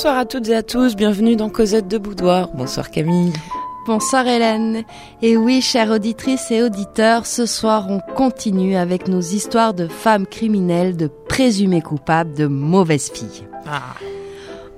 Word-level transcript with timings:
Bonsoir 0.00 0.16
à 0.16 0.24
toutes 0.24 0.48
et 0.48 0.54
à 0.54 0.62
tous, 0.62 0.96
bienvenue 0.96 1.36
dans 1.36 1.50
Cosette 1.50 1.86
de 1.86 1.98
Boudoir. 1.98 2.48
Bonsoir 2.54 2.90
Camille. 2.90 3.34
Bonsoir 3.86 4.26
Hélène. 4.26 4.84
Et 5.20 5.36
oui, 5.36 5.60
chères 5.60 5.90
auditrices 5.90 6.50
et 6.50 6.62
auditeurs, 6.62 7.26
ce 7.26 7.44
soir 7.44 7.84
on 7.90 8.00
continue 8.14 8.76
avec 8.76 9.08
nos 9.08 9.20
histoires 9.20 9.74
de 9.74 9.88
femmes 9.88 10.26
criminelles, 10.26 10.96
de 10.96 11.06
présumées 11.28 11.82
coupables, 11.82 12.32
de 12.32 12.46
mauvaises 12.46 13.10
filles. 13.10 13.46
Ah. 13.66 13.82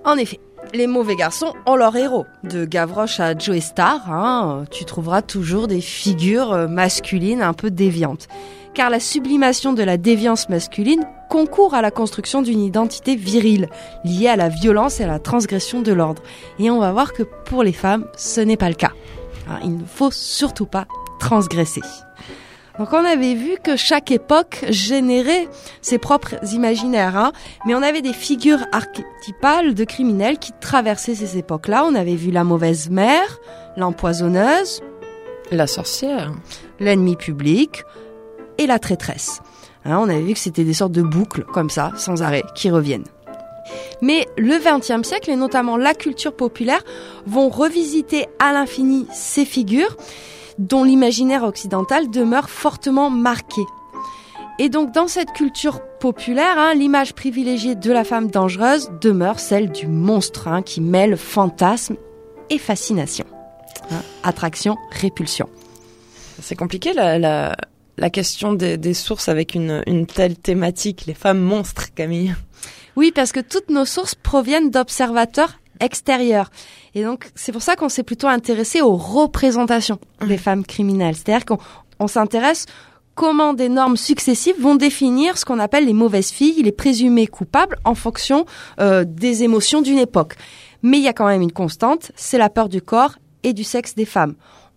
En 0.05 0.17
effet, 0.17 0.41
les 0.75 0.89
mauvais 0.89 1.15
garçons 1.15 1.53
ont 1.67 1.77
leur 1.77 1.95
héros. 1.95 2.27
De 2.43 2.65
Gavroche 2.65 3.21
à 3.21 3.39
Joe 3.39 3.61
Star, 3.61 4.13
hein, 4.13 4.65
tu 4.73 4.85
trouveras 4.85 5.23
toujours 5.23 5.69
des 5.69 5.81
figures 5.81 6.53
euh, 6.53 6.67
masculines 6.67 7.43
un 7.43 7.53
peu 7.53 7.71
déviantes. 7.71 8.27
Car 8.75 8.89
la 8.89 9.01
sublimation 9.01 9.75
de 9.75 9.83
la 9.83 9.99
déviance 9.99 10.49
masculine 10.49 11.05
concourt 11.29 11.75
à 11.75 11.83
la 11.83 11.91
construction 11.91 12.41
d'une 12.41 12.61
identité 12.61 13.17
virile, 13.17 13.69
liée 14.05 14.29
à 14.29 14.37
la 14.37 14.49
violence 14.49 15.01
et 15.01 15.05
à 15.05 15.07
la 15.07 15.19
transgression 15.19 15.83
de 15.83 15.93
l'ordre. 15.93 16.23
Et 16.59 16.71
on 16.71 16.79
va 16.79 16.93
voir 16.93 17.13
que 17.13 17.23
pour 17.23 17.63
les 17.63 17.73
femmes, 17.73 18.07
ce 18.17 18.41
n'est 18.41 18.57
pas 18.57 18.69
le 18.69 18.75
cas. 18.75 18.93
Hein, 19.49 19.61
il 19.63 19.77
ne 19.77 19.85
faut 19.85 20.11
surtout 20.11 20.67
pas 20.67 20.87
transgresser. 21.21 21.83
Donc 22.79 22.93
on 22.93 23.05
avait 23.05 23.35
vu 23.35 23.57
que 23.63 23.77
chaque 23.77 24.11
époque 24.11 24.65
générait 24.71 25.49
ses 25.83 25.99
propres 25.99 26.37
imaginaires, 26.53 27.17
hein. 27.17 27.33
mais 27.67 27.75
on 27.75 27.83
avait 27.83 28.01
des 28.01 28.15
figures 28.15 28.67
archétypales 28.73 29.75
de 29.75 29.85
criminels 29.85 30.39
qui 30.39 30.53
traversaient 30.61 31.15
ces 31.15 31.37
époques-là. 31.37 31.85
On 31.87 31.95
avait 31.95 32.15
vu 32.15 32.31
la 32.31 32.45
mauvaise 32.45 32.89
mère, 32.89 33.39
l'empoisonneuse, 33.77 34.81
La 35.51 35.67
sorcière. 35.67 36.33
l'ennemi 36.81 37.17
public 37.17 37.85
et 38.59 38.67
la 38.67 38.79
traîtresse. 38.79 39.41
Hein, 39.85 39.99
on 39.99 40.09
avait 40.09 40.23
vu 40.23 40.35
que 40.35 40.39
c'était 40.39 40.65
des 40.65 40.75
sortes 40.75 40.93
de 40.93 41.03
boucles 41.03 41.45
comme 41.45 41.71
ça, 41.71 41.93
sans 41.97 42.23
arrêt, 42.23 42.45
qui 42.55 42.71
reviennent. 42.71 43.07
Mais 44.01 44.27
le 44.37 44.59
XXe 44.59 45.07
siècle, 45.07 45.31
et 45.31 45.37
notamment 45.37 45.77
la 45.77 45.95
culture 45.95 46.35
populaire, 46.35 46.83
vont 47.27 47.49
revisiter 47.49 48.27
à 48.39 48.53
l'infini 48.53 49.07
ces 49.13 49.45
figures 49.45 49.97
dont 50.59 50.85
l'imaginaire 50.85 51.45
occidental 51.45 52.11
demeure 52.11 52.51
fortement 52.51 53.11
marqué. 53.11 53.63
Et 54.59 54.69
donc 54.69 54.93
dans 54.93 55.09
cette 55.09 55.33
culture 55.33 55.81
populaire, 55.99 56.59
hein, 56.59 56.75
l'image 56.75 57.15
privilégiée 57.15 57.75
de 57.75 57.91
la 57.91 58.05
femme 58.05 58.31
dangereuse 58.31 58.91
demeure 59.01 59.41
celle 59.41 59.71
du 59.71 59.87
monstre 59.87 60.49
hein, 60.49 60.63
qui 60.63 60.81
mêle 60.81 61.17
fantasme 61.17 61.97
et 62.51 62.59
fascination. 62.59 63.25
Attraction, 64.23 64.77
répulsion. 64.91 65.49
C'est 66.41 66.57
compliqué 66.57 66.93
la, 66.93 67.57
la 68.03 68.11
question 68.11 68.53
des, 68.53 68.77
des 68.77 68.95
sources 68.95 69.29
avec 69.29 69.55
une, 69.55 69.81
une 69.87 70.07
telle 70.07 70.37
thématique, 70.37 71.05
les 71.07 71.15
femmes 71.15 71.39
monstres, 71.39 71.95
Camille. 71.95 72.35
Oui, 72.97 73.13
parce 73.15 73.31
que 73.31 73.39
toutes 73.39 73.71
nos 73.71 73.85
sources 73.85 74.17
proviennent 74.17 74.71
d'observateurs 74.71 75.61
extérieurs. 75.79 76.51
Et 76.97 77.05
donc, 77.05 77.31
c'est 77.37 77.53
pour 77.53 77.63
ça 77.63 77.77
qu'on 77.77 77.89
s'est 77.89 78.03
plutôt 78.03 78.27
intéressé 78.27 78.83
aux 78.83 78.97
représentations 78.97 80.01
des 80.21 80.37
femmes 80.37 80.67
criminelles. 80.67 81.15
C'est-à-dire 81.15 81.47
qu'on 81.47 81.59
on 82.01 82.09
s'intéresse 82.09 82.67
comment 83.15 83.55
des 83.55 83.69
normes 83.69 83.97
successives 83.97 84.61
vont 84.61 84.75
définir 84.75 85.39
ce 85.39 85.45
qu'on 85.45 85.61
appelle 85.61 85.87
les 85.87 85.93
mauvaises 85.93 86.33
filles, 86.33 86.61
les 86.65 86.73
présumées 86.73 87.29
coupables 87.29 87.79
en 87.85 87.95
fonction 87.95 88.47
euh, 88.81 89.05
des 89.07 89.45
émotions 89.45 89.81
d'une 89.81 89.99
époque. 89.99 90.35
Mais 90.83 90.99
il 90.99 91.05
y 91.05 91.09
a 91.09 91.13
quand 91.13 91.29
même 91.29 91.43
une 91.43 91.53
constante, 91.53 92.11
c'est 92.17 92.39
la 92.39 92.51
peur 92.51 92.69
du 92.69 92.83
corps 92.83 93.15
et 93.45 93.53
du 93.53 93.63
sexe 93.63 93.95
des 93.95 94.07
femmes. 94.07 94.35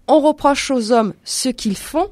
On 0.07 0.19
reproche 0.19 0.69
aux 0.69 0.91
hommes 0.91 1.13
ce 1.23 1.49
qu'ils 1.49 1.77
font, 1.77 2.09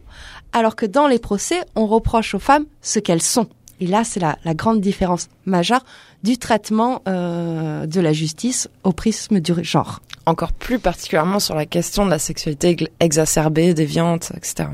alors 0.53 0.75
que 0.75 0.85
dans 0.85 1.07
les 1.07 1.19
procès, 1.19 1.61
on 1.75 1.87
reproche 1.87 2.33
aux 2.35 2.39
femmes 2.39 2.65
ce 2.81 2.99
qu'elles 2.99 3.21
sont. 3.21 3.47
Et 3.79 3.87
là, 3.87 4.03
c'est 4.03 4.19
la, 4.19 4.37
la 4.45 4.53
grande 4.53 4.79
différence 4.79 5.27
majeure 5.45 5.83
du 6.23 6.37
traitement 6.37 7.01
euh, 7.07 7.85
de 7.85 7.99
la 7.99 8.13
justice 8.13 8.69
au 8.83 8.93
prisme 8.93 9.39
du 9.39 9.53
genre. 9.63 9.99
Encore 10.25 10.53
plus 10.53 10.79
particulièrement 10.79 11.39
sur 11.39 11.55
la 11.55 11.65
question 11.65 12.05
de 12.05 12.09
la 12.09 12.19
sexualité 12.19 12.77
exacerbée, 12.99 13.73
déviante, 13.73 14.31
etc. 14.37 14.69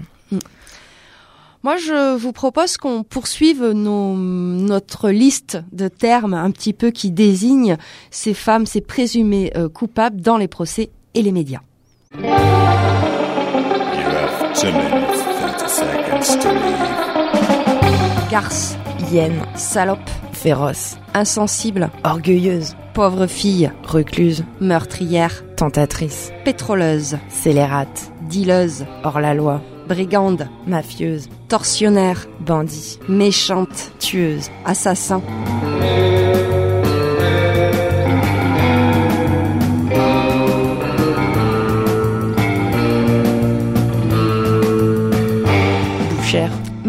Moi, 1.61 1.75
je 1.75 2.15
vous 2.15 2.31
propose 2.31 2.77
qu'on 2.77 3.03
poursuive 3.03 3.71
nos, 3.71 4.15
notre 4.15 5.09
liste 5.09 5.57
de 5.73 5.89
termes 5.89 6.33
un 6.33 6.51
petit 6.51 6.71
peu 6.71 6.89
qui 6.91 7.11
désignent 7.11 7.77
ces 8.11 8.33
femmes, 8.33 8.65
ces 8.65 8.79
présumées 8.79 9.51
euh, 9.57 9.67
coupables 9.67 10.21
dans 10.21 10.37
les 10.37 10.47
procès 10.47 10.89
et 11.15 11.21
les 11.21 11.33
médias. 11.33 11.59
Garce, 18.31 18.77
Hyène, 19.11 19.45
salope, 19.55 19.99
féroce, 20.33 20.97
insensible, 21.13 21.89
orgueilleuse, 22.03 22.75
pauvre 22.95 23.27
fille, 23.27 23.71
recluse, 23.83 24.43
meurtrière, 24.59 25.43
tentatrice, 25.55 26.31
pétroleuse, 26.45 27.17
scélérate, 27.29 28.11
dealeuse, 28.29 28.85
hors 29.03 29.19
la 29.19 29.35
loi, 29.35 29.61
brigande, 29.87 30.47
mafieuse, 30.65 31.29
tortionnaire, 31.47 32.27
bandit, 32.39 32.99
méchante, 33.07 33.91
tueuse, 33.99 34.49
assassin. 34.65 35.21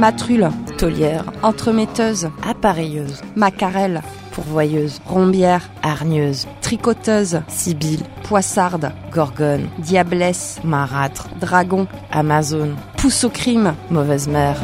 Matrule, 0.01 0.49
taulière, 0.79 1.27
entremetteuse, 1.43 2.31
appareilleuse, 2.43 3.21
macarelle, 3.37 4.01
pourvoyeuse, 4.33 4.99
rombière, 5.05 5.69
hargneuse, 5.83 6.47
tricoteuse, 6.63 7.43
sibylle, 7.49 8.05
poissarde, 8.23 8.93
gorgone, 9.13 9.69
diablesse, 9.77 10.59
marâtre, 10.65 11.29
dragon, 11.39 11.87
amazone, 12.11 12.77
pousse 12.97 13.25
au 13.25 13.29
crime, 13.29 13.75
mauvaise 13.91 14.27
mère, 14.27 14.57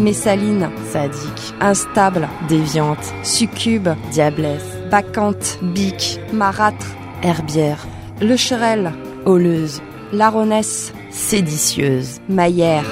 messaline, 0.00 0.68
sadique, 0.90 1.54
instable, 1.60 2.28
déviante, 2.48 3.14
succube, 3.22 3.90
diablesse, 4.10 4.77
bacchante, 4.90 5.58
bique, 5.62 6.20
marâtre, 6.32 6.86
herbière, 7.22 7.86
lecherelle, 8.20 8.92
holeuse, 9.24 9.80
laronnesse, 10.12 10.92
séditieuse, 11.10 12.20
maillère. 12.28 12.86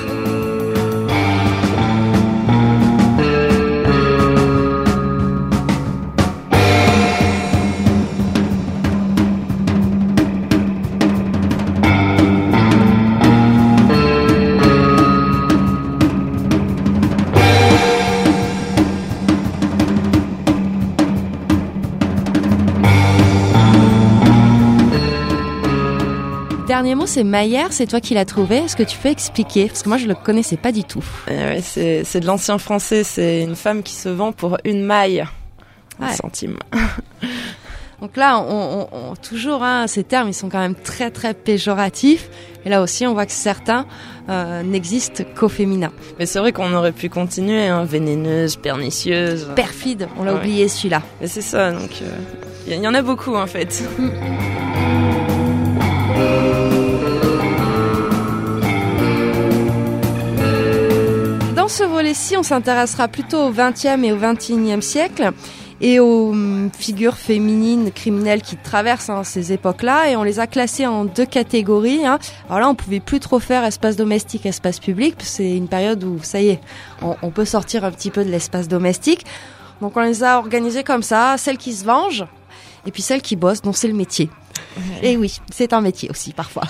Mot, 27.06 27.12
c'est 27.12 27.25
Maillère, 27.25 27.69
c'est 27.72 27.87
toi 27.87 28.00
qui 28.00 28.15
l'as 28.15 28.25
trouvé. 28.25 28.56
Est-ce 28.59 28.75
que 28.77 28.83
tu 28.83 28.99
peux 28.99 29.09
expliquer? 29.09 29.67
Parce 29.69 29.83
que 29.83 29.89
moi, 29.89 29.99
je 29.99 30.06
le 30.06 30.15
connaissais 30.15 30.56
pas 30.56 30.72
du 30.72 30.83
tout. 30.84 31.05
Euh, 31.31 31.61
c'est 31.62 32.03
c'est 32.05 32.21
de 32.21 32.27
l'ancien 32.27 32.59
français, 32.59 33.05
c'est 33.05 33.43
une 33.43 33.55
femme 33.56 33.82
qui 33.82 33.94
se 33.94 34.08
vend 34.08 34.32
pour 34.32 34.58
une 34.64 34.82
maille. 34.85 35.25
Un 36.00 36.08
Ouais. 36.08 36.14
centime. 36.14 36.56
Donc 38.03 38.17
là, 38.19 38.38
on, 38.41 38.88
on- 38.93 39.11
on- 39.12 39.14
toujours, 39.17 39.62
hein, 39.62 39.87
ces 39.87 40.05
termes, 40.05 40.29
ils 40.29 40.35
sont 40.35 40.50
quand 40.50 40.58
même 40.58 40.75
très 40.75 41.11
très 41.11 41.32
péjoratifs. 41.32 42.29
Et 42.67 42.69
là 42.69 42.82
aussi, 42.82 43.06
on 43.06 43.14
voit 43.14 43.25
que 43.25 43.32
certains 43.32 43.87
euh, 44.29 44.62
n'existent 44.62 45.25
qu'au 45.35 45.49
féminin. 45.49 45.93
Mais 46.19 46.26
c'est 46.26 46.38
vrai 46.41 46.53
qu'on 46.53 46.75
aurait 46.75 46.93
pu 46.93 47.08
continuer, 47.08 47.69
hein, 47.69 47.85
vénéneuse, 47.85 48.56
pernicieuse. 48.56 49.49
Perfide, 49.56 50.08
on 50.19 50.25
l'a 50.25 50.35
Ouais. 50.35 50.41
oublié 50.41 50.69
celui-là. 50.69 51.00
Mais 51.23 51.29
c'est 51.29 51.41
ça, 51.41 51.70
donc 51.73 52.03
il 52.67 52.75
y, 52.75 52.76
y 52.76 52.87
en 52.88 52.93
a 52.94 53.00
beaucoup 53.03 53.35
en 53.37 53.47
fait. 53.47 53.82
Dans 61.67 61.73
ce 61.73 61.83
volet-ci, 61.83 62.37
on 62.37 62.45
s'intéressera 62.45 63.09
plutôt 63.09 63.49
au 63.49 63.51
XXe 63.51 64.05
et 64.05 64.13
au 64.13 64.17
XXIe 64.17 64.81
siècle 64.81 65.33
et 65.81 65.99
aux 65.99 66.29
hum, 66.29 66.71
figures 66.73 67.17
féminines 67.17 67.91
criminelles 67.91 68.41
qui 68.41 68.57
traversent 68.57 69.11
hein, 69.11 69.25
ces 69.25 69.53
époques-là. 69.53 70.09
Et 70.09 70.15
on 70.15 70.23
les 70.23 70.39
a 70.39 70.47
classées 70.47 70.87
en 70.87 71.05
deux 71.05 71.27
catégories. 71.27 72.07
hein. 72.07 72.21
Alors 72.49 72.61
là, 72.61 72.69
on 72.69 72.77
pouvait 72.77 73.01
plus 73.01 73.19
trop 73.19 73.41
faire 73.41 73.65
espace 73.65 73.97
domestique, 73.97 74.47
espace 74.47 74.79
public. 74.79 75.17
C'est 75.25 75.57
une 75.57 75.67
période 75.67 76.05
où, 76.05 76.21
ça 76.23 76.41
y 76.41 76.51
est, 76.51 76.61
on, 77.03 77.17
on 77.21 77.31
peut 77.33 77.45
sortir 77.45 77.85
un 77.85 77.91
petit 77.91 78.13
peu 78.13 78.25
de 78.25 78.31
l'espace 78.31 78.69
domestique. 78.69 79.27
Donc 79.81 79.97
on 79.97 80.03
les 80.03 80.23
a 80.23 80.39
organisées 80.39 80.85
comme 80.85 81.03
ça, 81.03 81.35
celles 81.37 81.59
qui 81.59 81.73
se 81.73 81.85
vengent 81.85 82.27
et 82.87 82.93
puis 82.93 83.03
celles 83.03 83.23
qui 83.23 83.35
bossent, 83.35 83.63
dont 83.63 83.73
c'est 83.73 83.89
le 83.89 83.95
métier. 83.95 84.31
Et 85.03 85.17
oui, 85.17 85.41
c'est 85.51 85.73
un 85.73 85.81
métier 85.81 86.09
aussi 86.11 86.33
parfois. 86.33 86.63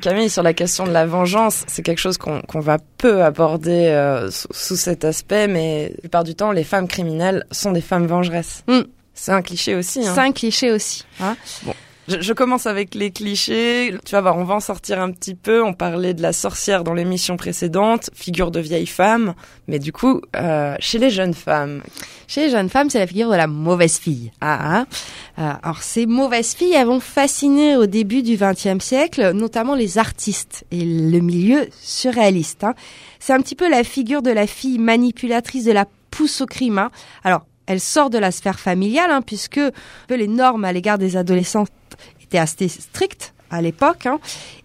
Camille, 0.00 0.30
sur 0.30 0.42
la 0.42 0.52
question 0.54 0.86
de 0.86 0.90
la 0.92 1.06
vengeance, 1.06 1.64
c'est 1.66 1.82
quelque 1.82 1.98
chose 1.98 2.18
qu'on 2.18 2.60
va 2.60 2.78
peu 2.98 3.22
aborder 3.22 3.86
euh, 3.88 4.30
sous, 4.30 4.48
sous 4.52 4.76
cet 4.76 5.04
aspect, 5.04 5.46
mais 5.46 5.90
la 5.94 6.00
plupart 6.00 6.24
du 6.24 6.34
temps, 6.34 6.52
les 6.52 6.64
femmes 6.64 6.88
criminelles 6.88 7.44
sont 7.50 7.72
des 7.72 7.80
femmes 7.80 8.06
vengeresses. 8.06 8.64
Mm. 8.66 8.80
C'est 9.14 9.32
un 9.32 9.42
cliché 9.42 9.74
aussi. 9.76 10.06
Hein. 10.06 10.12
C'est 10.14 10.20
un 10.20 10.32
cliché 10.32 10.70
aussi. 10.72 11.04
hein? 11.20 11.36
Je, 12.08 12.20
je 12.20 12.32
commence 12.34 12.66
avec 12.66 12.94
les 12.94 13.10
clichés. 13.10 13.94
Tu 14.04 14.12
vas 14.12 14.20
voir, 14.20 14.36
on 14.36 14.44
va 14.44 14.54
en 14.54 14.60
sortir 14.60 15.00
un 15.00 15.10
petit 15.10 15.34
peu. 15.34 15.62
On 15.62 15.72
parlait 15.72 16.12
de 16.12 16.20
la 16.22 16.32
sorcière 16.34 16.84
dans 16.84 16.92
l'émission 16.92 17.36
précédente, 17.36 18.10
figure 18.14 18.50
de 18.50 18.60
vieille 18.60 18.86
femme. 18.86 19.34
Mais 19.68 19.78
du 19.78 19.90
coup, 19.92 20.20
euh, 20.36 20.76
chez 20.80 20.98
les 20.98 21.10
jeunes 21.10 21.32
femmes, 21.34 21.82
Chez 22.26 22.42
les 22.42 22.50
jeunes 22.50 22.68
femmes, 22.68 22.90
c'est 22.90 22.98
la 22.98 23.06
figure 23.06 23.30
de 23.30 23.36
la 23.36 23.46
mauvaise 23.46 23.98
fille. 23.98 24.32
Ah. 24.40 24.78
Hein. 24.80 24.86
Euh, 25.38 25.52
alors 25.62 25.82
ces 25.82 26.06
mauvaises 26.06 26.54
filles, 26.54 26.74
elles 26.74 26.86
vont 26.86 27.00
fasciner 27.00 27.76
au 27.76 27.86
début 27.86 28.22
du 28.22 28.36
XXe 28.36 28.84
siècle, 28.84 29.32
notamment 29.32 29.74
les 29.74 29.98
artistes 29.98 30.64
et 30.70 30.84
le 30.84 31.18
milieu 31.20 31.66
surréaliste. 31.80 32.64
hein. 32.64 32.74
C'est 33.18 33.32
un 33.32 33.40
petit 33.40 33.54
peu 33.56 33.68
la 33.70 33.82
figure 33.84 34.20
de 34.22 34.30
la 34.30 34.46
fille 34.46 34.78
manipulatrice 34.78 35.64
de 35.64 35.72
la 35.72 35.86
pousse 36.10 36.40
au 36.42 36.46
crime. 36.46 36.78
hein. 36.78 36.90
Alors, 37.24 37.46
elle 37.66 37.80
sort 37.80 38.10
de 38.10 38.18
la 38.18 38.30
sphère 38.30 38.60
familiale, 38.60 39.10
hein, 39.10 39.22
puisque 39.22 39.60
les 40.10 40.28
normes 40.28 40.64
à 40.66 40.72
l'égard 40.72 40.98
des 40.98 41.16
adolescents 41.16 41.64
étaient 42.34 42.42
assez 42.42 42.68
strictes 42.68 43.34
à 43.50 43.62
l'époque. 43.62 44.06
hein. 44.06 44.18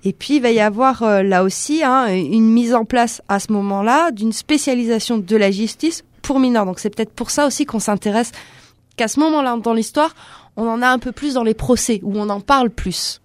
Et 0.03 0.13
puis, 0.13 0.37
il 0.37 0.41
va 0.41 0.51
y 0.51 0.59
avoir 0.59 1.03
euh, 1.03 1.21
là 1.21 1.43
aussi 1.43 1.83
hein, 1.83 2.07
une 2.07 2.49
mise 2.49 2.73
en 2.73 2.85
place 2.85 3.21
à 3.27 3.39
ce 3.39 3.51
moment-là 3.51 4.11
d'une 4.11 4.33
spécialisation 4.33 5.17
de 5.17 5.35
la 5.37 5.51
justice 5.51 6.03
pour 6.21 6.39
mineurs. 6.39 6.65
Donc, 6.65 6.79
c'est 6.79 6.89
peut-être 6.89 7.13
pour 7.13 7.29
ça 7.29 7.45
aussi 7.45 7.65
qu'on 7.65 7.79
s'intéresse 7.79 8.31
qu'à 8.95 9.07
ce 9.07 9.19
moment-là 9.19 9.57
dans 9.57 9.73
l'histoire, 9.73 10.15
on 10.57 10.67
en 10.67 10.81
a 10.81 10.87
un 10.87 10.99
peu 10.99 11.11
plus 11.11 11.35
dans 11.35 11.43
les 11.43 11.53
procès, 11.53 11.99
où 12.03 12.17
on 12.17 12.29
en 12.29 12.41
parle 12.41 12.69
plus. 12.69 13.21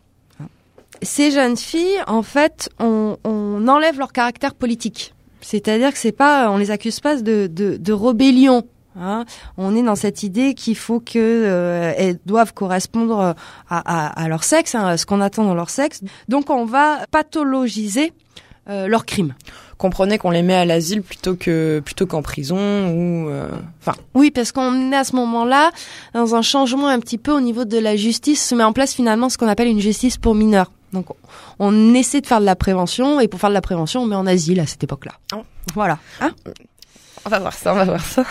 Ces 1.02 1.30
jeunes 1.30 1.56
filles, 1.56 1.98
en 2.06 2.22
fait, 2.22 2.68
on, 2.78 3.16
on 3.24 3.66
enlève 3.66 3.98
leur 3.98 4.12
caractère 4.12 4.54
politique. 4.54 5.14
C'est-à-dire 5.40 5.92
que 5.92 5.98
c'est 5.98 6.12
pas, 6.12 6.50
on 6.50 6.56
les 6.58 6.70
accuse 6.70 7.00
pas 7.00 7.16
de, 7.16 7.46
de, 7.46 7.76
de 7.76 7.92
rébellion. 7.92 8.64
Hein. 8.98 9.24
On 9.56 9.74
est 9.76 9.82
dans 9.82 9.96
cette 9.96 10.22
idée 10.22 10.54
qu'il 10.54 10.76
faut 10.76 11.00
que 11.00 11.18
euh, 11.18 11.92
elles 11.96 12.18
doivent 12.26 12.54
correspondre 12.54 13.20
à, 13.20 13.34
à, 13.68 14.22
à 14.22 14.28
leur 14.28 14.44
sexe, 14.44 14.74
hein, 14.74 14.86
à 14.86 14.96
ce 14.96 15.06
qu'on 15.06 15.20
attend 15.20 15.44
dans 15.44 15.54
leur 15.54 15.70
sexe. 15.70 16.00
Donc 16.28 16.50
on 16.50 16.64
va 16.64 17.06
pathologiser 17.10 18.12
euh, 18.68 18.86
leurs 18.88 19.04
crimes. 19.04 19.34
comprenez 19.76 20.16
qu'on 20.16 20.30
les 20.30 20.42
met 20.42 20.54
à 20.54 20.64
l'asile 20.64 21.02
plutôt 21.02 21.34
que 21.34 21.82
plutôt 21.84 22.06
qu'en 22.06 22.22
prison 22.22 22.56
ou 22.56 23.28
euh, 23.28 23.48
enfin 23.80 23.94
Oui, 24.14 24.30
parce 24.30 24.52
qu'on 24.52 24.90
est 24.92 24.96
à 24.96 25.04
ce 25.04 25.14
moment-là 25.16 25.70
dans 26.14 26.34
un 26.34 26.42
changement 26.42 26.88
un 26.88 26.98
petit 27.00 27.18
peu 27.18 27.32
au 27.32 27.40
niveau 27.40 27.64
de 27.66 27.78
la 27.78 27.94
justice, 27.96 28.42
se 28.42 28.54
met 28.54 28.64
en 28.64 28.72
place 28.72 28.94
finalement 28.94 29.28
ce 29.28 29.36
qu'on 29.36 29.48
appelle 29.48 29.68
une 29.68 29.80
justice 29.80 30.16
pour 30.16 30.34
mineurs. 30.34 30.70
Donc 30.94 31.06
on 31.58 31.92
essaie 31.92 32.20
de 32.20 32.26
faire 32.26 32.40
de 32.40 32.46
la 32.46 32.56
prévention 32.56 33.20
et 33.20 33.28
pour 33.28 33.40
faire 33.40 33.50
de 33.50 33.54
la 33.54 33.60
prévention, 33.60 34.02
on 34.02 34.06
met 34.06 34.16
en 34.16 34.26
asile 34.26 34.60
à 34.60 34.66
cette 34.66 34.84
époque-là. 34.84 35.12
Oh. 35.34 35.42
Voilà. 35.74 35.98
Hein? 36.20 36.30
On 37.26 37.30
va 37.30 37.38
voir 37.40 37.52
ça, 37.52 37.72
on 37.72 37.76
va 37.76 37.84
voir 37.84 38.04
ça. 38.04 38.24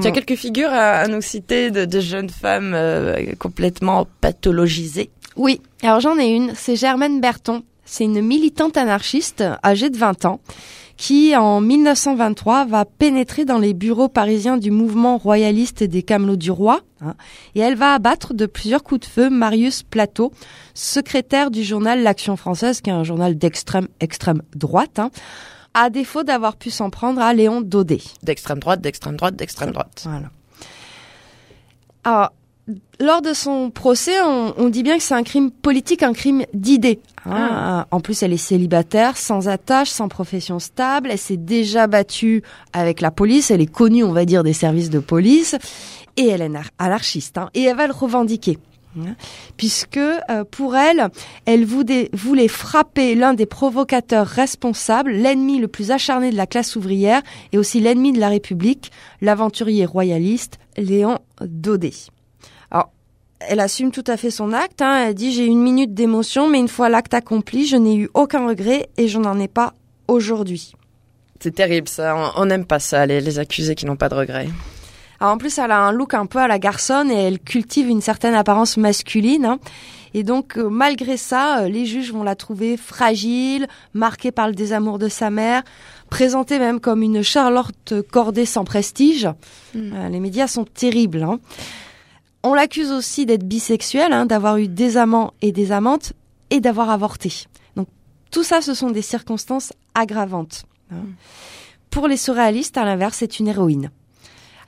Tu 0.00 0.06
as 0.08 0.10
quelques 0.10 0.34
figures 0.36 0.70
à, 0.72 0.98
à 0.98 1.06
nous 1.08 1.20
citer 1.20 1.70
de, 1.70 1.84
de 1.84 2.00
jeunes 2.00 2.30
femmes 2.30 2.72
euh, 2.74 3.32
complètement 3.38 4.06
pathologisées? 4.20 5.10
Oui, 5.36 5.60
alors 5.82 6.00
j'en 6.00 6.18
ai 6.18 6.26
une, 6.28 6.52
c'est 6.54 6.76
Germaine 6.76 7.20
Berton. 7.20 7.62
C'est 7.84 8.04
une 8.04 8.22
militante 8.22 8.76
anarchiste 8.76 9.44
âgée 9.62 9.90
de 9.90 9.96
20 9.98 10.24
ans 10.24 10.40
qui, 10.96 11.34
en 11.36 11.60
1923, 11.60 12.66
va 12.66 12.84
pénétrer 12.84 13.44
dans 13.44 13.58
les 13.58 13.74
bureaux 13.74 14.08
parisiens 14.08 14.56
du 14.56 14.70
mouvement 14.70 15.18
royaliste 15.18 15.82
des 15.82 16.02
Camelots 16.04 16.36
du 16.36 16.52
Roi. 16.52 16.80
hein, 17.00 17.14
et 17.56 17.60
elle 17.60 17.74
va 17.74 17.94
abattre 17.94 18.32
de 18.32 18.46
plusieurs 18.46 18.82
coups 18.84 19.00
de 19.00 19.06
feu 19.06 19.28
Marius 19.28 19.82
Plateau, 19.82 20.30
secrétaire 20.72 21.50
du 21.50 21.64
journal 21.64 22.02
L'Action 22.02 22.36
française, 22.36 22.80
qui 22.80 22.90
est 22.90 22.92
un 22.92 23.02
journal 23.04 23.36
d'extrême 23.36 23.88
extrême 24.00 24.42
droite, 24.54 24.98
hein, 25.00 25.10
à 25.74 25.90
défaut 25.90 26.22
d'avoir 26.22 26.56
pu 26.56 26.70
s'en 26.70 26.88
prendre 26.90 27.20
à 27.20 27.34
Léon 27.34 27.60
Daudet. 27.60 28.00
D'extrême 28.22 28.58
droite, 28.60 28.80
d'extrême 28.80 29.16
droite, 29.16 29.36
d'extrême 29.36 29.72
droite. 29.72 30.02
Voilà. 30.04 30.30
Alors, 32.04 32.32
lors 33.00 33.22
de 33.22 33.32
son 33.34 33.70
procès, 33.70 34.20
on, 34.22 34.54
on 34.56 34.68
dit 34.68 34.82
bien 34.82 34.96
que 34.96 35.02
c'est 35.02 35.14
un 35.14 35.22
crime 35.22 35.50
politique, 35.50 36.02
un 36.02 36.12
crime 36.12 36.44
d'idées. 36.54 37.00
hein. 37.26 37.86
En 37.90 38.00
plus, 38.00 38.22
elle 38.22 38.32
est 38.32 38.36
célibataire, 38.38 39.16
sans 39.16 39.48
attache, 39.48 39.90
sans 39.90 40.08
profession 40.08 40.58
stable. 40.58 41.08
Elle 41.10 41.18
s'est 41.18 41.36
déjà 41.36 41.86
battue 41.86 42.42
avec 42.72 43.00
la 43.00 43.10
police. 43.10 43.50
Elle 43.50 43.60
est 43.60 43.66
connue, 43.72 44.04
on 44.04 44.12
va 44.12 44.24
dire, 44.24 44.42
des 44.44 44.52
services 44.52 44.90
de 44.90 44.98
police. 44.98 45.56
Et 46.16 46.28
elle 46.28 46.42
est 46.42 46.48
nar- 46.48 46.70
anarchiste. 46.78 47.38
hein. 47.38 47.50
Et 47.54 47.62
elle 47.64 47.76
va 47.76 47.86
le 47.86 47.92
revendiquer. 47.92 48.58
Hein. 48.98 49.14
Puisque 49.56 49.96
euh, 49.96 50.44
pour 50.50 50.76
elle, 50.76 51.08
elle 51.46 51.64
voulait, 51.64 52.08
frapper 52.48 53.14
l'un 53.14 53.34
des 53.34 53.46
provocateurs 53.46 54.26
responsables, 54.26 55.10
l'ennemi 55.12 55.58
le 55.58 55.68
plus 55.68 55.90
acharné 55.90 56.30
de 56.30 56.36
la 56.36 56.46
classe 56.46 56.76
ouvrière 56.76 57.22
et 57.52 57.58
aussi 57.58 57.80
l'ennemi 57.80 58.12
de 58.12 58.20
la 58.20 58.28
République, 58.28 58.90
l'aventurier 59.20 59.84
royaliste 59.86 60.58
Léon 60.76 61.18
Daudet. 61.40 61.92
Alors, 62.70 62.90
elle 63.40 63.60
assume 63.60 63.90
tout 63.90 64.04
à 64.06 64.16
fait 64.16 64.30
son 64.30 64.52
acte. 64.52 64.82
hein. 64.82 65.06
Elle 65.08 65.14
dit 65.14 65.32
j'ai 65.32 65.46
une 65.46 65.62
minute 65.62 65.94
d'émotion, 65.94 66.48
mais 66.48 66.58
une 66.58 66.68
fois 66.68 66.88
l'acte 66.88 67.14
accompli, 67.14 67.66
je 67.66 67.76
n'ai 67.76 67.96
eu 67.96 68.08
aucun 68.14 68.46
regret 68.48 68.88
et 68.96 69.08
je 69.08 69.18
n'en 69.18 69.38
ai 69.38 69.48
pas 69.48 69.74
aujourd'hui. 70.08 70.72
C'est 71.40 71.54
terrible 71.54 71.88
ça, 71.88 72.16
on- 72.16 72.42
on 72.42 72.46
n'aime 72.46 72.64
pas 72.64 72.78
ça, 72.78 73.04
les, 73.06 73.20
les 73.20 73.38
accusés 73.38 73.74
qui 73.74 73.84
n'ont 73.86 73.96
pas 73.96 74.08
de 74.08 74.14
regrets. 74.14 74.48
Alors 75.20 75.34
en 75.34 75.38
plus, 75.38 75.58
elle 75.58 75.70
a 75.70 75.80
un 75.80 75.92
look 75.92 76.14
un 76.14 76.26
peu 76.26 76.38
à 76.38 76.48
la 76.48 76.58
garçonne 76.58 77.10
et 77.10 77.14
elle 77.22 77.38
cultive 77.38 77.88
une 77.88 78.00
certaine 78.00 78.34
apparence 78.34 78.76
masculine. 78.76 79.44
hein. 79.44 79.58
Et 80.16 80.22
donc, 80.22 80.56
euh, 80.58 80.68
malgré 80.68 81.16
ça, 81.16 81.62
euh, 81.62 81.68
les 81.68 81.86
juges 81.86 82.12
vont 82.12 82.22
la 82.22 82.36
trouver 82.36 82.76
fragile, 82.76 83.66
marquée 83.94 84.30
par 84.30 84.46
le 84.46 84.54
désamour 84.54 84.98
de 84.98 85.08
sa 85.08 85.28
mère, 85.30 85.62
présentée 86.08 86.58
même 86.60 86.78
comme 86.80 87.02
une 87.02 87.22
Charlotte 87.22 87.94
Corday 88.12 88.44
sans 88.44 88.64
prestige. 88.64 89.28
Euh, 89.74 90.08
les 90.08 90.20
médias 90.20 90.46
sont 90.46 90.64
terribles. 90.64 91.22
hein. 91.24 91.40
On 92.44 92.54
l'accuse 92.54 92.92
aussi 92.92 93.26
d'être 93.26 93.42
bisexuelle, 93.44 94.12
hein, 94.12 94.26
d'avoir 94.26 94.58
eu 94.58 94.68
des 94.68 94.96
amants 94.98 95.32
et 95.42 95.50
des 95.50 95.72
amantes 95.72 96.12
et 96.50 96.60
d'avoir 96.60 96.90
avorté. 96.90 97.32
Donc 97.74 97.88
tout 98.30 98.44
ça, 98.44 98.60
ce 98.60 98.74
sont 98.74 98.90
des 98.90 99.02
circonstances 99.02 99.72
aggravantes. 99.94 100.64
hein. 100.92 100.96
Pour 101.90 102.06
les 102.06 102.16
surréalistes, 102.16 102.76
à 102.76 102.84
l'inverse, 102.84 103.16
c'est 103.18 103.38
une 103.40 103.48
héroïne. 103.48 103.90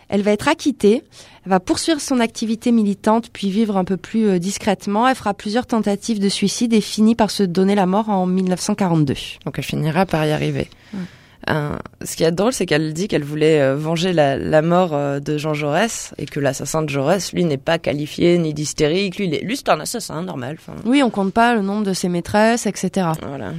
Elle 0.09 0.23
va 0.23 0.33
être 0.33 0.49
acquittée, 0.49 1.03
elle 1.45 1.51
va 1.51 1.61
poursuivre 1.61 2.01
son 2.01 2.21
activité 2.21 2.73
militante 2.73 3.31
puis 3.33 3.51
vivre 3.51 3.77
un 3.77 3.85
peu 3.85 3.97
plus 3.97 4.29
euh, 4.29 4.39
discrètement. 4.39 5.09
Elle 5.09 5.17
fera 5.17 5.35
plusieurs 5.35 5.67
tentatives 5.67 6.21
de 6.21 6.29
suicide 6.29 6.73
et 6.73 6.81
finit 6.81 7.15
par 7.15 7.31
se 7.31 7.43
donner 7.43 7.75
la 7.75 7.87
mort 7.87 8.09
en 8.09 8.27
1942. 8.27 9.15
Donc 9.45 9.59
elle 9.59 9.65
finira 9.65 10.07
par 10.07 10.25
y 10.27 10.31
arriver. 10.31 10.69
Euh, 11.49 11.77
ce 12.03 12.17
qui 12.17 12.25
est 12.25 12.33
drôle, 12.33 12.53
c'est 12.53 12.67
qu'elle 12.67 12.93
dit 12.93 13.07
qu'elle 13.07 13.23
voulait 13.23 13.61
euh, 13.61 13.77
venger 13.77 14.13
la, 14.13 14.37
la 14.37 14.63
mort 14.63 14.95
euh, 14.95 15.21
de 15.21 15.39
Jean 15.39 15.55
Jaurès 15.55 16.13
et 16.19 16.27
que 16.27 16.41
l'assassin 16.41 16.83
de 16.83 16.89
Jaurès, 16.89 17.33
lui, 17.33 17.45
n'est 17.45 17.57
pas 17.57 17.79
qualifié 17.79 18.37
ni 18.39 18.53
d'hystérique. 18.53 19.17
Lui, 19.17 19.29
lui 19.29 19.57
c'est 19.57 19.69
un 19.69 19.79
assassin 19.79 20.23
normal. 20.23 20.57
Oui, 20.85 21.03
on 21.03 21.11
compte 21.11 21.33
pas 21.33 21.55
le 21.55 21.63
nombre 21.63 21.85
de 21.85 21.93
ses 21.93 22.09
maîtresses, 22.09 22.67
etc. 22.67 23.09
voilà. 23.27 23.53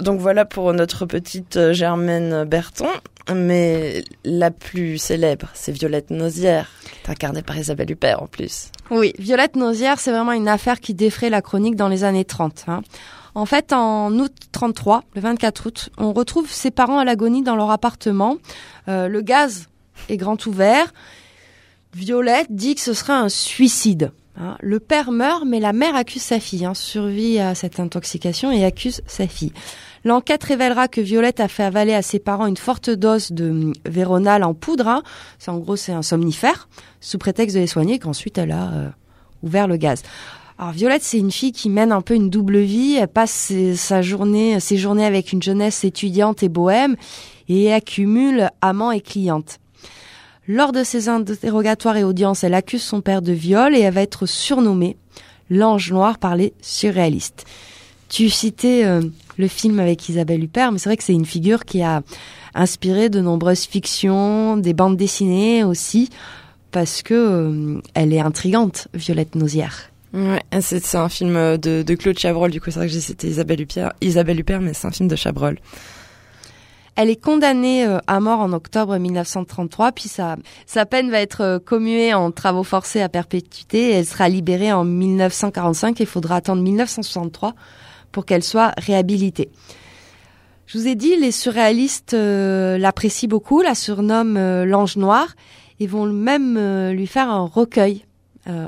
Donc 0.00 0.20
voilà 0.20 0.44
pour 0.44 0.72
notre 0.72 1.06
petite 1.06 1.56
euh, 1.56 1.72
Germaine 1.72 2.44
Berton. 2.44 2.88
Mais 3.32 4.02
la 4.24 4.50
plus 4.50 4.98
célèbre, 4.98 5.48
c'est 5.54 5.70
Violette 5.70 6.10
est 6.10 6.64
incarnée 7.10 7.42
par 7.42 7.56
Isabelle 7.56 7.90
Huppert 7.90 8.22
en 8.22 8.26
plus. 8.26 8.70
Oui, 8.90 9.12
Violette 9.18 9.54
Nausière, 9.54 10.00
c'est 10.00 10.10
vraiment 10.10 10.32
une 10.32 10.48
affaire 10.48 10.80
qui 10.80 10.94
défraie 10.94 11.30
la 11.30 11.40
chronique 11.42 11.76
dans 11.76 11.86
les 11.88 12.02
années 12.02 12.24
30. 12.24 12.64
hein. 12.66 12.82
En 13.36 13.46
fait, 13.46 13.72
en 13.72 14.12
août 14.18 14.32
33, 14.50 15.04
le 15.14 15.20
24 15.20 15.66
août, 15.66 15.90
on 15.98 16.12
retrouve 16.12 16.50
ses 16.50 16.72
parents 16.72 16.98
à 16.98 17.04
l'agonie 17.04 17.42
dans 17.42 17.54
leur 17.54 17.70
appartement. 17.70 18.38
Euh, 18.88 19.06
le 19.06 19.20
gaz 19.20 19.68
est 20.08 20.16
grand 20.16 20.44
ouvert. 20.46 20.92
Violette 21.94 22.48
dit 22.50 22.74
que 22.74 22.80
ce 22.80 22.94
serait 22.94 23.12
un 23.12 23.28
suicide. 23.28 24.10
hein. 24.36 24.56
Le 24.60 24.80
père 24.80 25.12
meurt, 25.12 25.44
mais 25.46 25.60
la 25.60 25.72
mère 25.72 25.94
accuse 25.94 26.22
sa 26.22 26.40
fille, 26.40 26.64
hein, 26.64 26.74
survit 26.74 27.38
à 27.38 27.54
cette 27.54 27.78
intoxication 27.78 28.50
et 28.50 28.64
accuse 28.64 29.02
sa 29.06 29.28
fille. 29.28 29.52
L'enquête 30.04 30.42
révélera 30.44 30.88
que 30.88 31.00
Violette 31.00 31.40
a 31.40 31.48
fait 31.48 31.62
avaler 31.62 31.92
à 31.92 32.02
ses 32.02 32.18
parents 32.18 32.46
une 32.46 32.56
forte 32.56 32.88
dose 32.90 33.32
de 33.32 33.50
hum, 33.50 33.72
Véronal 33.84 34.44
en 34.44 34.54
poudre. 34.54 34.88
hein. 34.88 35.02
C'est 35.38 35.50
en 35.50 35.58
gros 35.58 35.76
c'est 35.76 35.92
un 35.92 36.02
somnifère, 36.02 36.68
sous 37.00 37.18
prétexte 37.18 37.54
de 37.54 37.60
les 37.60 37.66
soigner, 37.66 37.98
qu'ensuite 37.98 38.38
elle 38.38 38.52
a 38.52 38.72
euh, 38.72 38.88
ouvert 39.42 39.68
le 39.68 39.76
gaz. 39.76 40.02
Alors 40.58 40.72
Violette, 40.72 41.02
c'est 41.02 41.18
une 41.18 41.30
fille 41.30 41.52
qui 41.52 41.70
mène 41.70 41.90
un 41.90 42.02
peu 42.02 42.14
une 42.14 42.28
double 42.28 42.58
vie. 42.58 42.96
Elle 43.00 43.08
passe 43.08 43.30
ses, 43.30 43.76
sa 43.76 44.02
journée, 44.02 44.60
ses 44.60 44.76
journées 44.76 45.06
avec 45.06 45.32
une 45.32 45.42
jeunesse 45.42 45.84
étudiante 45.84 46.42
et 46.42 46.50
bohème 46.50 46.96
et 47.48 47.72
accumule 47.72 48.50
amants 48.60 48.92
et 48.92 49.00
clientes. 49.00 49.58
Lors 50.46 50.72
de 50.72 50.82
ses 50.82 51.08
interrogatoires 51.08 51.96
et 51.96 52.04
audiences, 52.04 52.44
elle 52.44 52.54
accuse 52.54 52.82
son 52.82 53.00
père 53.00 53.22
de 53.22 53.32
viol 53.32 53.74
et 53.74 53.80
elle 53.80 53.94
va 53.94 54.02
être 54.02 54.26
surnommée 54.26 54.96
l'ange 55.48 55.92
noir 55.92 56.18
par 56.18 56.36
les 56.36 56.52
surréalistes. 56.60 57.44
Tu 58.08 58.28
citais 58.28 58.84
euh, 58.84 59.02
le 59.40 59.48
film 59.48 59.80
avec 59.80 60.08
Isabelle 60.08 60.44
Huppert, 60.44 60.70
mais 60.70 60.78
c'est 60.78 60.88
vrai 60.88 60.96
que 60.96 61.02
c'est 61.02 61.14
une 61.14 61.26
figure 61.26 61.64
qui 61.64 61.82
a 61.82 62.02
inspiré 62.54 63.08
de 63.08 63.20
nombreuses 63.20 63.64
fictions, 63.64 64.56
des 64.56 64.74
bandes 64.74 64.96
dessinées 64.96 65.64
aussi, 65.64 66.10
parce 66.70 67.02
que 67.02 67.14
euh, 67.14 67.80
elle 67.94 68.12
est 68.12 68.20
intrigante, 68.20 68.88
Violette 68.94 69.34
Nausière. 69.34 69.90
Ouais, 70.12 70.42
c'est 70.60 70.94
un 70.96 71.08
film 71.08 71.36
euh, 71.36 71.56
de, 71.56 71.82
de 71.82 71.94
Claude 71.94 72.18
Chabrol, 72.18 72.50
du 72.50 72.60
coup 72.60 72.70
c'est 72.70 72.80
vrai 72.80 72.88
que 72.88 72.92
j'ai 72.92 73.00
cité 73.00 73.28
Isabelle 73.28 73.60
Huppert, 73.60 73.92
Isabelle 74.00 74.40
Huppert, 74.40 74.60
mais 74.60 74.74
c'est 74.74 74.86
un 74.86 74.90
film 74.90 75.08
de 75.08 75.16
Chabrol. 75.16 75.58
Elle 76.96 77.08
est 77.08 77.22
condamnée 77.22 77.86
euh, 77.86 77.98
à 78.08 78.20
mort 78.20 78.40
en 78.40 78.52
octobre 78.52 78.96
1933, 78.98 79.92
puis 79.92 80.08
sa, 80.08 80.36
sa 80.66 80.84
peine 80.84 81.10
va 81.10 81.20
être 81.20 81.62
commuée 81.64 82.12
en 82.12 82.30
travaux 82.32 82.64
forcés 82.64 83.00
à 83.00 83.08
perpétuité 83.08 83.90
et 83.90 83.92
elle 83.92 84.06
sera 84.06 84.28
libérée 84.28 84.72
en 84.72 84.84
1945 84.84 86.00
et 86.00 86.04
il 86.04 86.06
faudra 86.06 86.36
attendre 86.36 86.62
1963 86.62 87.54
pour 88.12 88.26
qu'elle 88.26 88.42
soit 88.42 88.72
réhabilitée. 88.78 89.50
Je 90.72 90.78
vous 90.78 90.86
ai 90.86 90.94
dit, 90.94 91.16
les 91.16 91.32
surréalistes 91.32 92.14
euh, 92.14 92.78
l'apprécient 92.78 93.28
beaucoup, 93.28 93.60
la 93.60 93.74
surnomment 93.74 94.36
euh, 94.36 94.64
l'ange 94.64 94.96
noir 94.96 95.34
et 95.80 95.88
vont 95.88 96.06
même 96.06 96.56
euh, 96.56 96.92
lui 96.92 97.08
faire 97.08 97.28
un 97.28 97.44
recueil 97.44 98.04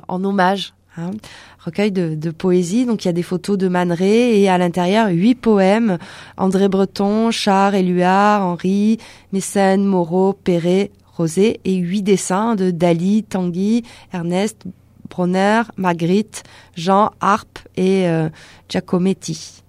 en 0.07 0.23
hommage. 0.23 0.75
Hein, 0.97 1.13
recueil 1.59 1.91
de, 1.91 2.31
poésie. 2.31 2.87
Donc 2.87 3.05
il 3.05 3.09
y 3.09 3.09
a 3.09 3.15
des 3.15 3.23
photos 3.23 3.57
de 3.57 3.69
Man 3.69 3.93
Ray 3.93 4.43
et 4.43 4.49
à 4.49 4.59
l'intérieur 4.59 5.09
huit 5.09 5.35
poèmes. 5.35 5.99
André 6.37 6.69
Breton, 6.69 7.31
Char, 7.31 7.75
Éluard, 7.75 8.45
Henri, 8.45 8.99
Mécène, 9.33 9.85
Moreau, 9.85 10.35
Perret, 10.35 10.91
Rosé 11.17 11.61
et 11.65 11.77
huit 11.77 12.03
dessins 12.03 12.57
de 12.57 12.71
Dali, 12.71 13.23
Tanguy, 13.23 13.85
Ernest, 14.13 14.65
Bronner, 15.13 15.63
Magritte, 15.77 16.43
Jean, 16.75 17.11
Harpe 17.21 17.59
et 17.77 18.09
euh, 18.09 18.31
Giacometti. 18.71 19.63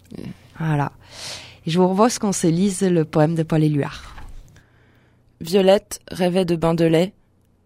Voilà. 0.57 0.93
Je 1.67 1.77
vous 1.77 1.89
revois 1.89 2.09
ce 2.09 2.17
qu'on 2.17 2.31
se 2.31 2.47
lise 2.47 2.81
le 2.81 3.03
poème 3.03 3.35
de 3.35 3.43
Paul 3.43 3.62
Éluard. 3.62 4.15
Violette 5.41 6.00
rêvait 6.09 6.45
de 6.45 6.55
bains 6.55 6.75
de 6.75 6.85
lait, 6.85 7.12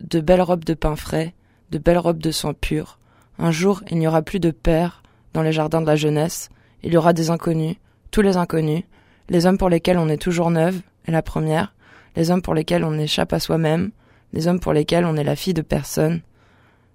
de 0.02 0.20
belles 0.20 0.42
robes 0.42 0.66
de 0.66 0.74
pain 0.74 0.96
frais, 0.96 1.36
de 1.70 1.78
belles 1.78 2.00
robes 2.00 2.18
de 2.18 2.32
sang 2.32 2.56
pur. 2.56 2.98
Un 3.38 3.52
jour, 3.52 3.84
il 3.92 4.00
n'y 4.00 4.08
aura 4.08 4.24
plus 4.24 4.40
de 4.40 4.50
père 4.50 5.04
dans 5.34 5.44
les 5.44 5.52
jardins 5.52 5.82
de 5.82 5.86
la 5.86 5.96
jeunesse. 5.96 6.50
Il 6.82 6.94
y 6.94 6.98
aura 6.98 7.14
des 7.14 7.30
inconnus, 7.30 7.76
tous 8.10 8.22
les 8.22 8.38
inconnus, 8.38 8.86
les 9.30 9.46
hommes 9.46 9.60
pour 9.60 9.70
lesquels 9.70 10.00
on 10.00 10.10
est 10.10 10.22
toujours 10.22 10.50
neuve, 10.50 10.82
et 11.06 11.12
la 11.12 11.22
première, 11.22 11.76
les 12.16 12.32
hommes 12.32 12.42
pour 12.42 12.56
lesquels 12.56 12.84
on 12.84 12.98
échappe 12.98 13.34
à 13.34 13.40
soi-même, 13.40 13.92
les 14.34 14.48
hommes 14.48 14.60
pour 14.60 14.74
lesquels 14.74 15.06
on 15.06 15.16
est 15.16 15.24
la 15.24 15.36
fille 15.36 15.54
de 15.54 15.62
personne. 15.62 16.22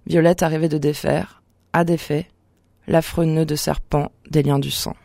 Violette 0.05 0.43
arrivait 0.43 0.67
de 0.67 0.77
défaire, 0.77 1.41
a 1.71 1.85
défait, 1.85 2.27
l'affreux 2.87 3.23
nœud 3.23 3.45
de 3.45 3.55
serpent 3.55 4.11
des 4.29 4.43
liens 4.43 4.59
du 4.59 4.69
sang. 4.69 4.95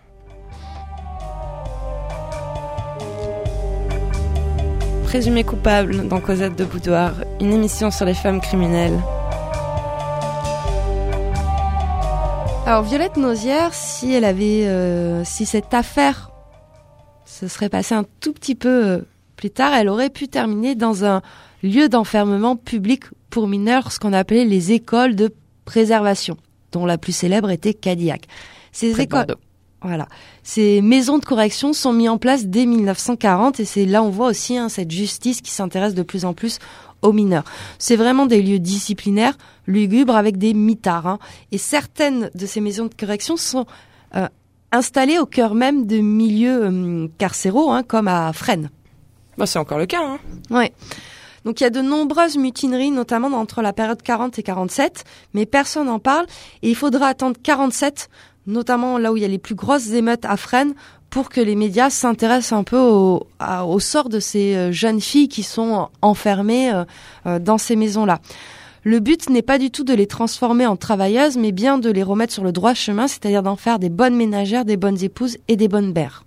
Présumé 5.04 5.44
coupable 5.44 6.08
dans 6.08 6.20
Cosette 6.20 6.56
de 6.56 6.64
Boudoir, 6.64 7.14
une 7.40 7.52
émission 7.52 7.92
sur 7.92 8.06
les 8.06 8.14
femmes 8.14 8.40
criminelles. 8.40 8.98
Alors 12.66 12.82
Violette 12.82 13.16
Nausière, 13.16 13.72
si 13.72 14.12
elle 14.12 14.24
avait, 14.24 14.66
euh, 14.66 15.22
si 15.24 15.46
cette 15.46 15.72
affaire 15.72 16.32
se 17.24 17.46
serait 17.46 17.68
passée 17.68 17.94
un 17.94 18.04
tout 18.20 18.32
petit 18.32 18.56
peu 18.56 18.86
euh, 18.86 18.98
plus 19.38 19.50
tard, 19.50 19.72
elle 19.72 19.88
aurait 19.88 20.10
pu 20.10 20.26
terminer 20.26 20.74
dans 20.74 21.04
un 21.04 21.22
lieu 21.62 21.88
d'enfermement 21.88 22.56
public 22.56 23.04
pour 23.30 23.46
mineurs, 23.46 23.92
ce 23.92 24.00
qu'on 24.00 24.12
appelait 24.12 24.44
les 24.44 24.72
écoles 24.72 25.14
de 25.14 25.32
préservation, 25.64 26.36
dont 26.72 26.84
la 26.84 26.98
plus 26.98 27.12
célèbre 27.12 27.48
était 27.50 27.72
Cadillac. 27.72 28.24
Ces 28.72 28.90
Près 28.90 29.04
écoles, 29.04 29.36
voilà, 29.80 30.08
ces 30.42 30.82
maisons 30.82 31.18
de 31.18 31.24
correction 31.24 31.72
sont 31.72 31.92
mises 31.92 32.08
en 32.08 32.18
place 32.18 32.46
dès 32.46 32.66
1940 32.66 33.60
et 33.60 33.64
c'est 33.64 33.86
là 33.86 34.02
on 34.02 34.10
voit 34.10 34.26
aussi 34.26 34.56
hein, 34.56 34.68
cette 34.68 34.90
justice 34.90 35.40
qui 35.40 35.52
s'intéresse 35.52 35.94
de 35.94 36.02
plus 36.02 36.24
en 36.24 36.34
plus 36.34 36.58
aux 37.02 37.12
mineurs. 37.12 37.44
C'est 37.78 37.94
vraiment 37.94 38.26
des 38.26 38.42
lieux 38.42 38.58
disciplinaires, 38.58 39.38
lugubres 39.68 40.16
avec 40.16 40.36
des 40.36 40.52
mitards. 40.52 41.06
hein. 41.06 41.18
Et 41.52 41.58
certaines 41.58 42.28
de 42.34 42.44
ces 42.44 42.60
maisons 42.60 42.86
de 42.86 42.94
correction 42.94 43.36
sont 43.36 43.66
euh, 44.16 44.26
installées 44.72 45.20
au 45.20 45.26
cœur 45.26 45.54
même 45.54 45.86
de 45.86 45.98
milieux 45.98 46.64
euh, 46.64 47.08
carcéraux, 47.18 47.70
hein, 47.70 47.84
comme 47.84 48.08
à 48.08 48.32
Fresnes. 48.32 48.70
Bah, 49.38 49.46
c'est 49.46 49.58
encore 49.58 49.78
le 49.78 49.86
cas, 49.86 50.02
hein. 50.02 50.18
Ouais. 50.50 50.72
Donc 51.44 51.60
il 51.60 51.64
y 51.64 51.66
a 51.66 51.70
de 51.70 51.80
nombreuses 51.80 52.36
mutineries, 52.36 52.90
notamment 52.90 53.28
entre 53.38 53.62
la 53.62 53.72
période 53.72 54.02
40 54.02 54.38
et 54.38 54.42
47, 54.42 55.04
mais 55.32 55.46
personne 55.46 55.86
n'en 55.86 56.00
parle. 56.00 56.26
Et 56.62 56.68
il 56.68 56.74
faudra 56.74 57.06
attendre 57.06 57.36
47, 57.42 58.10
notamment 58.46 58.98
là 58.98 59.12
où 59.12 59.16
il 59.16 59.22
y 59.22 59.24
a 59.24 59.28
les 59.28 59.38
plus 59.38 59.54
grosses 59.54 59.90
émeutes 59.92 60.24
à 60.24 60.36
Fresnes, 60.36 60.74
pour 61.08 61.28
que 61.30 61.40
les 61.40 61.54
médias 61.54 61.88
s'intéressent 61.88 62.58
un 62.58 62.64
peu 62.64 62.78
au, 62.78 63.80
sort 63.80 64.08
de 64.08 64.20
ces 64.20 64.56
euh, 64.56 64.72
jeunes 64.72 65.00
filles 65.00 65.28
qui 65.28 65.42
sont 65.42 65.88
enfermées 66.02 66.70
euh, 66.70 66.84
euh, 67.26 67.38
dans 67.38 67.56
ces 67.56 67.76
maisons-là. 67.76 68.18
Le 68.84 69.00
but 69.00 69.30
n'est 69.30 69.42
pas 69.42 69.58
du 69.58 69.70
tout 69.70 69.84
de 69.84 69.94
les 69.94 70.06
transformer 70.06 70.66
en 70.66 70.76
travailleuses, 70.76 71.36
mais 71.36 71.52
bien 71.52 71.78
de 71.78 71.90
les 71.90 72.02
remettre 72.02 72.32
sur 72.32 72.44
le 72.44 72.52
droit 72.52 72.74
chemin, 72.74 73.08
c'est-à-dire 73.08 73.42
d'en 73.42 73.56
faire 73.56 73.78
des 73.78 73.88
bonnes 73.88 74.16
ménagères, 74.16 74.64
des 74.64 74.76
bonnes 74.76 75.02
épouses 75.02 75.38
et 75.48 75.56
des 75.56 75.68
bonnes 75.68 75.92
mères. 75.92 76.24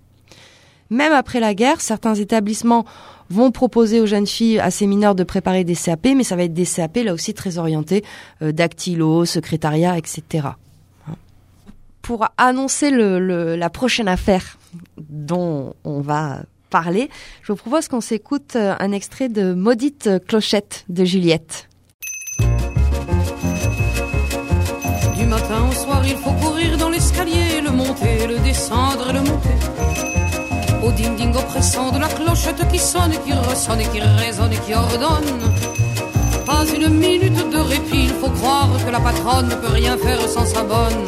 Même 0.92 1.12
après 1.14 1.40
la 1.40 1.54
guerre, 1.54 1.80
certains 1.80 2.14
établissements 2.14 2.84
vont 3.30 3.50
proposer 3.50 3.98
aux 3.98 4.04
jeunes 4.06 4.26
filles, 4.26 4.58
à 4.60 4.70
ces 4.70 4.86
mineurs, 4.86 5.14
de 5.14 5.24
préparer 5.24 5.64
des 5.64 5.74
CAP, 5.74 6.06
mais 6.14 6.22
ça 6.22 6.36
va 6.36 6.42
être 6.44 6.52
des 6.52 6.66
CAP 6.66 6.98
là 7.02 7.14
aussi 7.14 7.32
très 7.32 7.56
orientés, 7.56 8.04
euh, 8.42 8.52
dactylo, 8.52 9.24
secrétariat, 9.24 9.96
etc. 9.96 10.48
Hein. 11.08 11.14
Pour 12.02 12.26
annoncer 12.36 12.90
le, 12.90 13.18
le- 13.18 13.56
la 13.56 13.70
prochaine 13.70 14.06
affaire 14.08 14.58
dont 15.08 15.74
on 15.84 16.02
va 16.02 16.40
parler, 16.68 17.08
je 17.42 17.52
vous 17.52 17.56
propose 17.56 17.88
qu'on 17.88 18.02
s'écoute 18.02 18.54
euh, 18.56 18.74
un 18.78 18.92
extrait 18.92 19.30
de 19.30 19.54
Maudite 19.54 20.10
clochette 20.28 20.84
de 20.90 21.04
Juliette. 21.06 21.70
Du 25.18 25.24
matin 25.26 25.68
au 25.70 25.72
soir, 25.72 26.02
il 26.04 26.16
faut 26.16 26.32
courir 26.32 26.76
dans 26.76 26.90
l'escalier, 26.90 27.62
le 27.64 27.70
monter, 27.70 28.26
le 28.26 28.38
descendre 28.40 29.08
et 29.08 29.12
le 29.14 29.20
monter. 29.20 29.48
Au 30.82 30.90
ding-ding 30.90 31.34
oppressant 31.36 31.92
de 31.92 31.98
la 31.98 32.08
clochette 32.08 32.66
qui 32.70 32.78
sonne, 32.78 33.14
qui 33.24 33.32
ressonne 33.32 33.80
et 33.80 33.86
qui 33.86 34.00
résonne 34.00 34.52
et 34.52 34.58
qui 34.58 34.74
ordonne. 34.74 35.40
Pas 36.44 36.64
une 36.74 36.88
minute 36.88 37.50
de 37.50 37.58
répit, 37.58 38.04
il 38.04 38.14
faut 38.20 38.30
croire 38.30 38.68
que 38.84 38.90
la 38.90 38.98
patronne 38.98 39.48
ne 39.48 39.54
peut 39.54 39.72
rien 39.72 39.96
faire 39.96 40.20
sans 40.28 40.44
sa 40.44 40.62
bonne. 40.62 41.06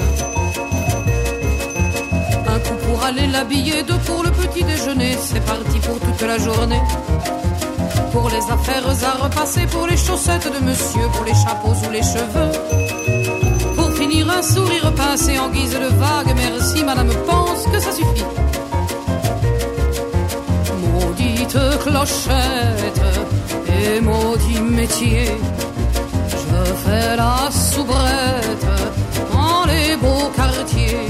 Un 2.47 2.59
coup 2.61 2.77
pour 2.87 3.05
aller 3.05 3.27
l'habiller, 3.27 3.83
deux 3.83 3.99
pour 4.07 4.23
le 4.23 4.31
petit 4.31 4.63
déjeuner, 4.63 5.17
c'est 5.21 5.45
parti 5.45 5.79
pour 5.81 5.99
toute 5.99 6.23
la 6.23 6.39
journée. 6.39 6.83
Pour 8.13 8.29
les 8.31 8.45
affaires 8.57 8.87
à 9.11 9.25
repasser, 9.25 9.67
pour 9.67 9.89
les 9.89 9.97
chaussettes 9.97 10.49
de 10.57 10.65
monsieur, 10.65 11.09
pour 11.15 11.25
les 11.25 11.35
chapeaux 11.35 11.75
ou 11.85 11.91
les 11.91 12.03
cheveux. 12.03 12.53
Pour 13.75 13.91
finir 13.93 14.31
un 14.31 14.43
sourire 14.43 14.93
pincé 14.95 15.37
en 15.37 15.49
guise 15.49 15.75
de 15.75 15.91
vague, 15.97 16.33
merci 16.37 16.85
madame 16.85 17.11
pense 17.27 17.65
que 17.65 17.81
ça 17.81 17.91
suffit. 17.91 18.25
Maudite 21.45 21.79
clochette 21.83 23.03
et 23.69 24.01
maudit 24.01 24.61
métier, 24.63 25.27
je 26.31 26.73
fais 26.85 27.17
la 27.17 27.51
soubrette 27.51 28.67
dans 29.31 29.67
les 29.67 29.95
beaux 29.97 30.31
quartiers. 30.35 31.07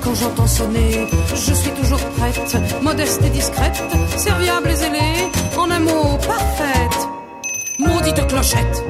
Quand 0.00 0.14
j'entends 0.14 0.46
sonner, 0.46 1.06
je 1.34 1.52
suis 1.52 1.70
toujours 1.70 2.00
prête, 2.16 2.56
modeste 2.80 3.20
et 3.26 3.28
discrète, 3.28 3.82
serviable 4.16 4.70
et 4.70 4.76
zélée, 4.76 5.30
en 5.58 5.70
un 5.70 5.80
mot 5.80 6.16
parfaite. 6.26 7.08
Maudite 7.78 8.26
clochette. 8.28 8.84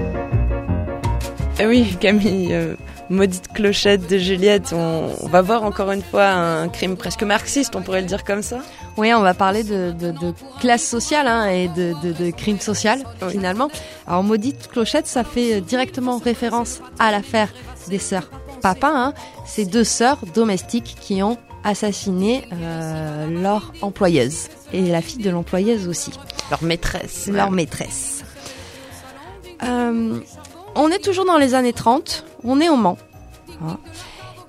Eh 1.59 1.67
oui, 1.67 1.97
Camille, 1.99 2.51
euh, 2.53 2.77
maudite 3.11 3.49
clochette 3.53 4.09
de 4.11 4.19
Juliette, 4.19 4.73
on, 4.73 5.11
on 5.23 5.29
va 5.29 5.43
voir 5.43 5.63
encore 5.63 5.91
une 5.93 6.03
fois 6.03 6.27
un 6.29 6.69
crime 6.69 6.97
presque 6.97 7.23
marxiste, 7.23 7.77
on 7.77 7.83
pourrait 7.83 8.01
le 8.01 8.07
dire 8.07 8.25
comme 8.25 8.43
ça. 8.43 8.59
Oui, 8.97 9.13
on 9.15 9.21
va 9.21 9.35
parler 9.35 9.63
de, 9.63 9.93
de, 9.93 10.11
de 10.11 10.33
classe 10.61 10.85
sociale 10.85 11.29
hein, 11.29 11.47
et 11.49 11.69
de, 11.69 12.31
crime 12.31 12.59
social 12.61 13.01
Oui. 13.23 13.31
finalement. 13.33 13.69
Alors 14.07 14.23
maudite 14.23 14.69
clochette, 14.69 15.07
ça 15.07 15.23
fait 15.25 15.61
directement 15.61 16.19
référence 16.19 16.81
à 16.99 17.11
l'affaire 17.13 17.49
des 17.89 17.99
sœurs 17.99 18.29
Papin, 18.63 18.93
hein, 18.95 19.15
ces 19.47 19.65
deux 19.67 19.85
sœurs 19.85 20.19
domestiques 20.35 20.97
qui 21.01 21.23
ont 21.23 21.37
assassiné 21.63 22.49
euh, 22.53 23.27
leur 23.43 23.73
employeuse 23.83 24.49
et 24.73 24.83
la 24.87 25.03
fille 25.03 25.23
de 25.23 25.31
l'employeuse 25.31 25.87
aussi, 25.89 26.11
Leur 26.51 26.63
maîtresse. 26.65 27.29
leur 27.29 27.51
maîtresse. 27.51 28.25
Euh, 29.63 30.19
on 30.75 30.91
est 30.91 30.99
toujours 31.03 31.25
dans 31.25 31.39
les 31.39 31.55
années 31.55 31.73
30, 31.73 32.25
on 32.47 32.61
est 32.61 32.69
au 32.69 32.77
Mans. 32.77 32.99
hein. 33.65 33.79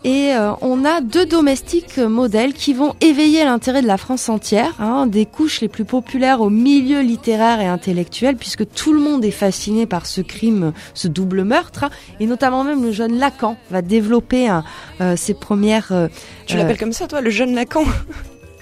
Et 0.04 0.32
euh, 0.36 0.52
on 0.62 0.86
a 0.86 1.02
deux 1.02 1.26
domestiques 1.26 1.98
euh, 1.98 2.08
modèles 2.08 2.54
qui 2.54 2.74
vont 2.74 2.94
éveiller 3.02 3.44
l'intérêt 3.44 3.82
de 3.82 3.88
la 3.88 3.98
France 3.98 4.30
entière, 4.30 4.76
hein, 4.80 5.08
des 5.08 5.26
couches 5.26 5.60
les 5.60 5.68
plus 5.68 5.86
populaires 5.86 6.40
au 6.40 6.50
milieu 6.52 7.02
littéraire 7.02 7.60
et 7.60 7.66
intellectuel, 7.66 8.38
puisque 8.38 8.70
tout 8.70 8.94
le 8.94 9.00
monde 9.00 9.26
est 9.26 9.32
fasciné 9.32 9.86
par 9.86 10.06
ce 10.06 10.22
crime, 10.22 10.72
ce 10.94 11.08
double 11.08 11.44
meurtre, 11.44 11.86
hein, 11.86 11.90
et 12.20 12.28
notamment 12.28 12.64
même 12.64 12.84
le 12.84 12.92
jeune 12.92 13.18
Lacan 13.18 13.58
va 13.72 13.82
développer 13.82 14.48
hein, 14.48 14.64
euh, 15.02 15.16
ses 15.18 15.34
premières... 15.34 15.88
euh, 15.92 16.08
Tu 16.46 16.56
euh, 16.56 16.60
l'appelles 16.60 16.78
comme 16.78 16.94
ça, 16.94 17.08
toi, 17.08 17.20
le 17.20 17.32
jeune 17.32 17.54
Lacan? 17.56 17.84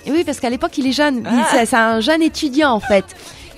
Oui, 0.08 0.24
parce 0.24 0.40
qu'à 0.40 0.50
l'époque, 0.50 0.78
il 0.78 0.88
est 0.88 0.94
jeune. 0.94 1.28
Ah. 1.28 1.48
C'est 1.66 1.76
un 1.76 2.00
jeune 2.00 2.22
étudiant, 2.22 2.72
en 2.72 2.80
fait, 2.80 3.06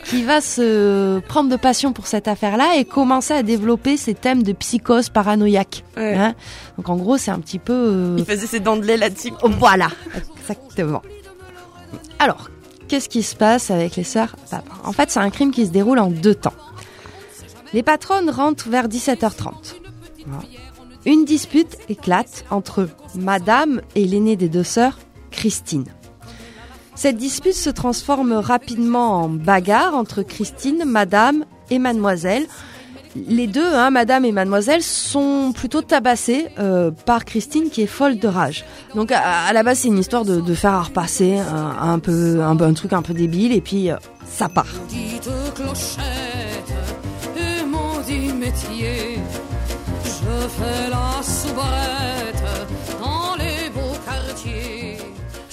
qui 0.09 0.23
va 0.23 0.39
se 0.41 1.19
prendre 1.19 1.49
de 1.49 1.55
passion 1.57 1.91
pour 1.93 2.07
cette 2.07 2.27
affaire-là 2.27 2.75
et 2.77 2.85
commencer 2.85 3.33
à 3.33 3.43
développer 3.43 3.97
ces 3.97 4.13
thèmes 4.13 4.43
de 4.43 4.53
psychose 4.53 5.09
paranoïaque. 5.09 5.83
Ouais. 5.97 6.15
hein. 6.15 6.35
Donc 6.77 6.89
en 6.89 6.95
gros, 6.95 7.17
c'est 7.17 7.31
un 7.31 7.39
petit 7.39 7.59
peu... 7.59 7.73
euh, 7.73 8.15
Il 8.17 8.25
faisait 8.25 8.47
ses 8.47 8.59
dents 8.59 8.77
de 8.77 8.83
lait 8.85 8.97
là-dessus. 8.97 9.31
Oh, 9.43 9.49
Voilà, 9.59 9.89
exactement. 10.39 11.01
Alors, 12.19 12.49
qu'est-ce 12.87 13.09
qui 13.09 13.21
se 13.23 13.35
passe 13.35 13.69
avec 13.69 13.95
les 13.95 14.03
sœurs 14.03 14.35
Papin 14.49 14.73
En 14.85 14.91
fait, 14.93 15.11
c'est 15.11 15.19
un 15.19 15.29
crime 15.29 15.51
qui 15.51 15.65
se 15.65 15.71
déroule 15.71 15.99
en 15.99 16.09
deux 16.09 16.35
temps. 16.35 16.53
Les 17.73 17.83
patronnes 17.83 18.29
rentrent 18.29 18.69
vers 18.69 18.87
17h30. 18.87 19.75
Voilà. 20.25 20.43
Une 21.05 21.25
dispute 21.25 21.77
éclate 21.89 22.45
entre 22.49 22.89
Madame 23.15 23.81
et 23.95 24.05
l'aînée 24.05 24.35
des 24.35 24.49
deux 24.49 24.63
sœurs, 24.63 24.97
Christine. 25.31 25.85
Cette 26.97 27.17
dispute 27.17 27.53
se 27.53 27.69
transforme 27.69 28.33
rapidement 28.33 29.21
en 29.21 29.29
bagarre 29.29 29.93
entre 29.93 30.23
Christine, 30.23 30.83
Madame 30.83 31.45
et 31.69 31.77
Mademoiselle. 31.77 32.47
Les 33.15 33.45
deux, 33.45 33.71
hein, 33.71 33.91
Madame 33.91 34.25
et 34.25 34.31
Mademoiselle, 34.31 34.81
sont 34.81 35.51
plutôt 35.53 35.83
tabassées 35.83 36.47
euh, 36.57 36.89
par 36.89 37.23
Christine 37.23 37.69
qui 37.69 37.83
est 37.83 37.87
folle 37.87 38.17
de 38.17 38.27
rage. 38.27 38.65
Donc 38.95 39.11
à, 39.11 39.53
la 39.53 39.61
base, 39.61 39.79
c'est 39.79 39.89
une 39.89 39.99
histoire 39.99 40.25
de, 40.25 40.53
faire 40.55 40.87
repasser 40.87 41.37
un, 41.37 41.99
peu 41.99 42.41
un, 42.41 42.73
truc 42.73 42.93
un 42.93 43.03
peu 43.03 43.13
débile 43.13 43.53
et 43.53 43.61
puis 43.61 43.91
euh, 43.91 43.97
ça 44.25 44.49
part. 44.49 44.65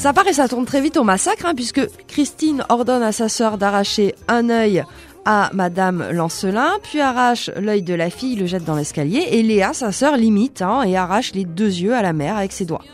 Ça 0.05 0.13
part 0.13 0.29
et 0.29 0.35
ça 0.35 0.49
tourne 0.49 0.67
très 0.67 0.83
vite 0.83 0.99
au 0.99 1.03
massacre, 1.03 1.47
hein, 1.47 1.55
puisque 1.55 1.81
Christine 2.09 2.63
ordonne 2.69 3.03
à 3.03 3.11
sa 3.11 3.31
sœur 3.31 3.57
d'arracher 3.57 4.15
un 4.29 4.51
œil 4.51 4.85
à 5.25 5.49
Madame 5.55 6.11
Lancelin, 6.11 6.73
puis 6.83 7.01
arrache 7.01 7.49
l'œil 7.57 7.81
de 7.81 7.95
la 7.95 8.11
fille, 8.11 8.37
le 8.37 8.45
jette 8.45 8.65
dans 8.65 8.77
l'escalier, 8.77 9.27
et 9.31 9.43
Léa, 9.43 9.73
sa 9.73 9.93
sœur, 9.93 10.19
limite 10.19 10.61
hein, 10.61 10.83
et 10.83 10.95
arrache 10.95 11.33
les 11.33 11.47
deux 11.47 11.71
yeux 11.71 11.95
à 11.95 12.03
la 12.03 12.13
mère 12.13 12.37
avec 12.37 12.53
ses 12.53 12.67
doigts. 12.67 12.85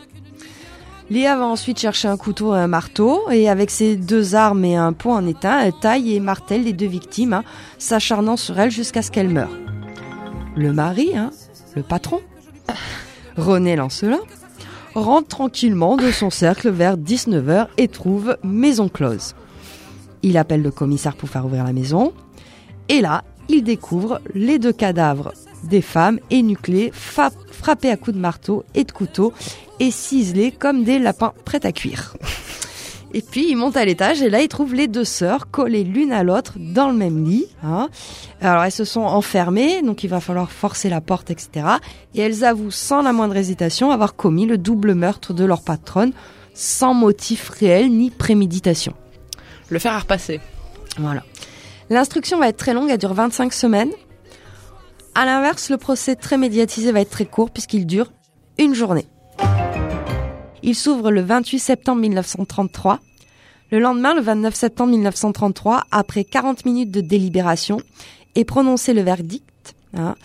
Léa 1.09 1.35
va 1.35 1.47
ensuite 1.47 1.79
chercher 1.79 2.07
un 2.07 2.15
couteau 2.15 2.55
et 2.55 2.59
un 2.59 2.67
marteau, 2.67 3.29
et 3.29 3.49
avec 3.49 3.71
ses 3.71 3.97
deux 3.97 4.33
armes 4.33 4.63
et 4.63 4.77
un 4.77 4.93
pot 4.93 5.11
en 5.11 5.27
étain, 5.27 5.59
elle 5.59 5.73
taille 5.73 6.15
et 6.15 6.21
martèle 6.21 6.63
les 6.63 6.71
deux 6.71 6.87
victimes, 6.87 7.33
hein, 7.33 7.43
s'acharnant 7.77 8.37
sur 8.37 8.57
elles 8.57 8.71
jusqu'à 8.71 9.01
ce 9.01 9.11
qu'elles 9.11 9.27
meurent. 9.27 9.57
Le 10.55 10.71
mari, 10.71 11.11
hein, 11.17 11.31
le 11.75 11.83
patron, 11.83 12.21
René 13.35 13.75
Lancelin, 13.75 14.21
rentre 14.95 15.27
tranquillement 15.27 15.97
de 15.97 16.11
son 16.11 16.29
cercle 16.29 16.69
vers 16.69 16.97
19h 16.97 17.67
et 17.77 17.87
trouve 17.87 18.37
maison 18.43 18.89
close. 18.89 19.35
Il 20.23 20.37
appelle 20.37 20.61
le 20.61 20.71
commissaire 20.71 21.15
pour 21.15 21.29
faire 21.29 21.45
ouvrir 21.45 21.63
la 21.63 21.73
maison. 21.73 22.13
Et 22.89 23.01
là, 23.01 23.23
il 23.49 23.63
découvre 23.63 24.21
les 24.33 24.59
deux 24.59 24.73
cadavres 24.73 25.33
des 25.63 25.81
femmes 25.81 26.19
énuclées, 26.29 26.91
frappées 26.93 27.91
à 27.91 27.97
coups 27.97 28.15
de 28.15 28.21
marteau 28.21 28.63
et 28.73 28.83
de 28.83 28.91
couteau 28.91 29.33
et 29.79 29.91
ciselés 29.91 30.51
comme 30.51 30.83
des 30.83 30.99
lapins 30.99 31.33
prêts 31.45 31.65
à 31.65 31.71
cuire. 31.71 32.15
Et 33.13 33.21
puis 33.21 33.49
il 33.49 33.55
monte 33.55 33.75
à 33.75 33.83
l'étage 33.83 34.21
et 34.21 34.29
là 34.29 34.41
il 34.41 34.47
trouve 34.47 34.73
les 34.73 34.87
deux 34.87 35.03
sœurs 35.03 35.51
collées 35.51 35.83
l'une 35.83 36.13
à 36.13 36.23
l'autre 36.23 36.53
dans 36.57 36.87
le 36.87 36.93
même 36.95 37.25
lit. 37.25 37.45
hein. 37.63 37.89
Alors 38.39 38.63
elles 38.63 38.71
se 38.71 38.85
sont 38.85 39.01
enfermées, 39.01 39.81
donc 39.81 40.03
il 40.03 40.07
va 40.09 40.21
falloir 40.21 40.51
forcer 40.51 40.89
la 40.89 41.01
porte, 41.01 41.29
etc. 41.29 41.65
Et 42.15 42.21
elles 42.21 42.45
avouent 42.45 42.71
sans 42.71 43.01
la 43.01 43.11
moindre 43.11 43.35
hésitation 43.35 43.91
avoir 43.91 44.15
commis 44.15 44.45
le 44.45 44.57
double 44.57 44.93
meurtre 44.93 45.33
de 45.33 45.43
leur 45.43 45.61
patronne 45.61 46.13
sans 46.53 46.93
motif 46.93 47.49
réel 47.49 47.91
ni 47.91 48.11
préméditation. 48.11 48.93
Le 49.69 49.79
fer 49.79 49.93
à 49.93 49.99
repasser. 49.99 50.39
Voilà. 50.97 51.23
L'instruction 51.89 52.39
va 52.39 52.47
être 52.47 52.57
très 52.57 52.73
longue, 52.73 52.89
elle 52.89 52.97
dure 52.97 53.13
25 53.13 53.51
semaines. 53.51 53.91
À 55.15 55.25
l'inverse, 55.25 55.69
le 55.69 55.77
procès 55.77 56.15
très 56.15 56.37
médiatisé 56.37 56.93
va 56.93 57.01
être 57.01 57.09
très 57.09 57.25
court 57.25 57.51
puisqu'il 57.51 57.85
dure 57.85 58.11
une 58.57 58.73
journée. 58.73 59.07
Il 60.63 60.75
s'ouvre 60.75 61.11
le 61.11 61.21
28 61.21 61.59
septembre 61.59 62.01
1933. 62.01 62.99
Le 63.71 63.79
lendemain, 63.79 64.13
le 64.13 64.21
29 64.21 64.53
septembre 64.53 64.91
1933, 64.91 65.85
après 65.91 66.23
40 66.23 66.65
minutes 66.65 66.91
de 66.91 67.01
délibération, 67.01 67.81
est 68.35 68.43
prononcé 68.43 68.93
le 68.93 69.01
verdict. 69.01 69.75
hein. 69.95 70.15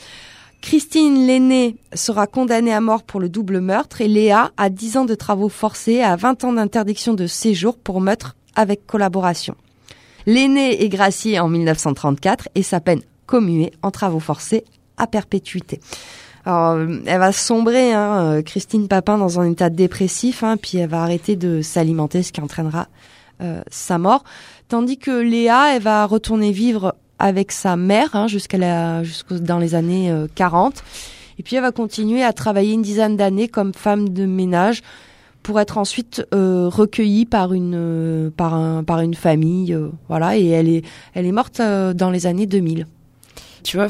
Christine 0.61 1.27
l'aînée 1.27 1.77
sera 1.95 2.27
condamnée 2.27 2.73
à 2.73 2.81
mort 2.81 3.05
pour 3.05 3.21
le 3.21 3.29
double 3.29 3.61
meurtre 3.61 4.01
et 4.01 4.09
Léa 4.09 4.51
à 4.57 4.69
10 4.69 4.97
ans 4.97 5.05
de 5.05 5.15
travaux 5.15 5.49
forcés 5.49 5.93
et 5.93 6.03
à 6.03 6.17
20 6.17 6.45
ans 6.45 6.53
d'interdiction 6.55 7.15
de 7.15 7.27
séjour 7.27 7.77
pour 7.79 8.01
meurtre 8.01 8.35
avec 8.57 8.87
collaboration. 8.87 9.55
L'aîné 10.27 10.83
est 10.83 10.89
gracié 10.89 11.39
en 11.39 11.49
1934 11.49 12.49
et 12.57 12.65
sa 12.65 12.81
peine 12.81 13.03
commuée 13.27 13.73
en 13.83 13.93
travaux 13.93 14.19
forcés 14.19 14.65
à 14.97 15.07
perpétuité. 15.07 15.79
Alors, 16.47 16.71
euh, 16.71 17.01
elle 17.05 17.19
va 17.19 17.33
sombrer, 17.33 17.93
hein, 17.93 18.37
euh, 18.37 18.43
Christine 18.43 18.89
Papin, 18.89 19.19
dans 19.19 19.41
un 19.41 19.51
état 19.51 19.69
dépressif, 19.69 20.43
hein, 20.43 20.57
puis 20.57 20.79
elle 20.79 20.89
va 20.89 21.03
arrêter 21.03 21.37
de 21.37 21.61
s'alimenter, 21.61 22.23
ce 22.23 22.33
qui 22.33 22.41
entraînera 22.41 22.87
euh, 23.43 23.61
sa 23.71 23.99
mort. 23.99 24.25
Tandis 24.69 24.97
que 24.97 25.11
Léa, 25.11 25.75
elle 25.75 25.83
va 25.83 26.07
retourner 26.07 26.53
vivre 26.53 26.95
avec 27.19 27.53
sa 27.53 27.77
mère 27.77 28.15
hein, 28.15 28.29
jusqu'à 28.29 28.59
la, 28.59 29.03
dans 29.31 29.59
les 29.59 29.75
années 29.75 30.11
euh, 30.11 30.27
40. 30.35 30.83
Et 31.39 31.43
puis 31.43 31.57
elle 31.57 31.63
va 31.63 31.73
continuer 31.73 32.23
à 32.23 32.33
travailler 32.33 32.73
une 32.73 32.83
dizaine 32.83 33.17
d'années 33.17 33.49
comme 33.49 33.75
femme 33.75 34.09
de 34.09 34.25
ménage 34.25 34.83
pour 35.43 35.61
être 35.61 35.79
ensuite 35.79 36.27
euh, 36.35 36.69
recueillie 36.69 37.25
par 37.25 37.53
une 37.53 37.75
euh, 37.77 38.31
par 38.37 38.55
un 38.55 38.83
par 38.83 39.01
une 39.01 39.15
famille 39.15 39.73
euh, 39.73 39.91
voilà 40.09 40.37
et 40.37 40.49
elle 40.49 40.69
est 40.69 40.85
elle 41.15 41.25
est 41.25 41.31
morte 41.31 41.61
euh, 41.61 41.95
dans 41.95 42.11
les 42.11 42.27
années 42.27 42.47
2000. 42.47 42.87
Tu 43.67 43.77
vois, 43.77 43.89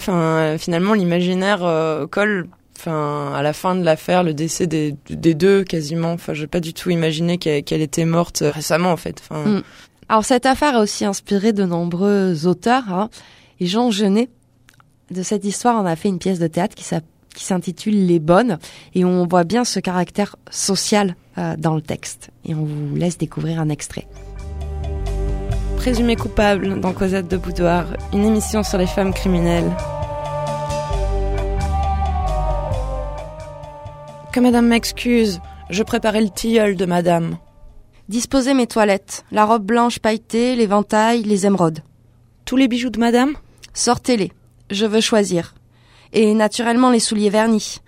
finalement, 0.59 0.95
l'imaginaire 0.95 1.63
euh, 1.63 2.07
colle. 2.07 2.49
Enfin, 2.79 3.33
à 3.35 3.43
la 3.43 3.53
fin 3.53 3.75
de 3.75 3.85
l'affaire, 3.85 4.23
le 4.23 4.33
décès 4.33 4.67
des, 4.67 4.95
deux 5.09 5.65
quasiment. 5.65 6.13
Enfin, 6.13 6.33
j'ai 6.33 6.47
pas 6.47 6.61
du 6.61 6.73
tout 6.73 6.89
imaginé 6.91 7.37
qu'elle 7.37 7.83
était 7.83 8.05
morte 8.07 8.43
euh, 8.43 8.51
récemment, 8.51 8.91
en 8.91 8.97
fait. 8.97 9.23
Enfin, 9.23 9.45
Mm. 9.45 9.63
Alors 10.09 10.25
cette 10.25 10.47
affaire 10.47 10.77
a 10.77 10.81
aussi 10.81 11.05
inspiré 11.05 11.53
de 11.53 11.65
nombreux 11.65 12.47
auteurs 12.47 12.93
hein, 12.93 13.11
et 13.59 13.67
Jean 13.67 13.91
Genet 13.91 14.29
de 15.11 15.23
cette 15.23 15.45
histoire 15.45 15.83
on 15.83 15.85
a 15.85 15.97
fait 15.97 16.09
une 16.09 16.21
pièce 16.21 16.39
de 16.39 16.47
théâtre 16.47 16.77
qui 16.77 17.45
s'intitule 17.45 18.07
Les 18.07 18.21
Bonnes 18.21 18.59
et 18.95 19.05
on 19.05 19.27
voit 19.27 19.43
bien 19.43 19.65
ce 19.65 19.81
caractère 19.81 20.37
social 20.49 21.17
euh, 21.39 21.57
dans 21.59 21.75
le 21.75 21.83
texte 21.83 22.31
et 22.45 22.55
on 22.55 22.65
vous 22.65 22.95
laisse 22.95 23.19
découvrir 23.19 23.61
un 23.61 23.69
extrait. 23.69 24.07
Présumé 25.87 26.17
coupable 26.17 26.81
dans 26.81 26.93
Cosette 26.93 27.29
de 27.29 27.37
Boudoir, 27.37 27.87
une 28.13 28.25
émission 28.25 28.65
sur 28.65 28.77
les 28.77 28.89
femmes 28.89 29.15
criminelles. 29.15 29.71
Que 34.33 34.41
madame 34.41 34.67
m'excuse, 34.67 35.39
je 35.71 35.85
préparais 35.85 36.23
le 36.23 36.31
tilleul 36.31 36.75
de 36.75 36.87
madame. 36.87 37.39
Disposez 38.09 38.53
mes 38.53 38.67
toilettes, 38.67 39.25
la 39.31 39.45
robe 39.45 39.65
blanche 39.65 40.01
pailletée, 40.01 40.57
l'éventail, 40.57 41.23
les 41.23 41.47
émeraudes. 41.47 41.85
Tous 42.45 42.57
les 42.57 42.67
bijoux 42.67 42.91
de 42.91 42.99
madame? 42.99 43.35
Sortez-les, 43.73 44.33
je 44.73 44.87
veux 44.87 45.01
choisir. 45.01 45.55
Et 46.13 46.35
naturellement 46.35 46.91
les 46.91 46.99
souliers 46.99 47.31
vernis, 47.31 47.79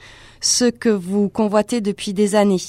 ceux 0.40 0.70
que 0.70 0.88
vous 0.88 1.28
convoitez 1.28 1.80
depuis 1.80 2.14
des 2.14 2.36
années. 2.36 2.62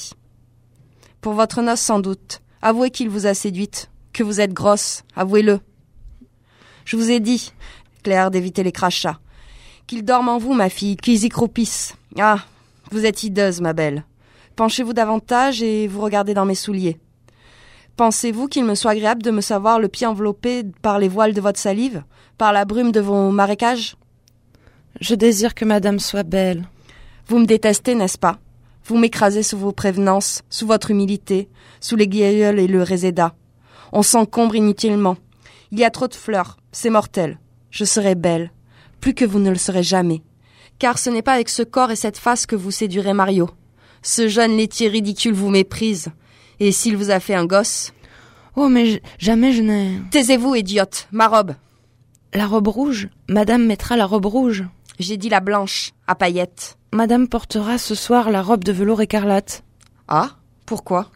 Pour 1.22 1.34
votre 1.34 1.62
noce 1.62 1.82
sans 1.82 2.00
doute, 2.00 2.42
avouez 2.64 2.90
qu'il 2.90 3.10
vous 3.10 3.28
a 3.28 3.36
séduite, 3.36 3.92
que 4.14 4.24
vous 4.24 4.42
êtes 4.42 4.54
grosse, 4.54 5.04
avouez-le. 5.16 5.60
Je 6.86 6.98
vous 6.98 7.12
ai 7.12 7.20
dit, 7.20 7.52
Claire, 8.04 8.32
d'éviter 8.32 8.64
les 8.64 8.72
crachats. 8.72 9.20
Qu'ils 9.88 10.06
dorment 10.06 10.30
en 10.30 10.38
vous, 10.38 10.54
ma 10.54 10.70
fille, 10.70 10.98
qu'ils 10.98 11.26
y 11.26 11.30
croupissent. 11.30 11.96
Ah, 12.18 12.40
vous 12.92 13.06
êtes 13.06 13.24
hideuse, 13.24 13.62
ma 13.62 13.74
belle. 13.74 14.06
Penchez-vous 14.56 14.94
davantage 14.94 15.62
et 15.62 15.88
vous 15.88 16.02
regardez 16.02 16.34
dans 16.34 16.46
mes 16.46 16.56
souliers. 16.56 17.00
Pensez-vous 17.96 18.48
qu'il 18.48 18.66
me 18.66 18.76
soit 18.76 18.92
agréable 18.92 19.22
de 19.22 19.32
me 19.32 19.42
savoir 19.42 19.80
le 19.80 19.88
pied 19.88 20.08
enveloppé 20.08 20.64
par 20.82 21.00
les 21.00 21.08
voiles 21.08 21.34
de 21.34 21.42
votre 21.42 21.60
salive, 21.60 22.04
par 22.38 22.54
la 22.54 22.66
brume 22.66 22.92
de 22.92 23.02
vos 23.02 23.32
marécages? 23.32 23.96
Je 25.02 25.16
désire 25.16 25.54
que 25.54 25.66
madame 25.66 26.00
soit 26.00 26.24
belle. 26.24 26.68
Vous 27.28 27.40
me 27.40 27.46
détestez, 27.46 27.96
n'est-ce 27.96 28.18
pas? 28.18 28.40
Vous 28.86 28.98
m'écrasez 28.98 29.44
sous 29.44 29.58
vos 29.58 29.72
prévenances, 29.72 30.42
sous 30.50 30.66
votre 30.66 30.92
humilité, 30.92 31.50
sous 31.80 31.96
les 31.96 32.08
guilleuls 32.08 32.60
et 32.60 32.68
le 32.68 32.82
réséda. 32.82 33.36
On 33.92 34.02
s'encombre 34.02 34.56
inutilement. 34.56 35.18
Il 35.72 35.80
y 35.80 35.84
a 35.84 35.92
trop 35.92 36.08
de 36.08 36.16
fleurs, 36.16 36.58
c'est 36.72 36.90
mortel. 36.90 37.40
Je 37.72 37.86
serai 37.86 38.16
belle, 38.16 38.52
plus 39.02 39.14
que 39.14 39.26
vous 39.26 39.40
ne 39.40 39.50
le 39.50 39.56
serez 39.56 39.84
jamais. 39.84 40.22
Car 40.80 40.98
ce 40.98 41.10
n'est 41.10 41.22
pas 41.22 41.34
avec 41.34 41.50
ce 41.50 41.64
corps 41.64 41.92
et 41.92 41.96
cette 41.96 42.18
face 42.18 42.46
que 42.46 42.56
vous 42.56 42.72
séduirez 42.72 43.14
Mario. 43.14 43.50
Ce 44.02 44.28
jeune 44.28 44.56
laitier 44.56 44.88
ridicule 44.88 45.34
vous 45.34 45.50
méprise. 45.50 46.08
Et 46.60 46.72
s'il 46.72 46.98
vous 46.98 47.12
a 47.12 47.20
fait 47.20 47.36
un 47.36 47.46
gosse? 47.46 47.92
Oh, 48.56 48.70
mais 48.70 49.02
jamais 49.18 49.54
je 49.54 49.62
n'ai... 49.62 50.00
Taisez-vous, 50.12 50.56
idiote, 50.56 51.08
ma 51.12 51.28
robe. 51.28 51.54
La 52.34 52.48
robe 52.48 52.68
rouge 52.68 53.10
Madame 53.28 53.66
mettra 53.66 53.98
la 53.98 54.06
robe 54.06 54.26
rouge. 54.26 54.66
J'ai 55.00 55.18
dit 55.18 55.30
la 55.30 55.40
blanche, 55.40 55.92
à 56.08 56.16
paillettes. 56.16 56.78
Madame 56.92 57.28
portera 57.28 57.78
ce 57.78 57.96
soir 57.96 58.30
la 58.30 58.42
robe 58.42 58.64
de 58.64 58.72
velours 58.72 59.02
écarlate. 59.02 59.64
Ah 60.08 60.32
Pourquoi? 60.66 61.10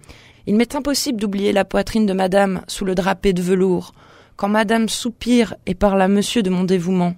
Il 0.46 0.56
m'est 0.56 0.76
impossible 0.76 1.20
d'oublier 1.20 1.54
la 1.54 1.66
poitrine 1.66 2.06
de 2.06 2.14
madame 2.14 2.64
sous 2.68 2.86
le 2.86 2.96
drapé 2.96 3.34
de 3.34 3.42
velours. 3.42 3.94
Quand 4.36 4.50
madame 4.50 4.90
soupire 4.90 5.56
et 5.66 5.76
parle 5.76 6.02
à 6.02 6.08
monsieur 6.08 6.44
de 6.44 6.50
mon 6.50 6.64
dévouement, 6.64 7.16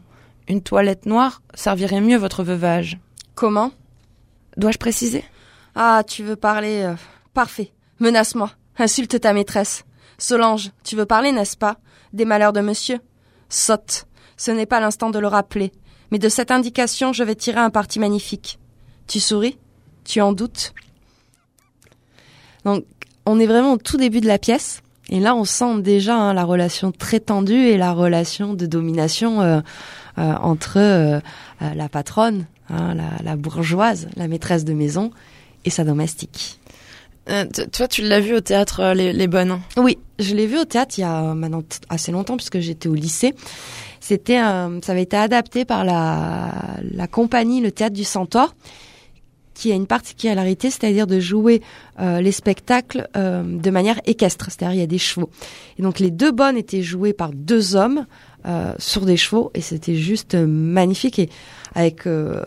une 0.48 0.62
toilette 0.62 1.06
noire 1.06 1.42
servirait 1.54 2.02
mieux 2.02 2.18
votre 2.18 2.44
veuvage. 2.44 3.00
Comment? 3.34 3.72
Dois-je 4.58 4.78
préciser? 4.78 5.24
Ah, 5.74 6.04
tu 6.08 6.24
veux 6.24 6.36
parler. 6.36 6.82
euh, 6.84 6.96
Parfait. 7.34 7.72
Menace-moi. 8.00 8.52
Insulte 8.78 9.20
ta 9.20 9.34
maîtresse. 9.34 9.86
Solange, 10.18 10.72
tu 10.84 10.96
veux 10.96 11.06
parler, 11.06 11.32
n'est-ce 11.32 11.58
pas? 11.58 11.78
Des 12.14 12.26
malheurs 12.26 12.54
de 12.54 12.62
monsieur 12.62 13.00
Sotte. 13.50 14.06
Ce 14.38 14.52
n'est 14.52 14.66
pas 14.66 14.80
l'instant 14.80 15.10
de 15.10 15.20
le 15.20 15.28
rappeler. 15.28 15.72
Mais 16.12 16.20
de 16.20 16.30
cette 16.30 16.52
indication, 16.52 17.12
je 17.14 17.24
vais 17.24 17.36
tirer 17.36 17.60
un 17.60 17.70
parti 17.70 18.00
magnifique. 18.00 18.60
Tu 19.08 19.20
souris? 19.20 19.58
Tu 20.04 20.22
en 20.22 20.32
doutes? 20.34 20.74
Donc, 22.64 22.86
on 23.26 23.40
est 23.40 23.46
vraiment 23.46 23.74
au 23.74 23.78
tout 23.78 23.98
début 23.98 24.22
de 24.22 24.28
la 24.28 24.38
pièce. 24.38 24.82
Et 25.10 25.20
là, 25.20 25.36
on 25.36 25.46
sent 25.46 25.82
déjà 25.82 26.16
hein, 26.16 26.34
la 26.34 26.44
relation 26.44 26.92
très 26.92 27.20
tendue 27.20 27.68
et 27.68 27.78
la 27.78 27.94
relation 27.94 28.54
de 28.54 28.66
domination 28.66 29.42
euh, 29.42 29.60
euh, 30.18 30.34
entre 30.42 30.78
euh, 30.78 31.20
la 31.62 31.90
patronne, 31.90 32.48
hein, 32.70 32.96
la, 32.96 33.24
la 33.24 33.36
bourgeoise, 33.36 34.08
la 34.16 34.28
maîtresse 34.28 34.66
de 34.66 34.74
maison, 34.74 35.12
et 35.64 35.70
sa 35.70 35.84
domestique. 35.84 36.60
Toi, 37.72 37.88
tu 37.88 38.04
l'as 38.04 38.20
vu 38.20 38.36
au 38.36 38.40
théâtre 38.40 38.94
Les, 38.94 39.12
Les 39.12 39.28
Bonnes. 39.28 39.60
Oui, 39.78 39.98
je 40.20 40.36
l'ai 40.36 40.46
vu 40.46 40.60
au 40.60 40.66
théâtre 40.66 41.00
il 41.00 41.02
y 41.02 41.06
a 41.06 41.34
maintenant 41.34 41.64
assez 41.90 42.12
longtemps 42.12 42.38
puisque 42.38 42.60
j'étais 42.60 42.88
au 42.88 42.94
lycée. 42.94 43.34
C'était, 44.00 44.38
ça 44.38 44.92
avait 44.92 45.02
été 45.02 45.18
adapté 45.18 45.66
par 45.66 45.84
la, 45.84 46.52
la 46.84 47.08
compagnie 47.08 47.62
Le 47.62 47.72
Théâtre 47.72 47.96
du 47.96 48.04
Centaure, 48.04 48.54
qui 49.56 49.72
a 49.72 49.76
une 49.76 49.88
particularité, 49.88 50.70
c'est-à-dire 50.70 51.08
de 51.08 51.20
jouer 51.20 51.64
euh, 52.00 52.22
les 52.22 52.32
spectacles 52.32 53.08
euh, 53.18 53.42
de 53.44 53.72
manière 53.72 54.00
équestre, 54.06 54.52
c'est-à-dire 54.52 54.76
il 54.76 54.80
y 54.80 54.84
a 54.84 54.88
des 54.88 55.00
chevaux. 55.00 55.32
Et 55.80 55.82
donc 55.82 56.00
les 56.00 56.12
deux 56.12 56.32
bonnes 56.32 56.58
étaient 56.58 56.84
jouées 56.84 57.14
par 57.14 57.32
deux 57.32 57.76
hommes 57.76 58.06
euh, 58.46 58.74
sur 58.78 59.06
des 59.06 59.18
chevaux 59.18 59.50
et 59.56 59.62
c'était 59.62 59.96
juste 59.96 60.36
magnifique 60.36 61.18
et 61.18 61.30
avec 61.74 62.06
le 62.06 62.44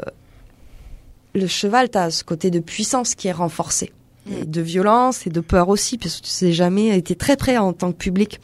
cheval, 1.46 1.90
tu 1.90 1.98
as 1.98 2.10
ce 2.10 2.24
côté 2.24 2.50
de 2.50 2.60
puissance 2.60 3.14
qui 3.14 3.28
est 3.28 3.32
renforcé. 3.32 3.92
Et 4.30 4.44
de 4.44 4.60
violence 4.60 5.26
et 5.26 5.30
de 5.30 5.40
peur 5.40 5.68
aussi, 5.70 5.96
parce 5.98 6.16
que 6.16 6.24
tu 6.24 6.30
sais 6.30 6.52
jamais, 6.52 7.00
tu 7.02 7.12
es 7.12 7.16
très 7.16 7.36
près 7.36 7.56
en 7.56 7.72
tant 7.72 7.92
que 7.92 7.96
public, 7.96 8.40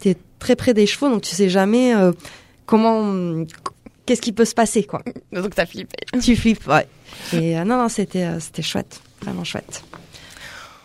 tu 0.00 0.10
es 0.10 0.16
très 0.38 0.56
près 0.56 0.74
des 0.74 0.86
chevaux, 0.86 1.08
donc 1.08 1.22
tu 1.22 1.34
sais 1.34 1.48
jamais 1.48 1.94
comment, 2.66 3.44
qu'est-ce 4.06 4.20
qui 4.22 4.32
peut 4.32 4.44
se 4.44 4.54
passer, 4.54 4.84
quoi. 4.84 5.02
Donc 5.32 5.54
t'as 5.54 5.66
flippé. 5.66 5.96
tu 6.22 6.36
flippes, 6.36 6.66
ouais. 6.68 6.86
Et 7.32 7.58
euh, 7.58 7.64
non, 7.64 7.76
non, 7.76 7.88
c'était, 7.88 8.24
euh, 8.24 8.40
c'était 8.40 8.62
chouette, 8.62 9.00
vraiment 9.22 9.44
chouette. 9.44 9.82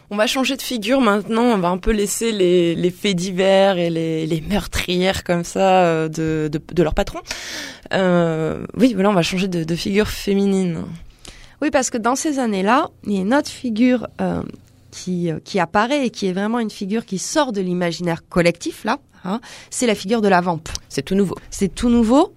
On 0.10 0.16
va 0.16 0.26
changer 0.26 0.56
de 0.56 0.62
figure 0.62 1.02
maintenant. 1.02 1.44
On 1.44 1.58
va 1.58 1.68
un 1.68 1.78
peu 1.78 1.92
laisser 1.92 2.32
les, 2.32 2.76
les 2.76 2.92
faits 2.92 3.16
divers 3.18 3.78
et 3.78 3.90
les, 3.90 4.26
les 4.26 4.40
meurtrières 4.40 5.26
comme 5.26 5.44
ça 5.44 5.84
euh, 5.86 6.08
de, 6.08 6.50
de, 6.50 6.62
de 6.74 6.84
leur 6.84 6.94
patron. 6.94 7.20
Euh, 7.94 8.66
oui, 8.78 8.94
voilà, 8.94 9.10
on 9.10 9.14
va 9.14 9.22
changer 9.22 9.48
de, 9.50 9.64
de 9.66 9.76
figure 9.76 10.08
féminine. 10.08 10.84
Oui, 11.62 11.72
parce 11.72 11.90
que 11.90 11.98
dans 11.98 12.16
ces 12.16 12.40
années-là, 12.40 12.90
il 13.06 13.14
y 13.14 13.18
a 13.18 13.22
une 13.22 13.34
autre 13.34 13.50
figure 13.50 14.08
euh, 14.22 14.44
qui, 14.92 15.30
qui 15.44 15.60
apparaît 15.60 16.06
et 16.06 16.10
qui 16.10 16.28
est 16.28 16.34
vraiment 16.34 16.60
une 16.60 16.70
figure 16.70 17.06
qui 17.06 17.18
sort 17.18 17.52
de 17.52 17.60
l'imaginaire 17.62 18.22
collectif, 18.30 18.86
là. 18.86 19.00
hein. 19.26 19.42
c'est 19.72 19.88
la 19.88 19.96
figure 19.96 20.22
de 20.22 20.28
la 20.30 20.40
vampe. 20.40 20.70
C'est 20.88 21.02
tout 21.04 21.16
nouveau. 21.16 21.36
C'est 21.50 21.74
tout 21.74 21.90
nouveau. 21.90 22.34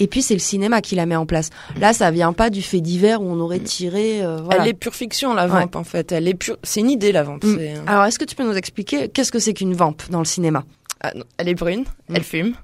Et 0.00 0.06
puis 0.06 0.22
c'est 0.22 0.34
le 0.34 0.40
cinéma 0.40 0.80
qui 0.80 0.94
la 0.94 1.06
met 1.06 1.16
en 1.16 1.26
place. 1.26 1.50
Là, 1.80 1.92
ça 1.92 2.10
vient 2.10 2.32
pas 2.32 2.50
du 2.50 2.62
fait 2.62 2.80
divers 2.80 3.20
où 3.20 3.26
on 3.26 3.40
aurait 3.40 3.58
tiré. 3.60 4.22
euh, 4.24 4.36
voilà. 4.36 4.62
Elle 4.62 4.68
est 4.70 4.74
pure 4.74 4.94
fiction, 4.94 5.34
la 5.34 5.46
vampe, 5.46 5.74
en 5.76 5.84
fait. 5.84 6.12
Elle 6.12 6.28
est 6.28 6.34
pure. 6.34 6.56
C'est 6.62 6.80
une 6.80 6.90
idée, 6.90 7.10
la 7.12 7.22
vampe. 7.24 7.44
Mm. 7.44 7.56
C'est- 7.56 7.74
Alors, 7.86 8.04
est-ce 8.04 8.18
que 8.18 8.24
tu 8.24 8.34
peux 8.36 8.44
nous 8.44 8.56
expliquer 8.56 9.08
qu'est-ce 9.08 9.32
que 9.32 9.38
c'est 9.40 9.54
qu'une 9.54 9.74
vampe 9.74 10.02
dans 10.10 10.20
le 10.20 10.24
cinéma? 10.24 10.64
Ah, 11.00 11.12
elle 11.36 11.48
est 11.48 11.54
brune. 11.54 11.84
Mm. 12.08 12.14
Elle 12.16 12.22
fume. 12.24 12.54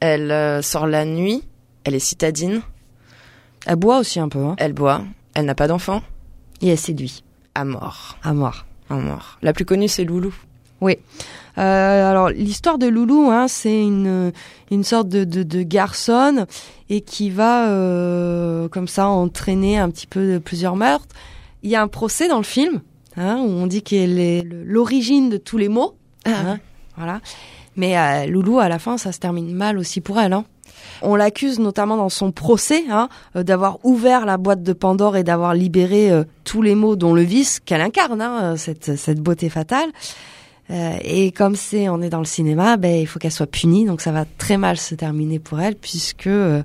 Elle 0.00 0.30
euh, 0.32 0.62
sort 0.62 0.86
la 0.86 1.04
nuit. 1.04 1.42
Elle 1.84 1.94
est 1.94 2.00
citadine. 2.00 2.62
Elle 3.66 3.76
boit 3.76 3.98
aussi 3.98 4.18
un 4.18 4.28
peu, 4.28 4.40
hein, 4.40 4.54
Elle 4.58 4.72
boit. 4.72 5.02
Elle 5.34 5.44
n'a 5.46 5.54
pas 5.54 5.68
d'enfant. 5.68 6.02
et 6.60 6.68
elle 6.68 6.78
séduit 6.78 7.22
À 7.54 7.64
mort. 7.64 8.18
à 8.24 8.32
mort. 8.32 8.66
À 8.90 8.94
mort. 8.96 9.38
La 9.42 9.52
plus 9.52 9.64
connue, 9.64 9.88
c'est 9.88 10.04
Loulou. 10.04 10.34
Euh, 11.58 12.10
alors 12.10 12.30
l'histoire 12.30 12.78
de 12.78 12.86
Loulou, 12.86 13.30
hein, 13.30 13.46
c'est 13.48 13.82
une 13.82 14.32
une 14.70 14.84
sorte 14.84 15.08
de, 15.08 15.24
de, 15.24 15.42
de 15.42 15.62
garçonne 15.62 16.46
et 16.88 17.02
qui 17.02 17.28
va 17.28 17.68
euh, 17.68 18.68
comme 18.68 18.88
ça 18.88 19.06
entraîner 19.06 19.78
un 19.78 19.90
petit 19.90 20.06
peu 20.06 20.32
de 20.32 20.38
plusieurs 20.38 20.76
meurtres. 20.76 21.14
Il 21.62 21.70
y 21.70 21.76
a 21.76 21.82
un 21.82 21.88
procès 21.88 22.26
dans 22.26 22.38
le 22.38 22.42
film 22.44 22.80
hein, 23.16 23.36
où 23.40 23.50
on 23.50 23.66
dit 23.66 23.82
qu'elle 23.82 24.18
est 24.18 24.42
l'origine 24.42 25.28
de 25.28 25.36
tous 25.36 25.58
les 25.58 25.68
maux. 25.68 25.94
hein, 26.24 26.58
voilà. 26.96 27.20
Mais 27.76 27.98
euh, 27.98 28.26
Loulou, 28.26 28.58
à 28.58 28.68
la 28.68 28.78
fin, 28.78 28.96
ça 28.98 29.12
se 29.12 29.18
termine 29.18 29.52
mal 29.54 29.78
aussi 29.78 30.00
pour 30.00 30.18
elle. 30.20 30.32
Hein. 30.32 30.44
On 31.02 31.16
l'accuse 31.16 31.58
notamment 31.58 31.96
dans 31.96 32.08
son 32.08 32.32
procès 32.32 32.84
hein, 32.90 33.08
euh, 33.36 33.42
d'avoir 33.42 33.78
ouvert 33.84 34.26
la 34.26 34.36
boîte 34.36 34.62
de 34.62 34.72
Pandore 34.72 35.16
et 35.16 35.24
d'avoir 35.24 35.54
libéré 35.54 36.10
euh, 36.10 36.24
tous 36.44 36.62
les 36.62 36.74
maux, 36.74 36.96
dont 36.96 37.14
le 37.14 37.22
vice 37.22 37.60
qu'elle 37.60 37.80
incarne, 37.80 38.20
hein, 38.20 38.56
cette, 38.56 38.96
cette 38.96 39.20
beauté 39.20 39.48
fatale. 39.48 39.90
Euh, 40.72 40.96
et 41.02 41.32
comme 41.32 41.54
c'est, 41.54 41.88
on 41.90 42.00
est 42.00 42.08
dans 42.08 42.18
le 42.20 42.24
cinéma, 42.24 42.76
ben 42.78 42.98
il 43.00 43.06
faut 43.06 43.18
qu'elle 43.18 43.30
soit 43.32 43.46
punie, 43.50 43.84
donc 43.84 44.00
ça 44.00 44.10
va 44.10 44.24
très 44.38 44.56
mal 44.56 44.78
se 44.78 44.94
terminer 44.94 45.38
pour 45.38 45.60
elle, 45.60 45.76
puisque 45.76 46.26
euh, 46.28 46.62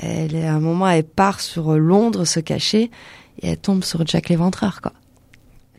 elle, 0.00 0.34
est- 0.34 0.46
à 0.46 0.54
un 0.54 0.60
moment, 0.60 0.88
elle 0.88 1.04
part 1.04 1.40
sur 1.40 1.72
Londres 1.78 2.24
se 2.24 2.40
cacher 2.40 2.90
et 3.40 3.50
elle 3.50 3.58
tombe 3.58 3.84
sur 3.84 4.04
Jack 4.06 4.28
l'Éventreur, 4.28 4.80
quoi. 4.82 4.92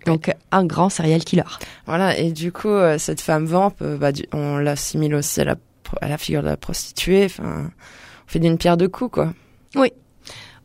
Donc 0.06 0.32
un 0.52 0.66
grand 0.66 0.90
serial 0.90 1.24
killer. 1.24 1.44
Voilà, 1.86 2.18
et 2.18 2.32
du 2.32 2.52
coup, 2.52 2.68
euh, 2.70 2.98
cette 2.98 3.22
femme 3.22 3.46
vampe, 3.46 3.82
euh, 3.82 3.98
bah, 3.98 4.12
on 4.34 4.58
l'assimile 4.58 5.16
aussi 5.16 5.42
à 5.42 5.46
la, 5.46 5.56
à 6.02 6.08
la 6.10 6.18
figure 6.18 6.42
de 6.44 6.48
la 6.48 6.58
prostituée. 6.58 7.26
Enfin, 7.26 7.68
on 7.68 8.28
fait 8.28 8.40
d'une 8.40 8.58
pierre 8.58 8.76
deux 8.78 8.90
coups, 8.90 9.12
quoi. 9.12 9.34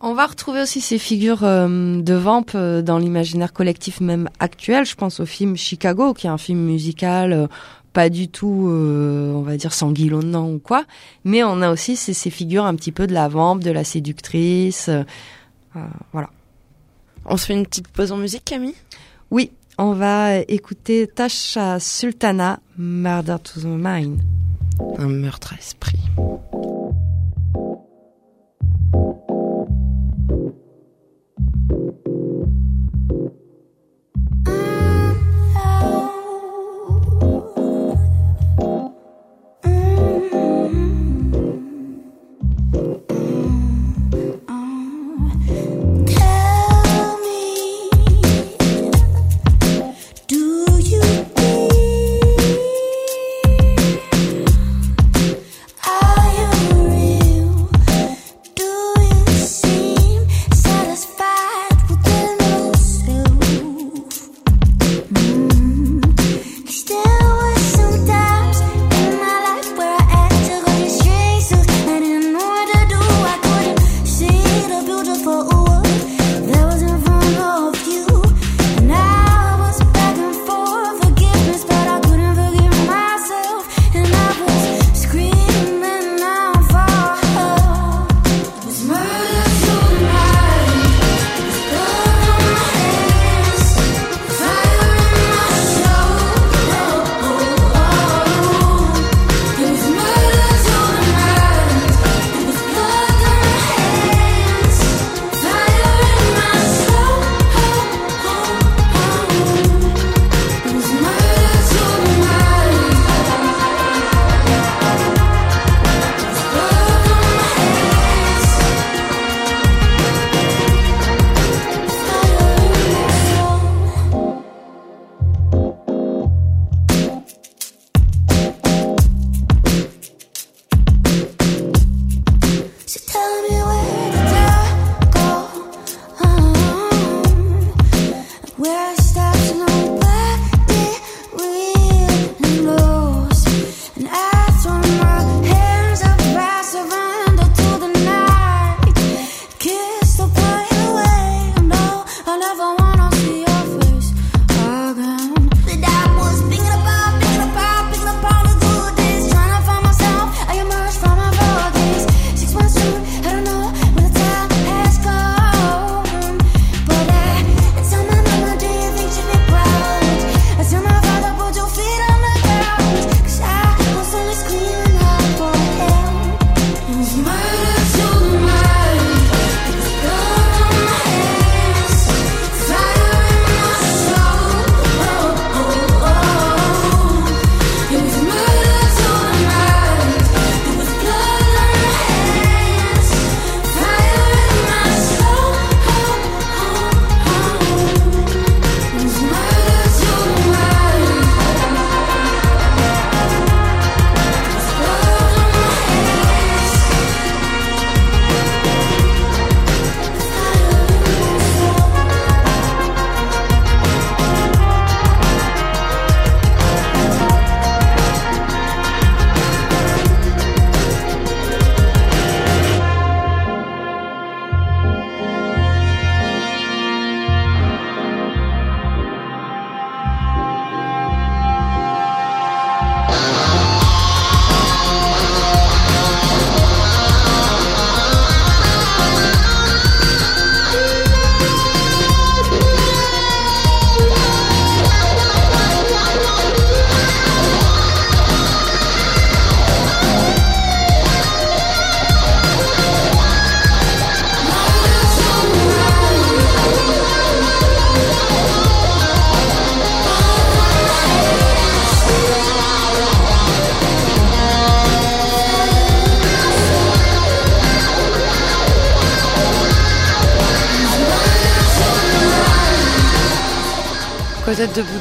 On 0.00 0.14
va 0.14 0.26
retrouver 0.26 0.62
aussi 0.62 0.80
ces 0.80 0.98
figures 0.98 1.42
euh, 1.42 2.00
de 2.00 2.14
vamp 2.14 2.54
euh, 2.54 2.82
dans 2.82 2.98
l'imaginaire 2.98 3.52
collectif 3.52 4.00
même 4.00 4.28
actuel. 4.38 4.87
Je 4.87 4.94
pense 4.94 5.18
au 5.18 5.26
film 5.26 5.56
Chicago, 5.56 6.14
qui 6.14 6.28
est 6.28 6.30
un 6.30 6.38
film 6.38 6.61
musical 6.61 7.32
euh, 7.32 7.46
pas 7.94 8.11
du 8.11 8.28
tout, 8.28 8.68
on 8.70 9.40
va 9.42 9.56
dire, 9.56 9.72
sanguillonnant 9.72 10.48
ou 10.50 10.61
quoi. 10.61 10.84
Mais 11.24 11.42
on 11.42 11.62
a 11.62 11.70
aussi 11.70 11.96
ces, 11.96 12.12
ces 12.12 12.30
figures 12.30 12.64
un 12.64 12.76
petit 12.76 12.92
peu 12.92 13.08
de 13.08 13.14
la 13.14 13.26
vamp, 13.26 13.56
de 13.56 13.70
la 13.72 13.82
séductrice. 13.82 14.88
voilà. 16.12 16.30
On 17.24 17.37
se 17.37 17.46
fait 17.46 17.54
une 17.54 17.66
petite 17.66 17.88
pause 17.88 18.12
en 18.12 18.18
musique, 18.18 18.44
Camille? 18.44 18.74
Oui, 19.32 19.50
on 19.78 19.94
va 19.94 20.37
écouter 20.37 21.08
Tasha 21.08 21.80
Sultana, 21.80 22.61
Murder 22.76 23.37
to 23.42 23.62
the 23.62 23.66
Mind. 23.66 24.20
Un 24.98 25.08
meurtre 25.08 25.54
à 25.54 25.56
esprit. 25.56 25.98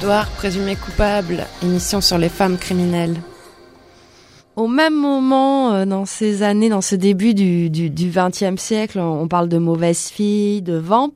Boudoir, 0.08 0.30
présumée 0.38 0.78
coupable, 0.78 1.46
émission 1.62 2.00
sur 2.00 2.18
les 2.18 2.30
femmes 2.30 2.58
criminelles. 2.58 3.18
Au 4.56 4.70
même 4.70 4.96
moment, 4.96 5.74
euh, 5.74 5.86
dans 5.86 6.06
ces 6.06 6.44
années, 6.44 6.70
dans 6.70 6.80
ce 6.80 6.96
début 6.96 7.34
du, 7.34 7.70
du, 7.70 7.90
du 7.90 8.10
20e 8.10 8.56
siècle, 8.56 9.00
on 9.00 9.28
parle 9.28 9.50
de 9.50 9.58
mauvaises 9.58 10.08
filles, 10.08 10.62
de 10.62 10.78
vamp, 10.78 11.12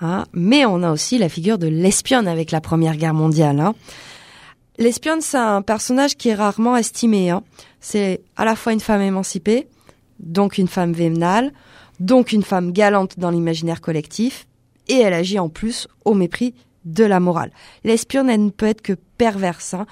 hein, 0.00 0.24
mais 0.32 0.64
on 0.64 0.84
a 0.84 0.92
aussi 0.92 1.18
la 1.18 1.28
figure 1.28 1.58
de 1.58 1.66
l'espionne 1.66 2.28
avec 2.28 2.52
la 2.52 2.60
Première 2.60 2.96
Guerre 2.96 3.12
mondiale. 3.12 3.58
Hein. 3.58 3.74
L'espionne, 4.78 5.20
c'est 5.20 5.36
un 5.36 5.60
personnage 5.60 6.16
qui 6.16 6.28
est 6.28 6.36
rarement 6.36 6.76
estimé. 6.76 7.30
Hein. 7.30 7.42
C'est 7.80 8.20
à 8.36 8.44
la 8.44 8.54
fois 8.54 8.72
une 8.72 8.78
femme 8.78 9.02
émancipée, 9.02 9.66
donc 10.20 10.58
une 10.58 10.68
femme 10.68 10.92
vénale, 10.92 11.50
donc 11.98 12.30
une 12.30 12.44
femme 12.44 12.70
galante 12.70 13.18
dans 13.18 13.30
l'imaginaire 13.30 13.80
collectif, 13.80 14.46
et 14.86 15.00
elle 15.00 15.12
agit 15.12 15.40
en 15.40 15.48
plus 15.48 15.88
au 16.04 16.14
mépris 16.14 16.54
de 16.84 17.04
la 17.04 17.20
morale. 17.20 17.50
L'espionne, 17.84 18.28
elle 18.28 18.44
ne 18.44 18.50
peut 18.50 18.66
être 18.66 18.82
que 18.82 18.94
perverse, 19.18 19.74
hein, 19.74 19.86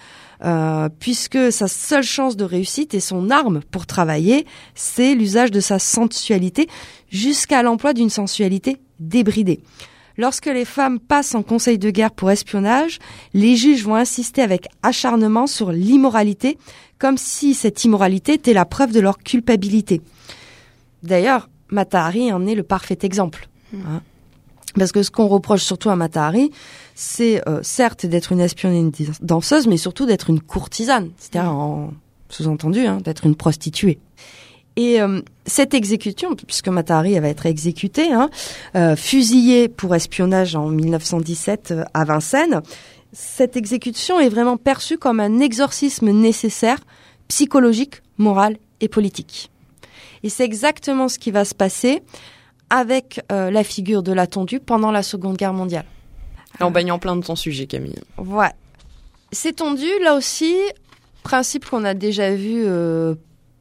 euh, 0.45 0.89
puisque 0.99 1.53
sa 1.53 1.69
seule 1.69 2.03
chance 2.03 2.37
de 2.37 2.45
réussite 2.45 2.95
et 2.95 3.01
son 3.01 3.31
arme 3.31 3.61
pour 3.71 3.87
travailler, 3.87 4.47
c'est 4.75 5.15
l'usage 5.15 5.51
de 5.51 5.61
sa 5.61 5.79
sensualité 5.79 6.69
jusqu'à 7.11 7.63
l'emploi 7.63 7.93
d'une 7.93 8.11
sensualité 8.11 8.79
débridée. 8.99 9.61
Lorsque 10.17 10.47
les 10.47 10.65
femmes 10.65 10.99
passent 10.99 11.35
en 11.35 11.43
conseil 11.43 11.79
de 11.79 11.91
guerre 11.91 12.11
pour 12.11 12.31
espionnage, 12.31 12.99
les 13.33 13.57
juges 13.57 13.85
vont 13.85 13.95
insister 13.95 14.43
avec 14.43 14.67
acharnement 14.83 15.47
sur 15.47 15.73
l'immoralité, 15.73 16.59
comme 16.99 17.17
si 17.17 17.55
cette 17.55 17.85
immoralité 17.85 18.35
était 18.35 18.53
la 18.53 18.67
preuve 18.67 18.93
de 18.93 19.01
leur 19.01 19.19
culpabilité. 19.19 20.03
D'ailleurs, 21.03 21.49
Matahari 21.71 22.33
en 22.33 22.47
est 22.47 22.55
le 22.55 22.63
parfait 22.63 22.99
exemple. 23.03 23.49
hein. 23.75 24.03
Parce 24.79 24.93
que 24.93 25.03
ce 25.03 25.11
qu'on 25.11 25.27
reproche 25.27 25.63
surtout 25.63 25.91
à 25.91 25.97
Matahari, 25.97 26.51
c'est 26.95 27.47
euh, 27.49 27.61
certes 27.63 28.07
d'être 28.07 28.33
une 28.33 28.41
espionne 28.41 28.73
et 28.73 28.79
une 28.79 28.93
danseuse, 29.21 29.67
mais 29.67 29.77
surtout 29.77 30.07
d'être 30.07 30.31
une 30.31 30.41
courtisane, 30.41 31.11
c'est-à-dire 31.19 31.51
en 31.51 31.93
sous-entendu 32.29 32.87
hein, 32.87 32.99
d'être 33.03 33.27
une 33.27 33.35
prostituée. 33.35 33.99
Et 34.77 35.01
euh, 35.01 35.21
cette 35.47 35.75
exécution, 35.75 36.35
puisque 36.35 36.69
Matahari 36.69 37.19
va 37.19 37.29
être 37.29 37.47
exécutée, 37.47 38.13
hein, 38.13 38.31
euh, 38.77 38.97
fusillée 38.97 39.69
pour 39.69 39.95
espionnage 39.95 40.55
en 40.57 40.69
1917 40.69 41.71
euh, 41.73 41.85
à 41.93 42.05
Vincennes, 42.05 42.63
cette 43.13 43.57
exécution 43.57 44.21
est 44.21 44.29
vraiment 44.29 44.57
perçue 44.57 44.97
comme 44.97 45.19
un 45.19 45.41
exorcisme 45.41 46.11
nécessaire, 46.11 46.79
psychologique, 47.29 48.03
moral 48.19 48.57
et 48.81 48.89
politique. 48.89 49.51
Et 50.23 50.29
c'est 50.29 50.45
exactement 50.45 51.09
ce 51.09 51.19
qui 51.19 51.31
va 51.31 51.45
se 51.45 51.55
passer 51.55 52.03
avec 52.71 53.21
euh, 53.31 53.51
la 53.51 53.65
figure 53.65 54.03
de 54.03 54.13
la 54.13 54.27
tondue 54.27 54.61
pendant 54.61 54.91
la 54.91 55.03
Seconde 55.03 55.37
Guerre 55.37 55.53
mondiale. 55.53 55.85
Et 56.59 56.63
en 56.63 56.71
baignant 56.71 56.99
plein 56.99 57.17
de 57.17 57.25
ton 57.25 57.37
sujet, 57.37 57.67
Camille. 57.67 57.95
Ouais. 58.19 58.51
C'est 59.33 59.57
tendu, 59.57 59.87
là 60.03 60.15
aussi, 60.15 60.55
principe 61.23 61.69
qu'on 61.69 61.85
a 61.85 61.95
déjà 61.95 62.35
vu 62.35 62.63
euh, 62.65 63.15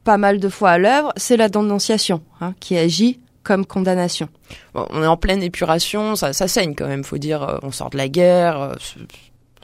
pas 0.04 0.16
mal 0.16 0.40
de 0.40 0.48
fois 0.48 0.70
à 0.70 0.78
l'œuvre, 0.78 1.12
c'est 1.16 1.36
la 1.36 1.48
dénonciation, 1.48 2.22
hein, 2.40 2.54
qui 2.58 2.76
agit 2.76 3.20
comme 3.42 3.64
condamnation. 3.64 4.28
Bon, 4.74 4.86
on 4.90 5.02
est 5.02 5.06
en 5.06 5.16
pleine 5.16 5.42
épuration, 5.42 6.16
ça, 6.16 6.32
ça 6.32 6.48
saigne 6.48 6.74
quand 6.74 6.88
même, 6.88 7.04
faut 7.04 7.18
dire. 7.18 7.42
euh, 7.42 7.58
On 7.62 7.70
sort 7.70 7.90
de 7.90 7.96
la 7.96 8.08
guerre. 8.08 8.76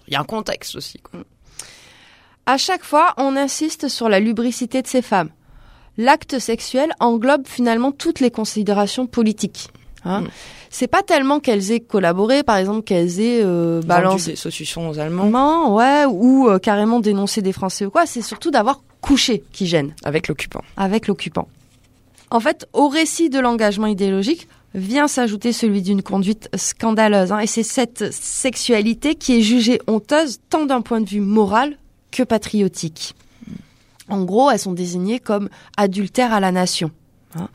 Il 0.07 0.15
y 0.15 0.17
a 0.17 0.21
un 0.21 0.25
contexte 0.25 0.77
aussi. 0.77 0.99
Quoi. 1.01 1.21
À 2.47 2.57
chaque 2.59 2.85
fois, 2.85 3.13
on 3.17 3.37
insiste 3.37 3.89
sur 3.89 4.09
la 4.09 4.21
lubricité 4.21 4.81
de 4.81 4.87
ces 4.87 5.03
femmes. 5.03 5.31
L'acte 5.99 6.39
sexuel 6.39 6.93
englobe 7.01 7.47
finalement 7.47 7.93
toutes 7.93 8.21
les 8.21 8.31
considérations 8.31 9.07
politiques. 9.07 9.69
Hein. 10.05 10.23
Mm. 10.23 10.29
C'est 10.71 10.89
pas 10.89 11.03
tellement 11.03 11.41
qu'elles 11.41 11.73
aient 11.73 11.81
collaboré, 11.81 12.43
par 12.43 12.57
exemple 12.57 12.83
qu'elles 12.83 13.21
aient 13.21 13.41
euh, 13.43 13.81
balancé 13.83 14.33
des 14.33 14.37
saucissons 14.37 14.89
aux 14.89 14.99
Allemands 14.99 15.75
ouais, 15.75 16.05
ou 16.07 16.49
euh, 16.49 16.59
carrément 16.59 17.01
dénoncé 17.01 17.41
des 17.41 17.53
Français 17.53 17.87
ou 17.87 17.91
quoi. 17.91 18.05
C'est 18.05 18.23
surtout 18.23 18.51
d'avoir 18.51 18.83
couché 19.01 19.43
qui 19.53 19.67
gêne. 19.67 19.95
avec 20.05 20.29
l'occupant. 20.29 20.63
avec 20.77 21.07
l'occupant. 21.07 21.49
En 22.31 22.41
fait, 22.41 22.67
au 22.73 22.89
récit 22.89 23.31
de 23.31 23.39
l'engagement 23.39 23.87
idéologique 23.87 24.49
vient 24.75 25.09
s'ajouter 25.09 25.53
celui 25.53 25.81
d'une 25.81 26.03
conduite 26.03 26.49
scandaleuse. 26.57 27.33
hein, 27.33 27.39
et 27.39 27.47
c'est 27.47 27.63
cette 27.63 28.13
sexualité 28.13 29.15
qui 29.15 29.39
est 29.39 29.43
jugée 29.43 29.81
honteuse 29.87 30.41
tant 30.51 30.67
d'un 30.67 30.83
point 30.83 31.01
de 31.01 31.09
vue 31.09 31.21
moral 31.21 31.79
que 32.11 32.23
patriotique. 32.23 33.15
En 34.09 34.23
gros, 34.25 34.51
elles 34.51 34.59
sont 34.59 34.73
désignées 34.73 35.19
comme 35.21 35.49
adultères 35.77 36.33
à 36.33 36.41
la 36.41 36.53
nation. 36.53 36.91
hein. 37.37 37.49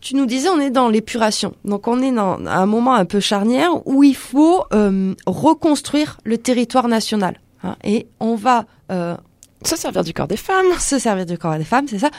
Tu 0.00 0.16
nous 0.16 0.26
disais, 0.26 0.48
on 0.48 0.58
est 0.58 0.70
dans 0.70 0.88
l'épuration. 0.88 1.54
Donc, 1.64 1.86
on 1.86 2.02
est 2.02 2.10
dans 2.10 2.44
un 2.44 2.66
moment 2.66 2.94
un 2.94 3.04
peu 3.04 3.20
charnière 3.20 3.70
où 3.86 4.02
il 4.02 4.16
faut 4.16 4.64
euh, 4.74 5.14
reconstruire 5.26 6.18
le 6.24 6.38
territoire 6.38 6.88
national. 6.88 7.38
hein. 7.62 7.76
et 7.84 8.08
on 8.18 8.34
va 8.34 8.64
euh, 8.90 9.16
Se 9.64 9.76
servir 9.76 10.02
du 10.02 10.12
corps 10.12 10.26
des 10.26 10.36
femmes. 10.36 10.66
se 10.80 10.98
servir 10.98 11.24
du 11.24 11.38
corps 11.38 11.56
des 11.56 11.62
femmes, 11.64 11.86
c'est 11.86 12.00
ça, 12.00 12.10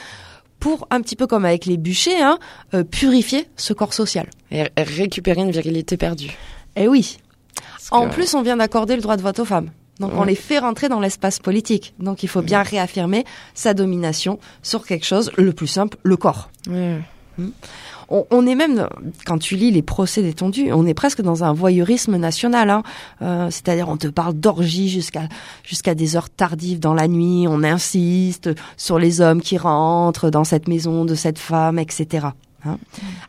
pour 0.62 0.88
un 0.92 1.02
petit 1.02 1.18
peu 1.18 1.28
comme 1.28 1.44
avec 1.44 1.66
les 1.66 1.76
bûchers, 1.76 2.22
hein, 2.22 2.40
euh, 2.74 2.86
purifier 2.86 3.50
ce 3.58 3.74
corps 3.74 3.94
social. 3.94 4.30
Et 4.50 4.64
récupérer 4.78 5.42
une 5.42 5.52
virilité 5.52 5.98
perdue. 5.98 6.32
Eh 6.78 6.88
oui. 6.88 7.18
Parce 7.74 7.90
En 7.92 8.08
que- 8.08 8.14
plus, 8.14 8.34
on 8.34 8.42
vient 8.44 8.56
d'accorder 8.56 8.96
le 8.96 9.02
droit 9.02 9.18
de 9.18 9.22
vote 9.24 9.40
aux 9.40 9.46
femmes. 9.46 9.72
Donc, 10.08 10.20
on 10.20 10.24
les 10.24 10.36
fait 10.36 10.60
rentrer 10.60 10.90
dans 10.90 11.00
l'espace 11.00 11.40
politique. 11.40 11.94
Donc, 12.00 12.24
il 12.24 12.30
faut 12.30 12.42
bien 12.42 12.62
réaffirmer 12.62 13.26
sa 13.54 13.74
domination 13.74 14.40
sur 14.62 14.86
quelque 14.86 15.06
chose, 15.06 15.32
le 15.38 15.54
plus 15.54 15.68
simple, 15.68 15.98
le 16.04 16.18
corps. 16.18 16.50
Ouais. 16.70 17.00
On, 18.10 18.26
on 18.30 18.46
est 18.46 18.56
même, 18.56 18.88
quand 19.26 19.40
tu 19.40 19.56
lis 19.56 19.72
les 19.72 19.82
procès 19.82 20.22
détendus, 20.22 20.72
on 20.72 20.86
est 20.86 20.94
presque 20.94 21.22
dans 21.22 21.44
un 21.44 21.54
voyeurisme 21.54 22.18
national. 22.18 22.70
Hein. 22.70 22.84
Euh, 23.22 23.50
C'est-à-dire, 23.50 23.90
on 23.90 23.98
te 23.98 24.08
parle 24.08 24.34
d'orgie 24.34 24.90
jusqu'à 24.90 25.28
jusqu'à 25.64 25.96
des 25.96 26.16
heures 26.16 26.30
tardives 26.30 26.80
dans 26.80 26.94
la 26.94 27.08
nuit. 27.08 27.46
On 27.48 27.64
insiste 27.64 28.50
sur 28.78 29.00
les 29.00 29.22
hommes 29.22 29.42
qui 29.42 29.58
rentrent 29.58 30.30
dans 30.30 30.44
cette 30.44 30.68
maison 30.68 31.06
de 31.06 31.16
cette 31.16 31.40
femme, 31.40 31.80
etc. 31.80 32.28
Hein. 32.66 32.78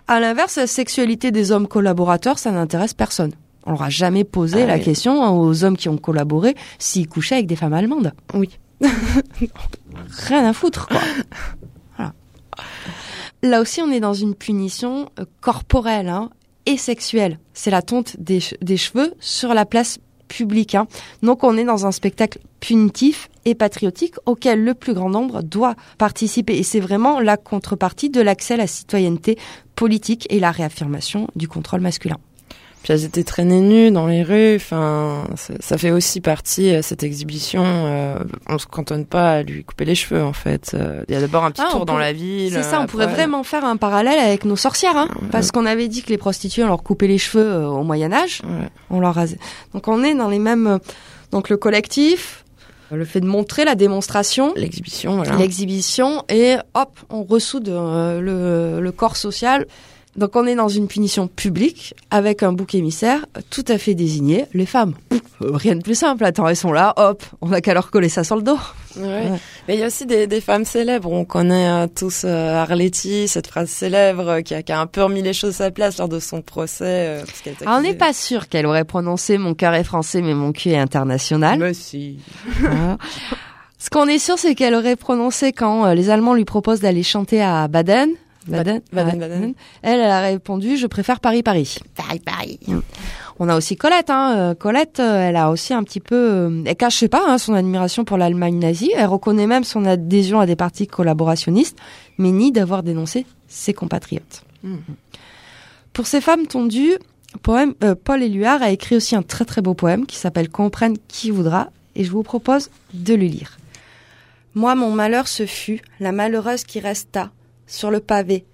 À 0.07 0.21
l'inverse, 0.21 0.57
la 0.57 0.67
sexualité 0.67 1.31
des 1.31 1.51
hommes 1.51 1.67
collaborateurs, 1.67 2.39
ça 2.39 2.51
n'intéresse 2.51 2.95
personne. 2.95 3.33
On 3.67 3.71
leur 3.73 3.83
a 3.83 3.91
jamais 3.91 4.25
posé 4.25 4.63
Ah 4.63 4.67
la 4.67 4.75
oui. 4.77 4.83
question 4.83 5.39
aux 5.41 5.65
hommes 5.65 5.77
qui 5.77 5.89
ont 5.89 5.97
collaboré 5.97 6.55
s'ils 6.79 7.09
couchaient 7.09 7.37
avec 7.37 7.47
des 7.47 7.57
femmes 7.57 7.73
allemandes. 7.73 8.13
Oui. 8.35 8.51
Rien 10.29 10.47
à 10.49 10.53
foutre, 10.53 10.87
quoi. 10.89 11.01
Voilà. 11.97 12.13
Là 13.43 13.61
aussi, 13.61 13.81
on 13.83 13.91
est 13.91 14.01
dans 14.01 14.15
une 14.15 14.35
punition 14.35 15.09
euh, 15.19 15.25
corporelle 15.41 16.09
hein, 16.09 16.31
et 16.67 16.77
sexuelle. 16.77 17.39
C'est 17.53 17.71
la 17.71 17.83
tonte 17.83 18.17
des, 18.19 18.41
che- 18.41 18.55
des 18.63 18.77
cheveux 18.77 19.15
sur 19.21 19.55
la 19.55 19.65
place 19.67 19.99
publique. 20.29 20.75
hein. 20.75 20.87
Donc, 21.23 21.45
on 21.45 21.57
est 21.57 21.65
dans 21.65 21.87
un 21.87 21.93
spectacle 21.93 22.39
punitif 22.61 23.29
et 23.45 23.55
patriotique 23.55 24.15
auquel 24.27 24.65
le 24.65 24.75
plus 24.75 24.95
grand 24.95 25.11
nombre 25.11 25.43
doit 25.43 25.75
participer. 25.99 26.57
Et 26.59 26.63
c'est 26.63 26.81
vraiment 26.81 27.21
la 27.21 27.37
contrepartie 27.37 28.09
de 28.11 28.21
l'accès 28.21 28.55
à 28.55 28.59
la 28.59 28.67
citoyenneté 28.67 29.39
politique 29.75 30.27
et 30.31 30.41
la 30.41 30.51
réaffirmation 30.51 31.29
du 31.37 31.47
contrôle 31.49 31.81
masculin. 31.81 32.17
Puis 32.85 32.93
elles 32.93 33.05
étaient 33.05 33.25
traînées 33.25 33.63
nues 33.63 33.91
dans 33.91 34.07
les 34.07 34.23
rues. 34.23 34.57
Enfin, 34.57 35.25
ça, 35.61 35.79
fait 35.79 35.91
aussi 35.91 36.21
partie 36.21 36.71
euh, 36.75 36.83
cette 36.83 37.03
exhibition. 37.03 37.63
euh, 37.65 38.19
on 38.47 38.59
se 38.59 38.67
cantonne 38.67 39.07
pas 39.07 39.37
à 39.37 39.43
lui 39.43 39.65
couper 39.65 39.87
les 39.87 39.95
cheveux 39.95 40.23
en 40.23 40.35
fait. 40.35 40.73
Euh, 40.75 41.03
Il 41.09 41.15
y 41.15 41.17
a 41.17 41.21
d'abord 41.23 41.45
un 41.45 41.51
petit 41.51 41.63
Ah, 41.67 41.71
tour 41.71 41.87
dans 41.87 41.95
pourrait- 41.95 42.05
la 42.05 42.13
ville. 42.13 42.53
C'est 42.53 42.63
ça, 42.63 42.81
on 42.81 42.83
euh, 42.83 42.87
pourrait 42.87 43.07
vraiment 43.07 43.43
faire 43.43 43.65
un 43.65 43.79
parallèle 43.79 44.19
avec 44.19 44.45
nos 44.45 44.57
sorcières, 44.57 44.99
hein, 44.99 45.09
Ouais. 45.15 45.29
parce 45.33 45.51
qu'on 45.51 45.65
avait 45.65 45.89
dit 45.89 46.03
que 46.03 46.11
les 46.11 46.19
prostituées, 46.19 46.63
on 46.63 46.69
leur 46.69 46.83
coupait 46.83 47.07
les 47.07 47.17
cheveux 47.17 47.45
euh, 47.47 47.67
au 47.69 47.85
Moyen 47.85 48.13
Âge, 48.13 48.43
Ouais. 48.45 48.69
on 48.91 49.01
leur 49.01 49.15
rasait. 49.15 49.39
Donc 49.73 49.89
on 49.89 50.05
est 50.05 50.15
dans 50.15 50.29
les 50.29 50.39
mêmes... 50.39 50.79
Donc 51.33 51.49
le 51.49 51.57
collectif, 51.57 52.45
le 52.93 53.07
fait 53.07 53.21
de 53.21 53.27
montrer 53.27 53.65
la 53.65 53.77
démonstration, 53.77 54.53
L'exhibition, 54.57 55.17
voilà. 55.17 55.37
l'exhibition, 55.37 56.23
et 56.29 56.57
hop, 56.75 56.91
on 57.09 57.23
ressoude 57.25 57.71
euh, 57.71 58.21
le, 58.21 58.83
le 58.83 58.93
corps 58.93 59.17
social. 59.17 59.65
Donc 60.17 60.37
on 60.37 60.47
est 60.47 60.55
dans 60.55 60.69
une 60.69 60.87
punition 60.87 61.27
publique 61.27 61.95
avec 62.11 62.43
un 62.45 62.53
bouc 62.53 62.75
émissaire 62.77 63.27
tout 63.51 63.65
à 63.69 63.79
fait 63.79 63.95
désigné, 63.95 64.47
les 64.55 64.67
femmes. 64.67 64.95
Euh, 65.13 65.19
rien 65.57 65.75
de 65.75 65.83
plus 65.83 65.97
simple, 65.97 66.25
attends, 66.25 66.47
elles 66.47 66.55
sont 66.57 66.71
là, 66.73 66.93
hop, 66.97 67.25
on 67.41 67.49
n'a 67.49 67.61
qu'à 67.61 67.75
leur 67.75 67.91
coller 67.91 68.09
ça 68.09 68.23
sur 68.23 68.37
le 68.37 68.43
dos. 68.43 68.59
Ouais. 68.97 69.25
Mais 69.67 69.75
il 69.75 69.81
y 69.81 69.83
a 69.83 69.89
aussi 69.89 70.07
des, 70.07 70.29
des 70.29 70.41
femmes 70.41 70.65
célèbres. 70.65 71.11
On 71.11 71.25
connaît 71.25 71.69
euh, 71.69 71.87
tous 71.93 72.23
euh, 72.25 72.63
Arletty, 72.63 73.27
cette 73.27 73.49
phrase 73.49 73.69
célèbre 73.69 74.29
euh, 74.29 74.41
qui, 74.43 74.55
a, 74.55 74.63
qui 74.63 74.71
a 74.71 74.79
un 74.81 74.87
peu 74.87 75.03
remis 75.03 75.21
les 75.23 75.33
choses 75.33 75.51
à 75.61 75.65
sa 75.65 75.71
place 75.73 75.99
lors 75.99 76.09
de 76.09 76.21
son 76.21 76.43
procès. 76.43 76.85
euh, 76.87 77.25
parce 77.27 77.43
Alors, 77.63 77.75
Ah, 77.75 77.79
on 77.79 77.83
n'est 77.83 77.95
pas 77.97 78.13
sûr 78.13 78.49
qu'elle 78.49 78.67
aurait 78.67 78.85
prononcé 78.85 79.37
mon 79.37 79.55
cœur 79.55 79.75
est 79.75 79.83
français 79.83 80.23
mais 80.23 80.35
mon 80.35 80.53
cul 80.53 80.69
est 80.71 80.79
international. 80.79 81.59
Mais 81.59 81.75
si. 81.75 82.19
Ce 83.79 83.91
qu'on 83.91 84.07
est 84.07 84.19
sûr, 84.19 84.39
c'est 84.39 84.55
qu'elle 84.55 84.75
aurait 84.75 84.97
prononcé 84.97 85.53
quand 85.53 85.93
les 85.93 86.09
Allemands 86.09 86.33
lui 86.35 86.45
proposent 86.47 86.81
d'aller 86.81 87.03
chanter 87.03 87.43
à 87.43 87.69
Baden. 87.69 88.09
Baden, 88.47 88.81
Baden, 88.93 89.19
Baden. 89.19 89.55
Elle, 89.83 90.01
elle 90.01 90.11
a 90.11 90.21
répondu 90.21 90.77
Je 90.77 90.87
préfère 90.87 91.21
Paris-Paris. 91.21 91.79
Pareil, 91.95 92.21
pareil. 92.21 92.59
On 93.39 93.49
a 93.49 93.57
aussi 93.57 93.77
Colette. 93.77 94.11
Hein. 94.11 94.35
euh, 94.37 94.55
Colette, 94.55 95.01
euh, 95.01 95.29
elle 95.29 95.37
a 95.37 95.51
aussi 95.51 95.75
un 95.75 95.83
petit 95.83 96.01
peu. 96.01 96.15
euh, 96.15 96.63
elle 96.67 96.77
cache 96.77 97.07
pas 97.07 97.23
hein, 97.27 97.39
son 97.39 97.55
admiration 97.55 98.05
pour 98.05 98.17
l'Allemagne 98.17 98.59
nazie. 98.59 98.93
Elle 98.97 99.07
reconnaît 99.07 99.47
même 99.47 99.65
son 99.65 99.85
adhésion 99.85 100.41
à 100.41 100.47
des 100.47 100.57
partis 100.57 100.87
collaborationnistes, 100.87 101.79
mais 102.19 102.31
nie 102.31 102.53
d'avoir 102.53 102.83
dénoncé 102.83 103.27
ses 103.49 103.75
compatriotes. 103.75 104.43
Mhm. 104.63 104.79
Pour 105.93 106.07
ces 106.07 106.21
femmes 106.21 106.47
tondues, 106.47 106.99
poème, 107.43 107.75
euh, 107.83 107.95
Paul 107.95 108.23
Éluard 108.23 108.63
a 108.63 108.71
écrit 108.71 108.97
aussi 108.97 109.17
un 109.17 109.23
très 109.23 109.45
très 109.45 109.63
beau 109.63 109.75
poème 109.75 110.07
qui 110.07 110.17
s'appelle 110.17 110.49
Comprenne 110.49 110.97
qui 111.09 111.31
voudra 111.31 111.71
et 111.97 112.05
je 112.05 112.11
vous 112.11 112.23
propose 112.23 112.71
de 112.93 113.15
le 113.15 113.27
lire. 113.27 113.59
Moi, 114.55 114.75
mon 114.75 114.91
malheur 114.91 115.27
ce 115.29 115.47
fut 115.47 115.81
la 116.01 116.13
malheureuse 116.13 116.65
qui 116.65 116.79
resta 116.81 117.31
sur 117.67 117.91
le 117.91 118.01
pavé, 118.01 118.45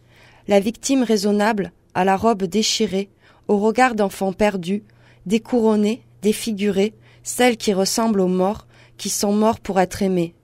la 0.48 0.60
victime 0.60 1.02
raisonnable 1.02 1.72
à 1.94 2.04
la 2.04 2.16
robe 2.16 2.44
déchirée, 2.44 3.08
au 3.48 3.58
regard 3.58 3.94
d'enfant 3.94 4.32
perdu, 4.32 4.82
découronnée, 5.26 6.02
défigurée, 6.22 6.94
celle 7.22 7.56
qui 7.56 7.72
ressemble 7.72 8.20
aux 8.20 8.28
morts, 8.28 8.66
qui 8.96 9.08
sont 9.08 9.32
morts 9.32 9.60
pour 9.60 9.80
être 9.80 10.02
aimés. 10.02 10.34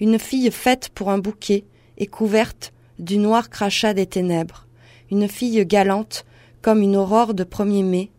Une 0.00 0.18
fille 0.18 0.50
faite 0.50 0.90
pour 0.94 1.10
un 1.10 1.18
bouquet 1.18 1.64
et 1.96 2.06
couverte 2.06 2.72
du 2.98 3.18
noir 3.18 3.50
crachat 3.50 3.94
des 3.94 4.06
ténèbres. 4.06 4.66
Une 5.10 5.28
fille 5.28 5.64
galante, 5.66 6.24
comme 6.62 6.82
une 6.82 6.96
aurore 6.96 7.34
de 7.34 7.44
premier 7.44 7.82
mai, 7.82 8.10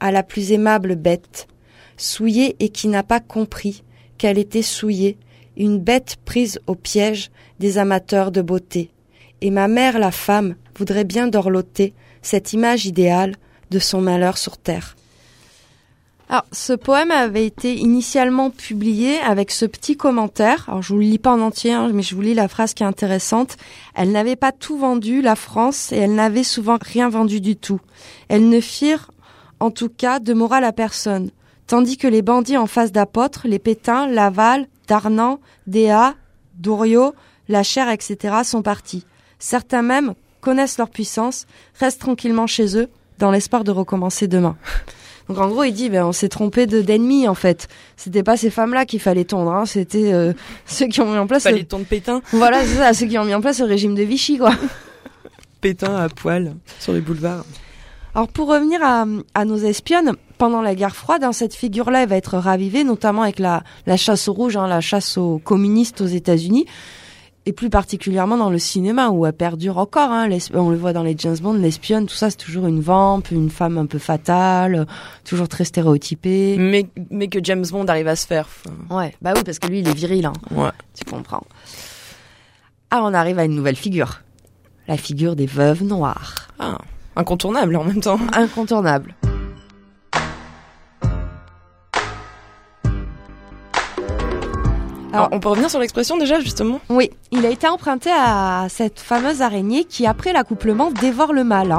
à 0.00 0.10
la 0.10 0.22
plus 0.22 0.52
aimable 0.52 0.96
bête, 0.96 1.48
souillée 1.96 2.56
et 2.60 2.68
qui 2.68 2.88
n'a 2.88 3.02
pas 3.02 3.20
compris 3.20 3.82
qu'elle 4.18 4.38
était 4.38 4.62
souillée, 4.62 5.18
une 5.56 5.78
bête 5.78 6.16
prise 6.24 6.60
au 6.66 6.74
piège 6.74 7.30
des 7.58 7.78
amateurs 7.78 8.30
de 8.30 8.42
beauté. 8.42 8.90
Et 9.40 9.50
ma 9.50 9.68
mère, 9.68 9.98
la 9.98 10.10
femme, 10.10 10.56
voudrait 10.76 11.04
bien 11.04 11.28
dorloter 11.28 11.94
cette 12.22 12.52
image 12.52 12.86
idéale 12.86 13.36
de 13.70 13.78
son 13.78 14.00
malheur 14.00 14.38
sur 14.38 14.58
terre. 14.58 14.96
Alors, 16.28 16.44
ce 16.50 16.72
poème 16.72 17.12
avait 17.12 17.46
été 17.46 17.76
initialement 17.76 18.50
publié 18.50 19.18
avec 19.18 19.52
ce 19.52 19.64
petit 19.64 19.96
commentaire. 19.96 20.64
Alors, 20.66 20.82
je 20.82 20.92
vous 20.92 20.98
le 20.98 21.04
lis 21.04 21.18
pas 21.18 21.32
en 21.32 21.40
entier, 21.40 21.72
hein, 21.72 21.88
mais 21.94 22.02
je 22.02 22.16
vous 22.16 22.20
lis 22.20 22.34
la 22.34 22.48
phrase 22.48 22.74
qui 22.74 22.82
est 22.82 22.86
intéressante. 22.86 23.56
Elle 23.94 24.10
n'avait 24.10 24.34
pas 24.34 24.50
tout 24.50 24.76
vendu, 24.76 25.22
la 25.22 25.36
France, 25.36 25.92
et 25.92 25.98
elle 25.98 26.16
n'avait 26.16 26.42
souvent 26.42 26.78
rien 26.80 27.08
vendu 27.08 27.40
du 27.40 27.54
tout. 27.54 27.80
Elles 28.28 28.48
ne 28.48 28.60
firent, 28.60 29.12
en 29.60 29.70
tout 29.70 29.88
cas, 29.88 30.18
de 30.18 30.34
morale 30.34 30.64
à 30.64 30.72
personne. 30.72 31.30
Tandis 31.68 31.96
que 31.96 32.08
les 32.08 32.22
bandits 32.22 32.56
en 32.56 32.66
face 32.66 32.90
d'apôtres, 32.90 33.46
les 33.46 33.60
Pétains, 33.60 34.08
Laval, 34.08 34.66
Darnan, 34.88 35.38
Déa, 35.68 36.16
Douriot, 36.56 37.14
La 37.48 37.62
Chair, 37.62 37.88
etc., 37.88 38.38
sont 38.42 38.62
partis. 38.62 39.04
Certains 39.38 39.82
même 39.82 40.14
connaissent 40.40 40.78
leur 40.78 40.90
puissance, 40.90 41.46
restent 41.78 42.00
tranquillement 42.00 42.46
chez 42.46 42.76
eux, 42.78 42.88
dans 43.18 43.30
l'espoir 43.30 43.64
de 43.64 43.70
recommencer 43.70 44.28
demain. 44.28 44.56
Donc 45.28 45.38
en 45.38 45.48
gros, 45.48 45.64
il 45.64 45.72
dit, 45.72 45.90
ben, 45.90 46.04
on 46.06 46.12
s'est 46.12 46.28
trompé 46.28 46.66
de 46.66 46.80
d'ennemis 46.82 47.26
en 47.26 47.34
fait. 47.34 47.66
C'était 47.96 48.22
pas 48.22 48.36
ces 48.36 48.48
femmes-là 48.50 48.84
qu'il 48.86 49.00
fallait 49.00 49.24
tondre, 49.24 49.52
hein, 49.52 49.66
c'était 49.66 50.12
euh, 50.12 50.32
ceux 50.66 50.86
qui 50.86 51.00
ont 51.00 51.10
mis 51.10 51.18
en 51.18 51.26
place. 51.26 51.42
Pas 51.44 51.50
le- 51.52 51.62
de 51.64 51.84
pétain, 51.84 52.22
Voilà, 52.32 52.62
c'est 52.64 52.76
ça, 52.76 52.92
ceux 52.94 53.06
qui 53.06 53.18
ont 53.18 53.24
mis 53.24 53.34
en 53.34 53.40
place 53.40 53.58
le 53.58 53.66
régime 53.66 53.94
de 53.96 54.02
Vichy, 54.02 54.38
quoi. 54.38 54.52
pétain 55.60 55.96
à 55.96 56.08
poil 56.08 56.54
sur 56.78 56.92
les 56.92 57.00
boulevards. 57.00 57.44
Alors 58.14 58.28
pour 58.28 58.48
revenir 58.48 58.80
à, 58.82 59.04
à 59.34 59.44
nos 59.44 59.56
espionnes, 59.58 60.12
pendant 60.38 60.62
la 60.62 60.74
guerre 60.74 60.94
froide, 60.96 61.24
hein, 61.24 61.32
cette 61.32 61.54
figure-là 61.54 62.06
va 62.06 62.16
être 62.16 62.38
ravivée, 62.38 62.84
notamment 62.84 63.22
avec 63.22 63.38
la, 63.38 63.62
la 63.86 63.96
chasse 63.96 64.28
aux 64.28 64.32
rouges, 64.32 64.56
hein, 64.56 64.66
la 64.68 64.80
chasse 64.80 65.18
aux 65.18 65.38
communistes 65.38 66.00
aux 66.00 66.06
États-Unis, 66.06 66.66
et 67.46 67.52
plus 67.52 67.70
particulièrement 67.70 68.36
dans 68.36 68.50
le 68.50 68.58
cinéma 68.58 69.08
où 69.10 69.24
elle 69.24 69.32
perdure 69.32 69.78
encore. 69.78 70.10
Hein, 70.10 70.28
on 70.52 70.68
le 70.70 70.76
voit 70.76 70.92
dans 70.92 71.04
les 71.04 71.14
James 71.16 71.36
Bond, 71.40 71.52
l'espionne, 71.54 72.06
tout 72.06 72.14
ça, 72.14 72.28
c'est 72.28 72.36
toujours 72.36 72.66
une 72.66 72.80
vampe, 72.80 73.30
une 73.30 73.50
femme 73.50 73.78
un 73.78 73.86
peu 73.86 73.98
fatale, 73.98 74.86
toujours 75.24 75.48
très 75.48 75.64
stéréotypée. 75.64 76.56
Mais, 76.58 76.86
mais 77.10 77.28
que 77.28 77.38
James 77.42 77.64
Bond 77.70 77.86
arrive 77.86 78.08
à 78.08 78.16
se 78.16 78.26
faire. 78.26 78.48
Ouais, 78.90 79.14
bah 79.22 79.32
oui, 79.36 79.42
parce 79.44 79.58
que 79.60 79.68
lui, 79.68 79.78
il 79.80 79.88
est 79.88 79.94
viril, 79.94 80.26
hein, 80.26 80.32
Ouais. 80.50 80.70
tu 80.94 81.04
comprends. 81.04 81.44
Ah, 82.90 83.00
on 83.04 83.14
arrive 83.14 83.38
à 83.38 83.44
une 83.44 83.54
nouvelle 83.54 83.76
figure. 83.76 84.22
La 84.88 84.96
figure 84.96 85.36
des 85.36 85.46
veuves 85.46 85.82
noires. 85.84 86.48
Ah, 86.58 86.78
incontournable 87.16 87.76
en 87.76 87.84
même 87.84 88.00
temps. 88.00 88.18
Incontournable. 88.32 89.14
Alors, 95.16 95.28
on 95.32 95.40
peut 95.40 95.48
revenir 95.48 95.70
sur 95.70 95.80
l'expression 95.80 96.16
déjà, 96.16 96.40
justement? 96.40 96.80
Oui, 96.88 97.10
il 97.32 97.44
a 97.46 97.50
été 97.50 97.66
emprunté 97.66 98.10
à 98.12 98.66
cette 98.68 99.00
fameuse 99.00 99.42
araignée 99.42 99.84
qui, 99.84 100.06
après 100.06 100.32
l'accouplement, 100.32 100.90
dévore 100.90 101.32
le 101.32 101.44
mâle. 101.44 101.74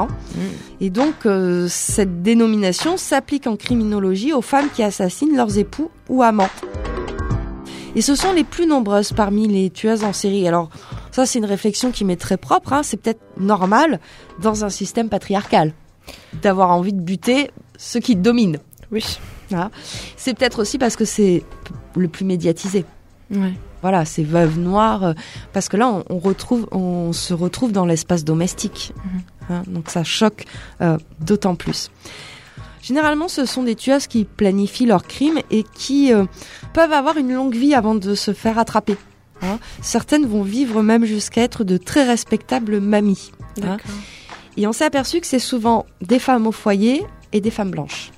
Et 0.80 0.90
donc, 0.90 1.26
euh, 1.26 1.66
cette 1.68 2.22
dénomination 2.22 2.96
s'applique 2.96 3.46
en 3.46 3.56
criminologie 3.56 4.32
aux 4.32 4.42
femmes 4.42 4.68
qui 4.74 4.82
assassinent 4.82 5.36
leurs 5.36 5.58
époux 5.58 5.90
ou 6.08 6.22
amants. 6.22 6.50
Et 7.94 8.02
ce 8.02 8.14
sont 8.14 8.32
les 8.32 8.44
plus 8.44 8.66
nombreuses 8.66 9.12
parmi 9.12 9.48
les 9.48 9.70
tueuses 9.70 10.04
en 10.04 10.12
série. 10.12 10.46
Alors, 10.46 10.68
ça, 11.10 11.26
c'est 11.26 11.38
une 11.38 11.44
réflexion 11.46 11.90
qui 11.90 12.04
m'est 12.04 12.20
très 12.20 12.36
propre. 12.36 12.72
hein. 12.72 12.82
C'est 12.82 12.96
peut-être 12.96 13.22
normal 13.38 13.98
dans 14.40 14.64
un 14.64 14.68
système 14.68 15.08
patriarcal 15.08 15.72
d'avoir 16.42 16.70
envie 16.70 16.92
de 16.92 17.00
buter 17.00 17.50
ceux 17.76 18.00
qui 18.00 18.14
dominent. 18.14 18.58
Oui. 18.92 19.18
C'est 20.16 20.34
peut-être 20.34 20.60
aussi 20.60 20.78
parce 20.78 20.96
que 20.96 21.04
c'est 21.04 21.42
le 21.96 22.08
plus 22.08 22.24
médiatisé. 22.24 22.84
Ouais. 23.30 23.52
Voilà, 23.82 24.04
ces 24.04 24.24
veuves 24.24 24.58
noires, 24.58 25.04
euh, 25.04 25.12
parce 25.52 25.68
que 25.68 25.76
là, 25.76 25.88
on, 25.88 26.04
on 26.10 26.18
retrouve, 26.18 26.66
on 26.72 27.12
se 27.12 27.32
retrouve 27.34 27.72
dans 27.72 27.84
l'espace 27.86 28.24
domestique. 28.24 28.92
Hein, 29.50 29.62
donc 29.66 29.90
ça 29.90 30.02
choque 30.04 30.44
euh, 30.80 30.98
d'autant 31.20 31.54
plus. 31.54 31.90
Généralement, 32.82 33.28
ce 33.28 33.44
sont 33.44 33.62
des 33.62 33.74
tueuses 33.74 34.06
qui 34.06 34.24
planifient 34.24 34.86
leurs 34.86 35.06
crimes 35.06 35.40
et 35.50 35.62
qui 35.62 36.12
euh, 36.12 36.24
peuvent 36.72 36.92
avoir 36.92 37.18
une 37.18 37.32
longue 37.32 37.54
vie 37.54 37.74
avant 37.74 37.94
de 37.94 38.14
se 38.14 38.32
faire 38.32 38.58
attraper. 38.58 38.96
hein. 39.42 39.58
Certaines 39.82 40.26
vont 40.26 40.42
vivre 40.42 40.82
même 40.82 41.04
jusqu'à 41.04 41.42
être 41.42 41.64
de 41.64 41.76
très 41.76 42.04
respectables 42.04 42.80
mamies. 42.80 43.32
hein. 43.62 43.76
Et 44.56 44.66
on 44.66 44.72
s'est 44.72 44.84
aperçu 44.86 45.20
que 45.20 45.26
c'est 45.26 45.38
souvent 45.38 45.86
des 46.00 46.18
femmes 46.18 46.46
au 46.46 46.52
foyer 46.52 47.04
et 47.32 47.40
des 47.40 47.50
femmes 47.50 47.70
blanches. 47.70 48.10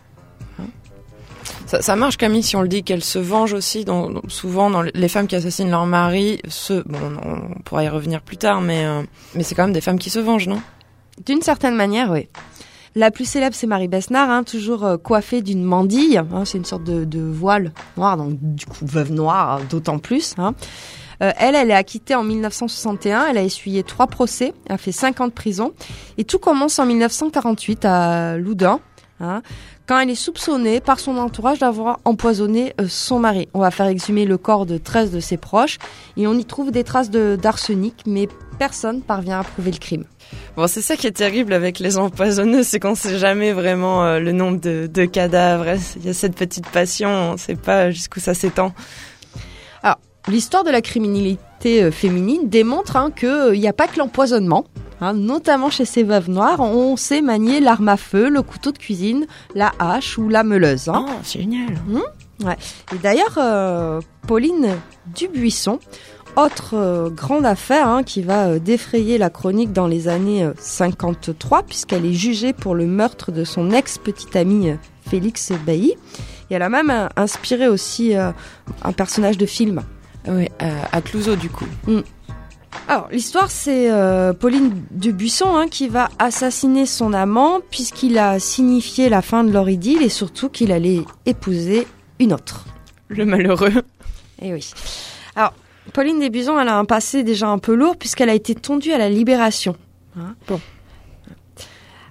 Ça, 1.70 1.82
ça 1.82 1.94
marche, 1.94 2.16
Camille, 2.16 2.42
si 2.42 2.56
on 2.56 2.62
le 2.62 2.68
dit 2.68 2.82
qu'elles 2.82 3.04
se 3.04 3.20
vengent 3.20 3.52
aussi. 3.52 3.84
Souvent, 4.26 4.70
dans 4.70 4.82
les- 4.82 5.08
femmes 5.08 5.28
qui 5.28 5.36
assassinent 5.36 5.70
leur 5.70 5.86
mari, 5.86 6.40
se, 6.48 6.82
bon, 6.82 6.98
on, 7.24 7.60
pourra 7.62 7.84
y 7.84 7.88
revenir 7.88 8.22
plus 8.22 8.38
tard, 8.38 8.60
mais, 8.60 8.84
euh, 8.84 9.02
mais 9.36 9.44
c'est 9.44 9.54
quand 9.54 9.62
même 9.62 9.72
des 9.72 9.80
femmes 9.80 10.00
qui 10.00 10.10
se 10.10 10.18
vengent, 10.18 10.48
non? 10.48 10.60
D'une 11.24 11.42
certaine 11.42 11.76
manière, 11.76 12.10
oui. 12.10 12.28
La 12.96 13.12
plus 13.12 13.24
célèbre, 13.24 13.54
c'est 13.54 13.68
Marie 13.68 13.86
Besnard, 13.86 14.30
hein, 14.30 14.42
toujours 14.42 14.84
euh, 14.84 14.96
coiffée 14.96 15.42
d'une 15.42 15.62
mandille. 15.62 16.18
hein, 16.18 16.44
c'est 16.44 16.58
une 16.58 16.64
sorte 16.64 16.82
de, 16.82 17.20
voile 17.20 17.72
noir, 17.96 18.16
donc 18.16 18.32
du 18.40 18.66
coup 18.66 18.84
veuve 18.84 19.12
noire, 19.12 19.60
hein, 19.60 19.64
d'autant 19.70 20.00
plus. 20.00 20.34
Euh, 20.40 21.30
elle, 21.38 21.54
elle 21.54 21.70
est 21.70 21.74
acquittée 21.74 22.16
en 22.16 22.24
1961. 22.24 23.26
Elle 23.30 23.38
a 23.38 23.44
essuyé 23.44 23.84
trois 23.84 24.08
procès, 24.08 24.54
a 24.68 24.76
fait 24.76 24.90
cinq 24.90 25.20
ans 25.20 25.28
de 25.28 25.32
prison. 25.32 25.72
Et 26.18 26.24
tout 26.24 26.40
commence 26.40 26.80
en 26.80 26.86
1948 26.86 27.84
à 27.84 28.38
Loudun, 28.38 28.80
quand 29.91 29.99
elle 29.99 30.11
est 30.11 30.14
soupçonnée 30.14 30.78
par 30.78 31.01
son 31.01 31.16
entourage 31.16 31.59
d'avoir 31.59 31.99
empoisonné 32.05 32.74
euh, 32.80 32.86
son 32.88 33.18
mari. 33.18 33.49
On 33.55 33.59
va 33.59 33.72
faire 33.72 33.88
exhumer 33.88 34.24
le 34.24 34.38
corps 34.38 34.64
de 34.64 34.78
13 34.78 35.11
de 35.11 35.18
ses 35.18 35.36
proches 35.36 35.78
et 36.16 36.28
on 36.28 36.34
y 36.34 36.45
trouve 36.45 36.70
des 36.70 36.84
traces 36.84 37.11
de- 37.11 37.34
d'arsenic, 37.34 38.05
mais 38.07 38.28
personne 38.61 39.03
parvient 39.03 39.41
à 39.41 39.43
prouver 39.43 39.72
le 39.72 39.78
crime. 39.78 40.05
Bon, 40.57 40.68
c'est 40.68 40.80
ça 40.80 40.95
qui 40.95 41.09
est 41.09 41.11
terrible 41.11 41.53
avec 41.53 41.80
les 41.80 41.99
empoisonneuses, 41.99 42.68
c'est 42.68 42.78
qu'on 42.78 42.95
sait 42.95 43.18
jamais 43.18 43.53
vraiment 43.53 44.05
euh, 44.05 44.20
le 44.20 44.30
nombre 44.30 44.61
de, 44.61 44.86
de 44.86 45.05
cadavres. 45.07 45.66
Il 45.97 46.07
y 46.07 46.09
a 46.09 46.14
cette 46.14 46.36
petite 46.36 46.68
passion, 46.68 47.32
on 47.32 47.36
sait 47.36 47.57
pas 47.57 47.91
jusqu'où 47.91 48.20
ça 48.20 48.32
s'étend. 48.32 48.72
L'histoire 50.28 50.64
de 50.64 50.70
la 50.70 50.82
criminalité 50.82 51.82
euh, 51.82 51.91
féminine 51.91 52.49
démontre 52.49 52.97
hein, 52.97 53.11
qu'il 53.11 53.59
n'y 53.59 53.66
a 53.66 53.72
pas 53.72 53.88
que 53.88 53.99
l'empoisonnement. 53.99 54.66
Hein, 55.01 55.12
notamment 55.14 55.70
chez 55.70 55.84
ces 55.84 56.03
veuves 56.03 56.30
noires, 56.30 56.61
on 56.61 56.96
sait 56.96 57.22
manier 57.22 57.61
l'arme 57.61 57.88
à 57.88 57.96
feu, 57.96 58.28
le 58.28 58.42
couteau 58.42 58.72
de 58.72 58.78
cuisine, 58.78 59.26
la 59.55 59.72
hache 59.78 60.18
ou 60.18 60.28
la 60.28 60.42
meuleuse. 60.44 60.88
hein. 60.88 61.05
Oh, 61.09 61.12
c'est 61.22 61.40
génial. 61.40 61.68
Et 62.94 62.98
d'ailleurs, 63.03 63.36
euh, 63.36 64.01
Pauline 64.26 64.68
Dubuisson, 65.14 65.78
autre 66.36 66.74
euh, 66.74 67.11
grande 67.11 67.44
affaire 67.44 67.86
hein, 67.88 68.03
qui 68.03 68.22
va 68.22 68.46
euh, 68.46 68.59
défrayer 68.59 69.18
la 69.18 69.28
chronique 69.30 69.72
dans 69.72 69.86
les 69.86 70.09
années 70.09 70.44
euh, 70.44 70.53
53, 70.59 71.64
puisqu'elle 71.64 72.07
est 72.07 72.12
jugée 72.14 72.53
pour 72.53 72.74
le 72.74 72.86
meurtre 72.86 73.30
de 73.32 73.44
son 73.44 73.72
ex-petit 73.72 74.38
ami 74.38 74.70
euh, 74.70 74.74
Félix 75.09 75.53
Bailly. 75.66 75.94
Et 76.51 76.55
elle 76.55 76.62
a 76.62 76.68
même 76.68 77.09
inspiré 77.16 77.68
aussi 77.68 78.12
un 78.16 78.92
personnage 78.92 79.38
de 79.38 79.46
film. 79.46 79.82
Oui, 80.28 80.48
à, 80.59 80.96
à 80.96 81.01
Clouseau, 81.01 81.36
du 81.36 81.48
coup. 81.48 81.64
Alors, 82.88 83.08
l'histoire, 83.10 83.50
c'est 83.50 83.90
euh, 83.90 84.32
Pauline 84.32 84.72
Dubuisson 84.90 85.56
hein, 85.56 85.68
qui 85.68 85.88
va 85.88 86.08
assassiner 86.18 86.86
son 86.86 87.12
amant 87.12 87.60
puisqu'il 87.70 88.18
a 88.18 88.38
signifié 88.38 89.08
la 89.08 89.22
fin 89.22 89.44
de 89.44 89.52
leur 89.52 89.68
idylle 89.68 90.02
et 90.02 90.08
surtout 90.08 90.48
qu'il 90.48 90.72
allait 90.72 91.02
épouser 91.26 91.86
une 92.18 92.32
autre. 92.32 92.66
Le 93.08 93.24
malheureux. 93.24 93.72
Eh 94.42 94.52
oui. 94.52 94.72
Alors, 95.36 95.52
Pauline 95.92 96.20
Dubuisson, 96.20 96.58
elle 96.58 96.68
a 96.68 96.78
un 96.78 96.84
passé 96.84 97.22
déjà 97.22 97.48
un 97.48 97.58
peu 97.58 97.74
lourd 97.74 97.96
puisqu'elle 97.96 98.30
a 98.30 98.34
été 98.34 98.54
tondue 98.54 98.92
à 98.92 98.98
la 98.98 99.08
libération. 99.08 99.76
Hein. 100.16 100.34
Bon. 100.46 100.60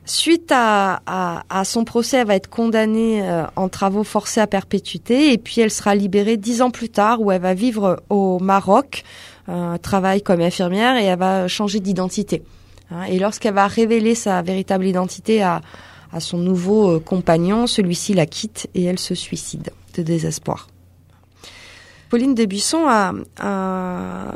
Suite 0.09 0.51
à, 0.51 1.43
son 1.65 1.83
procès, 1.85 2.17
elle 2.17 2.27
va 2.27 2.35
être 2.35 2.49
condamnée 2.49 3.21
euh, 3.21 3.43
en 3.55 3.69
travaux 3.69 4.03
forcés 4.03 4.41
à 4.41 4.47
perpétuité 4.47 5.33
et 5.33 5.37
puis 5.37 5.61
elle 5.61 5.69
sera 5.69 5.93
libérée 5.93 6.35
dix 6.35 6.63
ans 6.63 6.71
plus 6.71 6.89
tard 6.89 7.21
où 7.21 7.31
elle 7.31 7.41
va 7.41 7.53
vivre 7.53 8.01
au 8.09 8.39
Maroc, 8.39 9.03
euh, 9.49 9.77
travaille 9.77 10.23
comme 10.23 10.41
infirmière 10.41 10.97
et 10.97 11.05
elle 11.05 11.19
va 11.19 11.47
changer 11.47 11.79
d'identité. 11.79 12.41
Hein. 12.89 13.03
Et 13.03 13.19
lorsqu'elle 13.19 13.53
va 13.53 13.67
révéler 13.67 14.15
sa 14.15 14.41
véritable 14.41 14.87
identité 14.87 15.43
à, 15.43 15.61
à 16.11 16.19
son 16.19 16.37
nouveau 16.37 16.95
euh, 16.95 16.99
compagnon. 16.99 17.67
Celui-ci 17.67 18.13
la 18.13 18.25
quitte 18.25 18.67
et 18.73 18.83
elle 18.83 18.99
se 18.99 19.15
suicide 19.15 19.71
de 19.95 20.03
désespoir. 20.03 20.67
Pauline 22.09 22.33
Debuisson 22.33 22.87
a, 22.87 23.13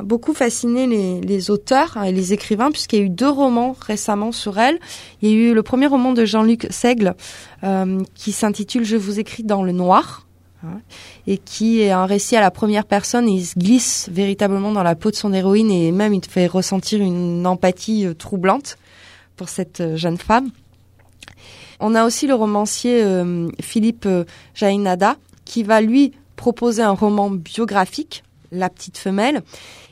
beaucoup 0.04 0.34
fasciné 0.34 0.86
les, 1.22 1.52
auteurs 1.52 1.98
et 2.04 2.12
les 2.12 2.32
écrivains 2.32 2.72
puisqu'il 2.72 3.00
y 3.00 3.02
a 3.02 3.06
eu 3.06 3.10
deux 3.10 3.30
romans 3.30 3.76
récemment 3.80 4.32
sur 4.32 4.60
elle. 4.60 4.80
Il 5.22 5.30
y 5.30 5.34
a 5.34 5.36
eu 5.36 5.54
le 5.54 5.64
premier 5.64 5.88
roman 5.88 6.14
de 6.14 6.24
Jean-Luc 6.24 6.68
Seigle 6.70 7.16
euh, 7.64 8.00
qui 8.14 8.32
s'intitule 8.32 8.86
Je 8.86 8.96
vous 8.96 9.20
écris 9.20 9.44
dans 9.44 9.64
le 9.64 9.72
noir 9.72 10.28
hein, 10.64 10.80
et 11.26 11.40
qui 11.40 11.82
est 11.82 11.92
un 11.92 12.06
récit 12.06 12.36
à 12.36 12.42
la 12.42 12.52
première 12.52 12.86
personne 12.86 13.28
il 13.28 13.44
se 13.44 13.58
glisse 13.58 14.08
véritablement 14.12 14.72
dans 14.72 14.84
la 14.84 14.96
peau 14.96 15.10
de 15.10 15.16
son 15.16 15.34
héroïne 15.34 15.72
et 15.72 15.92
même 15.92 16.14
il 16.14 16.24
fait 16.24 16.48
ressentir 16.48 17.02
une 17.02 17.48
empathie 17.48 18.06
euh, 18.06 18.14
troublante 18.14 18.78
pour 19.36 19.50
cette 19.50 19.82
euh, 19.82 19.96
jeune 19.96 20.18
femme. 20.18 20.50
On 21.80 21.96
a 21.96 22.06
aussi 22.06 22.28
le 22.28 22.36
romancier 22.36 23.04
Philippe 23.60 24.08
Jainada 24.54 25.18
qui 25.44 25.64
va 25.64 25.82
lui 25.82 26.14
proposer 26.44 26.82
un 26.82 26.92
roman 26.92 27.30
biographique, 27.30 28.26
La 28.52 28.70
petite 28.70 28.98
femelle, 28.98 29.44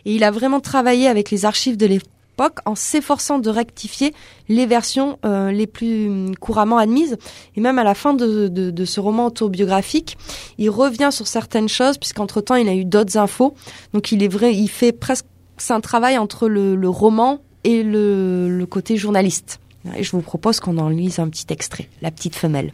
et 0.03 0.13
il 0.13 0.25
a 0.25 0.31
vraiment 0.31 0.59
travaillé 0.59 1.07
avec 1.07 1.31
les 1.31 1.45
archives 1.45 1.77
de 1.77 1.85
l'époque 1.85 2.57
en 2.65 2.75
s'efforçant 2.75 3.39
de 3.39 3.49
rectifier 3.49 4.13
les 4.49 4.65
versions 4.65 5.17
euh, 5.23 5.49
les 5.49 5.65
plus 5.65 6.35
couramment 6.41 6.77
admises. 6.77 7.15
Et 7.55 7.61
même 7.61 7.79
à 7.79 7.85
la 7.85 7.93
fin 7.93 8.13
de, 8.13 8.85
ce 8.85 8.99
roman 8.99 9.27
autobiographique, 9.27 10.17
il 10.57 10.69
revient 10.69 11.07
sur 11.13 11.25
certaines 11.25 11.69
choses 11.69 11.97
puisqu'entre-temps 11.97 12.55
il 12.55 12.67
a 12.67 12.75
eu 12.75 12.83
d'autres 12.83 13.17
infos. 13.17 13.55
Donc 13.93 14.11
il 14.11 14.21
est 14.21 14.27
vrai, 14.27 14.53
il 14.53 14.67
fait 14.67 14.91
presque, 14.91 15.27
un 15.69 15.79
travail 15.79 16.17
entre 16.17 16.49
le, 16.49 16.89
roman 16.89 17.39
et 17.63 17.81
le, 17.81 18.65
côté 18.69 18.97
journaliste. 18.97 19.61
Et 19.95 20.03
je 20.03 20.11
vous 20.11 20.21
propose 20.21 20.59
qu'on 20.59 20.79
en 20.79 20.89
lise 20.89 21.19
un 21.19 21.29
petit 21.29 21.45
extrait, 21.49 21.87
La 22.01 22.11
petite 22.11 22.35
femelle. 22.35 22.73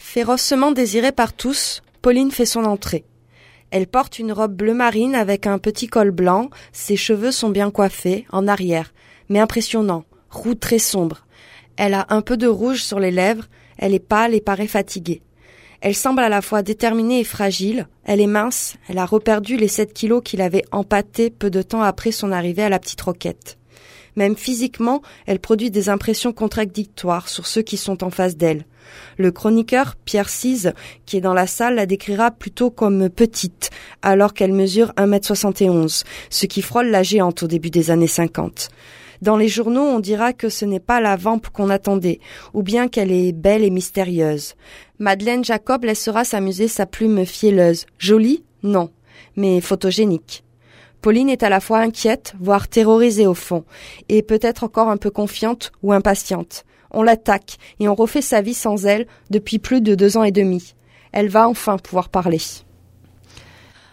Férocement 0.00 0.72
désirée 0.72 1.12
par 1.12 1.34
tous, 1.34 1.82
Pauline 2.04 2.30
fait 2.30 2.44
son 2.44 2.66
entrée. 2.66 3.06
Elle 3.70 3.86
porte 3.86 4.18
une 4.18 4.30
robe 4.30 4.54
bleu 4.54 4.74
marine 4.74 5.14
avec 5.14 5.46
un 5.46 5.56
petit 5.56 5.86
col 5.86 6.10
blanc, 6.10 6.50
ses 6.70 6.96
cheveux 6.96 7.32
sont 7.32 7.48
bien 7.48 7.70
coiffés, 7.70 8.26
en 8.30 8.46
arrière, 8.46 8.92
mais 9.30 9.40
impressionnants, 9.40 10.04
roux 10.28 10.54
très 10.54 10.78
sombres. 10.78 11.24
Elle 11.78 11.94
a 11.94 12.04
un 12.10 12.20
peu 12.20 12.36
de 12.36 12.46
rouge 12.46 12.82
sur 12.82 13.00
les 13.00 13.10
lèvres, 13.10 13.46
elle 13.78 13.94
est 13.94 14.06
pâle 14.06 14.34
et 14.34 14.42
paraît 14.42 14.66
fatiguée. 14.66 15.22
Elle 15.80 15.94
semble 15.94 16.20
à 16.20 16.28
la 16.28 16.42
fois 16.42 16.60
déterminée 16.60 17.20
et 17.20 17.24
fragile, 17.24 17.88
elle 18.04 18.20
est 18.20 18.26
mince, 18.26 18.76
elle 18.90 18.98
a 18.98 19.06
reperdu 19.06 19.56
les 19.56 19.68
7 19.68 19.94
kilos 19.94 20.20
qu'il 20.22 20.42
avait 20.42 20.66
empâtés 20.72 21.30
peu 21.30 21.48
de 21.48 21.62
temps 21.62 21.80
après 21.80 22.12
son 22.12 22.32
arrivée 22.32 22.64
à 22.64 22.68
la 22.68 22.80
petite 22.80 23.00
roquette. 23.00 23.56
Même 24.16 24.36
physiquement, 24.36 25.02
elle 25.26 25.40
produit 25.40 25.70
des 25.70 25.88
impressions 25.88 26.32
contradictoires 26.32 27.28
sur 27.28 27.46
ceux 27.46 27.62
qui 27.62 27.76
sont 27.76 28.04
en 28.04 28.10
face 28.10 28.36
d'elle. 28.36 28.64
Le 29.16 29.32
chroniqueur 29.32 29.96
Pierre 30.04 30.28
Cise, 30.28 30.72
qui 31.06 31.16
est 31.16 31.20
dans 31.20 31.34
la 31.34 31.46
salle, 31.46 31.76
la 31.76 31.86
décrira 31.86 32.30
plutôt 32.30 32.70
comme 32.70 33.08
petite, 33.08 33.70
alors 34.02 34.34
qu'elle 34.34 34.52
mesure 34.52 34.92
1m71, 34.96 36.04
ce 36.30 36.46
qui 36.46 36.62
frôle 36.62 36.88
la 36.88 37.02
géante 37.02 37.42
au 37.42 37.46
début 37.46 37.70
des 37.70 37.90
années 37.90 38.06
50. 38.06 38.68
Dans 39.22 39.36
les 39.36 39.48
journaux, 39.48 39.80
on 39.80 40.00
dira 40.00 40.32
que 40.32 40.48
ce 40.48 40.64
n'est 40.64 40.80
pas 40.80 41.00
la 41.00 41.16
vampe 41.16 41.48
qu'on 41.48 41.70
attendait, 41.70 42.20
ou 42.52 42.62
bien 42.62 42.88
qu'elle 42.88 43.10
est 43.10 43.32
belle 43.32 43.64
et 43.64 43.70
mystérieuse. 43.70 44.54
Madeleine 44.98 45.44
Jacob 45.44 45.84
laissera 45.84 46.24
s'amuser 46.24 46.68
sa 46.68 46.86
plume 46.86 47.24
fielleuse. 47.24 47.86
Jolie? 47.98 48.44
Non. 48.62 48.90
Mais 49.36 49.60
photogénique. 49.60 50.43
Pauline 51.04 51.28
est 51.28 51.42
à 51.42 51.50
la 51.50 51.60
fois 51.60 51.80
inquiète, 51.80 52.32
voire 52.40 52.66
terrorisée 52.66 53.26
au 53.26 53.34
fond, 53.34 53.66
et 54.08 54.22
peut-être 54.22 54.64
encore 54.64 54.88
un 54.88 54.96
peu 54.96 55.10
confiante 55.10 55.70
ou 55.82 55.92
impatiente. 55.92 56.64
On 56.90 57.02
l'attaque, 57.02 57.58
et 57.78 57.90
on 57.90 57.94
refait 57.94 58.22
sa 58.22 58.40
vie 58.40 58.54
sans 58.54 58.86
elle 58.86 59.06
depuis 59.28 59.58
plus 59.58 59.82
de 59.82 59.94
deux 59.94 60.16
ans 60.16 60.24
et 60.24 60.32
demi. 60.32 60.74
Elle 61.12 61.28
va 61.28 61.46
enfin 61.46 61.76
pouvoir 61.76 62.08
parler. 62.08 62.40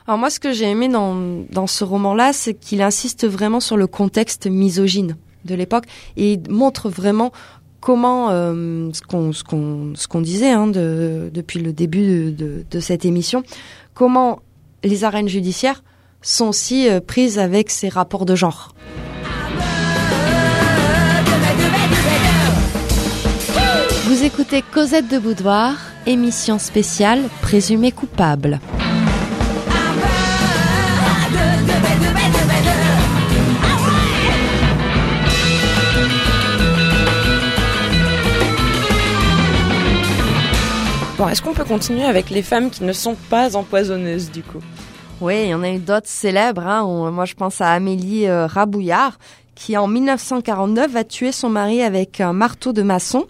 Alors 0.07 0.19
moi, 0.19 0.29
ce 0.29 0.39
que 0.39 0.53
j'ai 0.53 0.69
aimé 0.69 0.87
dans, 0.87 1.67
ce 1.67 1.83
roman-là, 1.83 2.31
c'est 2.31 2.53
qu'il 2.53 2.81
insiste 2.81 3.27
vraiment 3.27 3.59
sur 3.59 3.75
le 3.75 3.87
contexte 3.87 4.47
misogyne 4.47 5.17
de 5.43 5.53
l'époque 5.53 5.87
et 6.15 6.39
montre 6.49 6.89
vraiment 6.89 7.33
comment 7.81 8.29
euh, 8.29 8.89
ce 8.93 9.03
qu'on 10.07 10.21
disait 10.21 10.51
hein, 10.51 10.67
de, 10.67 11.29
depuis 11.33 11.59
le 11.59 11.73
début 11.73 12.31
de 12.31 12.79
cette 12.79 13.03
émission, 13.03 13.43
comment 13.93 14.39
les 14.85 15.03
arènes 15.03 15.27
judiciaires 15.27 15.83
sont 16.21 16.47
aussi 16.47 16.89
euh, 16.89 16.99
prises 16.99 17.39
avec 17.39 17.69
ces 17.69 17.89
rapports 17.89 18.25
de 18.25 18.35
genre. 18.35 18.73
Vous 24.05 24.23
écoutez 24.23 24.61
Cosette 24.61 25.07
de 25.07 25.17
Boudoir, 25.17 25.75
émission 26.05 26.59
spéciale 26.59 27.23
présumée 27.41 27.91
coupable. 27.91 28.59
Bon, 41.17 41.29
est-ce 41.29 41.41
qu'on 41.41 41.53
peut 41.53 41.63
continuer 41.63 42.03
avec 42.03 42.31
les 42.31 42.41
femmes 42.41 42.71
qui 42.71 42.83
ne 42.83 42.93
sont 42.93 43.15
pas 43.29 43.55
empoisonneuses 43.55 44.31
du 44.31 44.41
coup? 44.41 44.61
Oui, 45.21 45.43
il 45.43 45.47
y 45.49 45.53
en 45.53 45.63
a 45.63 45.69
eu 45.69 45.77
d'autres 45.77 46.07
célèbres. 46.07 46.65
Hein. 46.65 46.83
On- 46.83 47.11
moi, 47.11 47.25
je 47.25 47.35
pense 47.35 47.61
à 47.61 47.69
Amélie 47.71 48.27
euh, 48.27 48.47
Rabouillard, 48.47 49.19
qui 49.55 49.77
en 49.77 49.87
1949 49.87 50.91
va 50.91 51.03
tuer 51.03 51.31
son 51.31 51.49
mari 51.49 51.83
avec 51.83 52.19
un 52.21 52.33
marteau 52.33 52.73
de 52.73 52.81
maçon. 52.81 53.25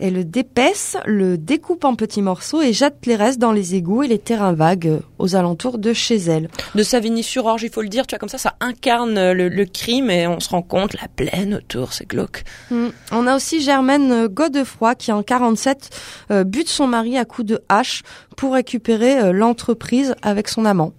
Elle 0.00 0.14
le 0.14 0.24
dépaisse, 0.24 0.96
le 1.06 1.36
découpe 1.36 1.84
en 1.84 1.94
petits 1.94 2.22
morceaux 2.22 2.62
et 2.62 2.72
jette 2.72 3.06
les 3.06 3.16
restes 3.16 3.38
dans 3.38 3.52
les 3.52 3.74
égouts 3.74 4.02
et 4.02 4.08
les 4.08 4.18
terrains 4.18 4.52
vagues 4.52 5.00
aux 5.18 5.36
alentours 5.36 5.78
de 5.78 5.92
chez 5.92 6.16
elle. 6.16 6.48
De 6.74 6.82
Savigny-sur-Orge, 6.82 7.62
il 7.62 7.70
faut 7.70 7.82
le 7.82 7.88
dire, 7.88 8.06
tu 8.06 8.14
vois, 8.14 8.18
comme 8.18 8.28
ça, 8.28 8.38
ça 8.38 8.54
incarne 8.60 9.18
euh, 9.18 9.34
le, 9.34 9.48
le 9.48 9.64
crime 9.64 10.10
et 10.10 10.26
on 10.26 10.40
se 10.40 10.50
rend 10.50 10.62
compte, 10.62 10.94
la 10.94 11.08
plaine 11.08 11.54
autour, 11.54 11.92
c'est 11.92 12.06
glauque. 12.06 12.44
Mm. 12.70 12.88
On 13.12 13.26
a 13.26 13.36
aussi 13.36 13.60
Germaine 13.60 14.26
Godefroy 14.28 14.94
qui 14.94 15.12
en 15.12 15.22
47 15.22 15.90
euh, 16.30 16.44
bute 16.44 16.68
son 16.68 16.86
mari 16.86 17.18
à 17.18 17.24
coups 17.24 17.46
de 17.46 17.60
hache 17.68 18.02
pour 18.36 18.54
récupérer 18.54 19.18
euh, 19.18 19.32
l'entreprise 19.32 20.14
avec 20.22 20.48
son 20.48 20.64
amant. 20.64 20.92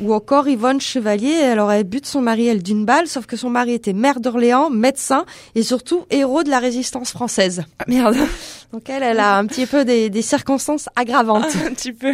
Ou 0.00 0.12
encore 0.12 0.46
Yvonne 0.46 0.80
Chevalier, 0.80 1.32
elle 1.32 1.58
aurait 1.58 1.84
bute 1.84 2.06
son 2.06 2.20
mari 2.20 2.46
elle 2.46 2.62
d'une 2.62 2.84
balle, 2.84 3.06
sauf 3.06 3.24
que 3.26 3.36
son 3.36 3.48
mari 3.48 3.72
était 3.72 3.94
maire 3.94 4.20
d'Orléans, 4.20 4.68
médecin 4.68 5.24
et 5.54 5.62
surtout 5.62 6.04
héros 6.10 6.42
de 6.42 6.50
la 6.50 6.58
résistance 6.58 7.12
française. 7.12 7.64
Ah, 7.78 7.84
merde, 7.88 8.16
Donc 8.72 8.90
elle, 8.90 9.02
elle 9.02 9.20
a 9.20 9.38
un 9.38 9.46
petit 9.46 9.66
peu 9.66 9.84
des, 9.84 10.10
des 10.10 10.22
circonstances 10.22 10.88
aggravantes. 10.96 11.46
un 11.66 11.72
petit 11.72 11.92
peu. 11.92 12.12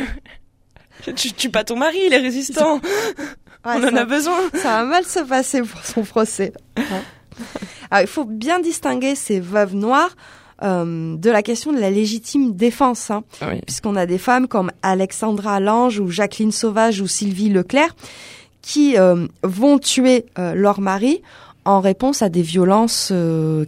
Tu 1.16 1.32
tues 1.32 1.50
pas 1.50 1.64
ton 1.64 1.76
mari, 1.76 1.98
il 2.06 2.12
est 2.12 2.18
résistant. 2.18 2.76
Ouais, 3.64 3.74
on 3.76 3.88
en 3.88 3.96
a 3.96 4.04
besoin. 4.04 4.38
Ça 4.54 4.78
va 4.78 4.84
mal 4.84 5.04
se 5.04 5.20
passer 5.20 5.62
pour 5.62 5.84
son 5.84 6.02
procès. 6.02 6.52
Alors, 7.90 8.02
il 8.02 8.06
faut 8.08 8.24
bien 8.24 8.60
distinguer 8.60 9.14
ces 9.14 9.40
veuves 9.40 9.74
noires 9.74 10.16
euh, 10.62 11.16
de 11.16 11.30
la 11.30 11.42
question 11.42 11.72
de 11.72 11.78
la 11.78 11.90
légitime 11.90 12.54
défense, 12.54 13.10
hein, 13.10 13.24
Oui. 13.42 13.60
puisqu'on 13.66 13.96
a 13.96 14.06
des 14.06 14.18
femmes 14.18 14.46
comme 14.48 14.70
Alexandra 14.82 15.60
Lange 15.60 15.98
ou 15.98 16.08
Jacqueline 16.08 16.52
Sauvage 16.52 17.00
ou 17.00 17.06
Sylvie 17.06 17.48
Leclerc 17.48 17.94
qui 18.62 18.96
euh, 18.96 19.26
vont 19.42 19.78
tuer 19.78 20.26
euh, 20.38 20.54
leur 20.54 20.80
mari 20.80 21.20
en 21.64 21.80
réponse 21.80 22.22
à 22.22 22.28
des 22.28 22.42
violences 22.42 23.12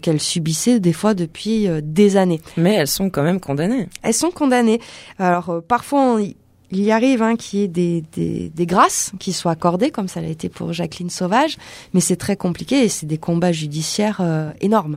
qu'elles 0.03 0.20
subissaient 0.20 0.80
des 0.80 0.92
fois 0.92 1.14
depuis 1.14 1.68
des 1.80 2.16
années. 2.16 2.40
Mais 2.57 2.74
elles 2.74 2.88
sont 2.88 3.09
quand 3.09 3.22
même 3.22 3.38
condamnées. 3.38 3.88
Elles 4.03 4.14
sont 4.14 4.32
condamnées. 4.32 4.80
Alors 5.20 5.62
parfois 5.68 6.01
on 6.01 6.18
y- 6.18 6.34
il 6.72 6.80
y 6.80 6.90
arrive 6.90 7.22
hein, 7.22 7.36
qu'il 7.36 7.61
y 7.61 7.62
ait 7.62 7.68
des, 7.68 8.03
des, 8.16 8.51
des 8.53 8.66
grâces 8.66 9.12
qui 9.20 9.32
soient 9.32 9.53
accordées, 9.53 9.92
comme 9.92 10.09
ça 10.09 10.20
l'a 10.20 10.26
été 10.26 10.49
pour 10.49 10.72
Jacqueline 10.72 11.09
Sauvage, 11.11 11.57
mais 11.92 12.01
c'est 12.01 12.16
très 12.16 12.34
compliqué 12.36 12.82
et 12.82 12.88
c'est 12.88 13.07
des 13.07 13.18
combats 13.18 13.53
judiciaires 13.53 14.18
euh, 14.20 14.51
énormes. 14.61 14.97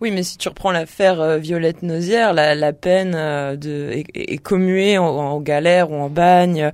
Oui, 0.00 0.10
mais 0.10 0.22
si 0.22 0.36
tu 0.36 0.48
reprends 0.48 0.72
l'affaire 0.72 1.20
euh, 1.20 1.38
Violette 1.38 1.82
Nozière, 1.82 2.34
la, 2.34 2.72
peine 2.74 3.14
euh, 3.14 3.56
de, 3.56 4.04
est, 4.14 4.38
commuée 4.38 4.98
en, 4.98 5.40
galère 5.40 5.90
ou 5.90 5.94
en 5.94 6.10
bagne. 6.10 6.70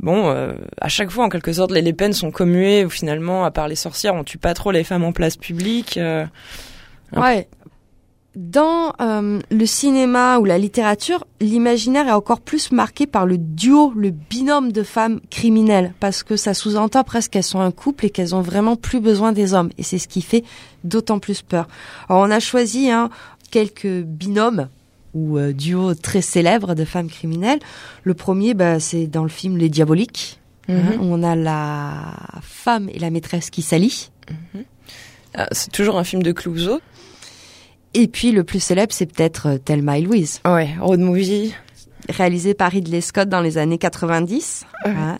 Bon, 0.00 0.28
euh, 0.28 0.54
à 0.80 0.88
chaque 0.88 1.10
fois, 1.10 1.24
en 1.24 1.28
quelque 1.28 1.52
sorte, 1.52 1.70
les, 1.70 1.92
peines 1.92 2.12
sont 2.12 2.32
commuées 2.32 2.84
ou 2.84 2.90
finalement, 2.90 3.44
à 3.44 3.52
part 3.52 3.68
les 3.68 3.76
sorcières, 3.76 4.14
on 4.14 4.24
tue 4.24 4.38
pas 4.38 4.54
trop 4.54 4.72
les 4.72 4.82
femmes 4.82 5.04
en 5.04 5.12
place 5.12 5.36
publique. 5.36 6.00
Ouais. 7.16 7.48
Dans 8.36 8.92
euh, 9.00 9.40
le 9.50 9.66
cinéma 9.66 10.38
ou 10.38 10.44
la 10.44 10.58
littérature, 10.58 11.24
l'imaginaire 11.40 12.08
est 12.08 12.12
encore 12.12 12.40
plus 12.40 12.70
marqué 12.70 13.06
par 13.06 13.26
le 13.26 13.36
duo, 13.38 13.92
le 13.96 14.10
binôme 14.10 14.70
de 14.70 14.82
femmes 14.82 15.20
criminelles, 15.30 15.92
parce 15.98 16.22
que 16.22 16.36
ça 16.36 16.54
sous-entend 16.54 17.04
presque 17.04 17.32
qu'elles 17.32 17.42
sont 17.42 17.60
un 17.60 17.72
couple 17.72 18.06
et 18.06 18.10
qu'elles 18.10 18.34
ont 18.34 18.40
vraiment 18.42 18.76
plus 18.76 19.00
besoin 19.00 19.32
des 19.32 19.54
hommes, 19.54 19.70
et 19.78 19.82
c'est 19.82 19.98
ce 19.98 20.06
qui 20.06 20.22
fait 20.22 20.44
d'autant 20.84 21.18
plus 21.18 21.42
peur. 21.42 21.66
Alors 22.08 22.22
on 22.22 22.30
a 22.30 22.38
choisi 22.38 22.90
hein, 22.90 23.10
quelques 23.50 24.02
binômes 24.02 24.68
ou 25.14 25.38
euh, 25.38 25.52
duos 25.52 25.94
très 25.94 26.20
célèbres 26.22 26.74
de 26.74 26.84
femmes 26.84 27.08
criminelles. 27.08 27.60
Le 28.04 28.14
premier, 28.14 28.54
bah, 28.54 28.78
c'est 28.78 29.06
dans 29.06 29.22
le 29.22 29.30
film 29.30 29.56
Les 29.56 29.70
Diaboliques. 29.70 30.38
hein, 30.68 30.98
où 31.00 31.04
on 31.04 31.22
a 31.22 31.34
la 31.34 32.12
femme 32.42 32.90
et 32.92 32.98
la 32.98 33.08
maîtresse 33.10 33.48
qui 33.48 33.62
s'allient. 33.62 34.10
Ah, 35.34 35.48
c'est 35.52 35.72
toujours 35.72 35.98
un 35.98 36.04
film 36.04 36.22
de 36.22 36.32
Clouseau. 36.32 36.80
Et 37.94 38.06
puis 38.08 38.32
le 38.32 38.44
plus 38.44 38.60
célèbre, 38.60 38.92
c'est 38.92 39.06
peut-être 39.06 39.48
euh, 39.48 39.58
Thelma 39.58 39.98
et 39.98 40.02
Louise, 40.02 40.40
Ouais, 40.46 40.70
road 40.80 41.00
movie. 41.00 41.54
réalisé 42.08 42.54
par 42.54 42.70
Ridley 42.72 43.00
Scott 43.00 43.28
dans 43.28 43.40
les 43.40 43.58
années 43.58 43.78
90. 43.78 44.66
Ouais. 44.84 44.92
Voilà. 44.92 45.18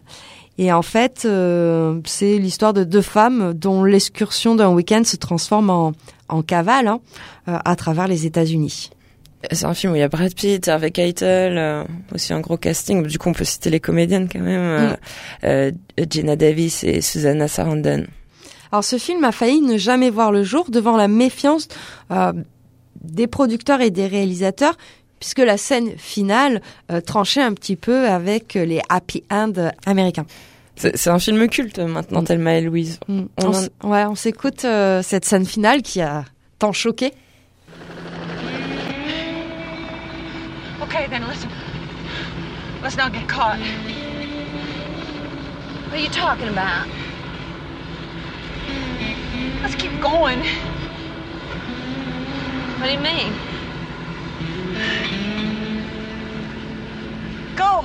Et 0.61 0.73
en 0.73 0.83
fait, 0.83 1.23
euh, 1.25 2.01
c'est 2.05 2.37
l'histoire 2.39 2.73
de 2.73 2.83
deux 2.85 3.01
femmes 3.03 3.55
dont 3.55 3.85
l'excursion 3.85 4.55
d'un 4.57 4.71
week-end 4.71 5.03
se 5.05 5.17
transforme 5.17 5.71
en, 5.71 5.93
en 6.29 6.43
cavale 6.43 6.89
hein, 6.89 7.01
euh, 7.49 7.59
à 7.65 7.77
travers 7.77 8.09
les 8.09 8.27
États-Unis. 8.27 8.91
C'est 9.53 9.67
un 9.67 9.75
film 9.75 9.93
où 9.93 9.97
il 9.97 10.01
y 10.01 10.03
a 10.03 10.09
Brad 10.09 10.35
Pitt, 10.35 10.67
Harvey 10.67 10.91
Keitel, 10.91 11.57
euh, 11.57 11.85
aussi 12.13 12.33
un 12.33 12.41
gros 12.41 12.57
casting. 12.57 13.07
Du 13.07 13.19
coup, 13.19 13.29
on 13.29 13.35
peut 13.35 13.45
citer 13.45 13.71
les 13.71 13.79
comédiennes 13.79 14.29
quand 14.29 14.41
même. 14.41 14.97
euh, 15.45 15.71
Jenna 16.11 16.35
Davis 16.35 16.83
et 16.83 17.01
Susanna 17.03 17.47
Sarandon. 17.47 18.05
Alors 18.73 18.83
ce 18.85 18.99
film 18.99 19.23
a 19.25 19.31
failli 19.33 19.61
ne 19.63 19.79
jamais 19.79 20.11
voir 20.11 20.33
le 20.33 20.43
jour 20.43 20.67
devant 20.71 20.97
la 20.97 21.07
méfiance 21.09 21.69
des 23.03 23.27
producteurs 23.27 23.81
et 23.81 23.91
des 23.91 24.07
réalisateurs, 24.07 24.77
puisque 25.21 25.39
la 25.39 25.57
scène 25.57 25.97
finale 25.97 26.61
euh, 26.93 27.01
tranchait 27.01 27.43
un 27.43 27.53
petit 27.55 27.77
peu 27.77 28.09
avec 28.09 28.57
euh, 28.57 28.65
les 28.65 28.81
happy 28.89 29.25
end 29.31 29.53
américains. 29.87 30.27
C'est 30.77 31.09
un 31.11 31.19
film 31.19 31.49
culte 31.49 31.81
maintenant. 31.81 32.23
Thelma 32.23 32.55
et 32.55 32.61
Louise. 32.61 33.01
Mm. 33.09 33.23
On 33.43 33.45
On, 33.45 33.49
en- 33.49 33.53
s- 33.53 33.71
ouais, 33.83 34.05
on 34.05 34.15
s'écoute 34.15 34.65
euh, 34.65 35.03
cette 35.03 35.25
scène 35.25 35.45
finale 35.45 35.83
qui 35.83 36.01
a 36.01 36.25
tant 36.61 36.73
choqué. 36.73 37.13
Okay, 40.83 41.09
then 41.11 41.23
listen. 41.29 41.49
Let's 42.83 42.97
not 42.97 43.13
get 43.13 43.27
caught. 43.29 43.59
What 45.89 45.95
are 45.95 46.01
you 46.01 46.09
talking 46.11 46.49
about? 46.49 46.87
Let's 49.63 49.75
keep 49.75 50.01
going. 50.01 50.39
What 52.79 52.87
do 52.87 52.93
you 52.93 53.01
mean? 53.01 53.33
Go. 57.57 57.85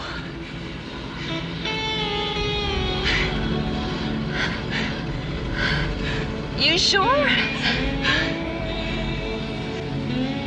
You 6.59 6.77
sure? 6.77 7.27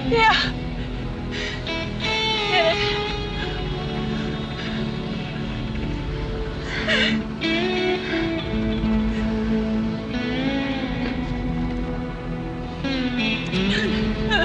Yeah. 0.08 0.52
Get 2.50 2.76
it. 2.76 3.06
Nous 14.36 14.42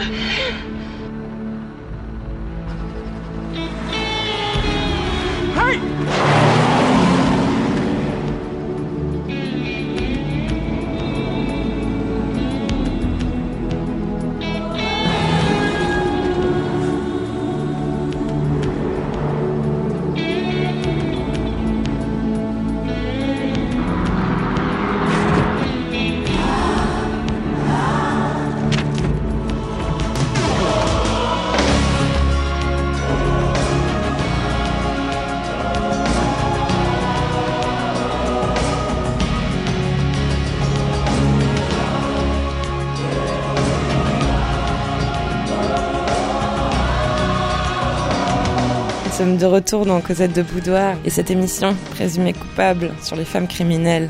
sommes 49.31 49.37
de 49.37 49.45
retour 49.45 49.85
dans 49.85 50.01
Cosette 50.01 50.33
de 50.33 50.41
Boudoir 50.41 50.97
et 51.05 51.09
cette 51.09 51.31
émission 51.31 51.73
présumée 51.91 52.33
coupable 52.33 52.91
sur 53.01 53.15
les 53.15 53.23
femmes 53.23 53.47
criminelles. 53.47 54.09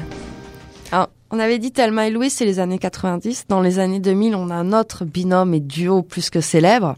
Alors, 0.92 1.10
on 1.30 1.38
avait 1.38 1.60
dit 1.60 1.72
Thelma 1.72 2.08
et 2.08 2.10
Louise, 2.10 2.34
c'est 2.34 2.46
les 2.46 2.58
années 2.60 2.80
90. 2.80 3.46
Dans 3.48 3.62
les 3.62 3.78
années 3.78 4.00
2000, 4.00 4.34
on 4.34 4.50
a 4.50 4.56
un 4.56 4.74
autre 4.74 5.06
binôme 5.06 5.54
et 5.54 5.60
duo 5.60 6.02
plus 6.02 6.32
que 6.32 6.42
célèbre. 6.42 6.96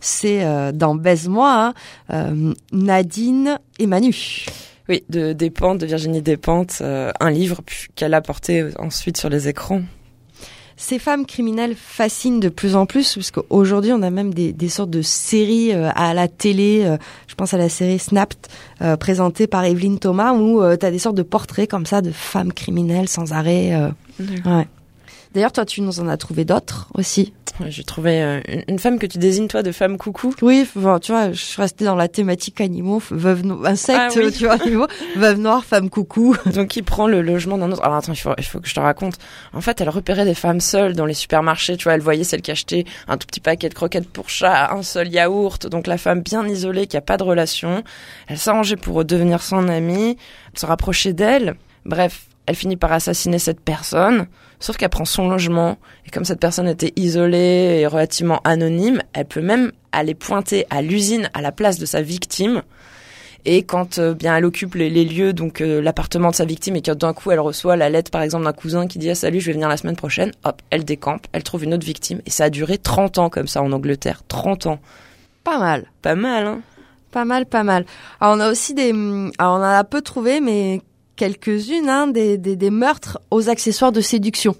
C'est 0.00 0.44
euh, 0.44 0.72
dans 0.72 0.96
Baise-moi, 0.96 1.52
hein, 1.52 1.74
euh, 2.12 2.54
Nadine 2.72 3.60
et 3.78 3.86
Manu. 3.86 4.46
Oui, 4.88 5.04
de 5.08 5.32
Despentes, 5.32 5.78
de 5.78 5.86
Virginie 5.86 6.22
Despentes, 6.22 6.78
euh, 6.80 7.12
un 7.20 7.30
livre 7.30 7.60
qu'elle 7.94 8.14
a 8.14 8.20
porté 8.20 8.64
ensuite 8.78 9.16
sur 9.16 9.28
les 9.28 9.46
écrans. 9.46 9.82
Ces 10.82 10.98
femmes 10.98 11.26
criminelles 11.26 11.74
fascinent 11.76 12.40
de 12.40 12.48
plus 12.48 12.74
en 12.74 12.86
plus, 12.86 13.12
puisqu'aujourd'hui, 13.12 13.92
on 13.92 14.00
a 14.00 14.08
même 14.08 14.32
des, 14.32 14.54
des 14.54 14.70
sortes 14.70 14.88
de 14.88 15.02
séries 15.02 15.74
euh, 15.74 15.90
à 15.94 16.14
la 16.14 16.26
télé. 16.26 16.84
euh, 16.86 16.96
je 17.28 17.34
pense 17.34 17.52
à 17.52 17.58
la 17.58 17.68
série 17.68 17.98
Snapped, 17.98 18.38
euh, 18.80 18.96
présentée 18.96 19.46
par 19.46 19.62
Evelyne 19.66 19.98
Thomas, 19.98 20.32
où 20.32 20.60
tu 20.78 20.86
as 20.86 20.90
des 20.90 20.98
sortes 20.98 21.16
de 21.16 21.22
portraits 21.22 21.68
comme 21.70 21.84
ça 21.84 22.00
de 22.00 22.10
femmes 22.10 22.52
criminelles 22.54 23.10
sans 23.10 23.32
arrêt. 23.34 23.74
euh. 23.74 23.90
Ouais. 24.46 24.66
D'ailleurs, 25.32 25.52
toi, 25.52 25.64
tu 25.64 25.80
nous 25.80 26.00
en 26.00 26.08
as 26.08 26.16
trouvé 26.16 26.44
d'autres 26.44 26.88
aussi. 26.94 27.32
Ouais, 27.60 27.70
J'ai 27.70 27.84
trouvé 27.84 28.20
euh, 28.22 28.40
une, 28.48 28.64
une 28.66 28.78
femme 28.80 28.98
que 28.98 29.06
tu 29.06 29.18
désignes 29.18 29.46
toi 29.48 29.62
de 29.62 29.70
femme 29.70 29.96
coucou. 29.98 30.34
Oui, 30.42 30.66
tu 30.72 30.78
vois, 30.80 31.30
je 31.30 31.38
suis 31.40 31.60
restée 31.60 31.84
dans 31.84 31.94
la 31.94 32.08
thématique 32.08 32.60
animaux, 32.60 33.00
veuve 33.10 33.44
no- 33.44 33.64
insectes, 33.66 33.98
Ah 34.00 34.08
oui. 34.16 34.32
tu 34.32 34.44
vois, 34.46 34.54
animaux, 34.54 34.86
veuve 35.16 35.38
noire, 35.38 35.64
femme 35.64 35.88
coucou. 35.90 36.34
Donc 36.54 36.68
qui 36.68 36.82
prend 36.82 37.06
le 37.06 37.22
logement 37.22 37.58
d'un 37.58 37.70
autre. 37.70 37.82
Alors 37.84 37.98
attends, 37.98 38.12
il 38.12 38.16
faut, 38.18 38.32
il 38.38 38.44
faut 38.44 38.60
que 38.60 38.68
je 38.68 38.74
te 38.74 38.80
raconte. 38.80 39.14
En 39.52 39.60
fait, 39.60 39.80
elle 39.80 39.88
repérait 39.90 40.24
des 40.24 40.34
femmes 40.34 40.60
seules 40.60 40.94
dans 40.96 41.06
les 41.06 41.14
supermarchés. 41.14 41.76
Tu 41.76 41.84
vois, 41.84 41.94
elle 41.94 42.00
voyait 42.00 42.24
celle 42.24 42.42
qui 42.42 42.50
achetait 42.50 42.84
un 43.06 43.16
tout 43.16 43.26
petit 43.26 43.40
paquet 43.40 43.68
de 43.68 43.74
croquettes 43.74 44.08
pour 44.08 44.30
chat, 44.30 44.72
un 44.72 44.82
seul 44.82 45.08
yaourt. 45.08 45.66
Donc 45.68 45.86
la 45.86 45.98
femme 45.98 46.22
bien 46.22 46.46
isolée 46.48 46.86
qui 46.88 46.96
a 46.96 47.00
pas 47.02 47.18
de 47.18 47.22
relation. 47.24 47.84
Elle 48.26 48.38
s'arrangeait 48.38 48.76
pour 48.76 49.04
devenir 49.04 49.42
son 49.42 49.68
amie, 49.68 50.16
se 50.54 50.66
rapprocher 50.66 51.12
d'elle. 51.12 51.54
Bref, 51.84 52.22
elle 52.46 52.56
finit 52.56 52.76
par 52.76 52.90
assassiner 52.92 53.38
cette 53.38 53.60
personne. 53.60 54.26
Sauf 54.60 54.76
qu'elle 54.76 54.90
prend 54.90 55.04
son 55.04 55.28
logement. 55.28 55.78
Et 56.06 56.10
comme 56.10 56.24
cette 56.24 56.38
personne 56.38 56.68
était 56.68 56.92
isolée 56.96 57.80
et 57.80 57.86
relativement 57.86 58.40
anonyme, 58.44 59.02
elle 59.14 59.24
peut 59.24 59.40
même 59.40 59.72
aller 59.92 60.14
pointer 60.14 60.66
à 60.70 60.82
l'usine 60.82 61.30
à 61.34 61.40
la 61.40 61.50
place 61.50 61.78
de 61.78 61.86
sa 61.86 62.02
victime. 62.02 62.62
Et 63.46 63.62
quand 63.62 63.98
euh, 63.98 64.12
bien 64.12 64.36
elle 64.36 64.44
occupe 64.44 64.74
les, 64.74 64.90
les 64.90 65.04
lieux, 65.04 65.32
donc 65.32 65.62
euh, 65.62 65.80
l'appartement 65.80 66.30
de 66.30 66.34
sa 66.34 66.44
victime, 66.44 66.76
et 66.76 66.82
que 66.82 66.92
d'un 66.92 67.14
coup 67.14 67.30
elle 67.30 67.40
reçoit 67.40 67.74
la 67.74 67.88
lettre 67.88 68.10
par 68.10 68.20
exemple 68.20 68.44
d'un 68.44 68.52
cousin 68.52 68.86
qui 68.86 68.98
dit 68.98 69.08
ah, 69.08 69.14
salut, 69.14 69.40
je 69.40 69.46
vais 69.46 69.54
venir 69.54 69.68
la 69.68 69.78
semaine 69.78 69.96
prochaine, 69.96 70.32
hop, 70.44 70.60
elle 70.68 70.84
décampe, 70.84 71.26
elle 71.32 71.42
trouve 71.42 71.64
une 71.64 71.72
autre 71.72 71.86
victime, 71.86 72.20
et 72.26 72.30
ça 72.30 72.44
a 72.44 72.50
duré 72.50 72.76
30 72.76 73.16
ans 73.16 73.30
comme 73.30 73.48
ça 73.48 73.62
en 73.62 73.72
Angleterre, 73.72 74.22
30 74.28 74.66
ans. 74.66 74.78
Pas 75.44 75.58
mal. 75.58 75.86
Pas 76.02 76.14
mal, 76.14 76.46
hein 76.46 76.60
Pas 77.10 77.24
mal, 77.24 77.46
pas 77.46 77.62
mal. 77.62 77.86
Alors, 78.20 78.36
on 78.36 78.40
a 78.40 78.50
aussi 78.50 78.74
des, 78.74 78.92
hum, 78.92 79.32
alors, 79.38 79.54
on 79.54 79.60
en 79.60 79.62
a 79.62 79.84
peu 79.84 80.02
trouvé, 80.02 80.40
mais 80.40 80.82
quelques-unes, 81.20 81.88
hein, 81.90 82.06
des, 82.06 82.38
des, 82.38 82.56
des 82.56 82.70
meurtres 82.70 83.18
aux 83.30 83.50
accessoires 83.50 83.92
de 83.92 84.00
séduction. 84.00 84.54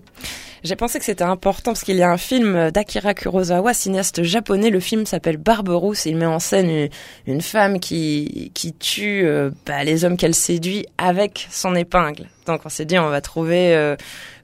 J'ai 0.62 0.76
pensé 0.76 0.98
que 0.98 1.06
c'était 1.06 1.24
important 1.24 1.72
parce 1.72 1.84
qu'il 1.84 1.96
y 1.96 2.02
a 2.02 2.10
un 2.10 2.18
film 2.18 2.70
d'Akira 2.70 3.14
Kurosawa, 3.14 3.72
cinéaste 3.72 4.22
japonais. 4.22 4.68
Le 4.68 4.78
film 4.80 5.06
s'appelle 5.06 5.38
Barberousse 5.38 6.06
et 6.06 6.10
il 6.10 6.16
met 6.18 6.26
en 6.26 6.38
scène 6.38 6.68
une, 6.68 6.88
une 7.34 7.40
femme 7.40 7.80
qui, 7.80 8.50
qui 8.52 8.74
tue 8.74 9.22
euh, 9.24 9.50
bah, 9.64 9.84
les 9.84 10.04
hommes 10.04 10.18
qu'elle 10.18 10.34
séduit 10.34 10.84
avec 10.98 11.48
son 11.50 11.74
épingle. 11.74 12.26
Donc 12.46 12.60
on 12.66 12.68
s'est 12.68 12.84
dit 12.84 12.98
on 12.98 13.08
va 13.08 13.22
trouver 13.22 13.74
euh, 13.74 13.96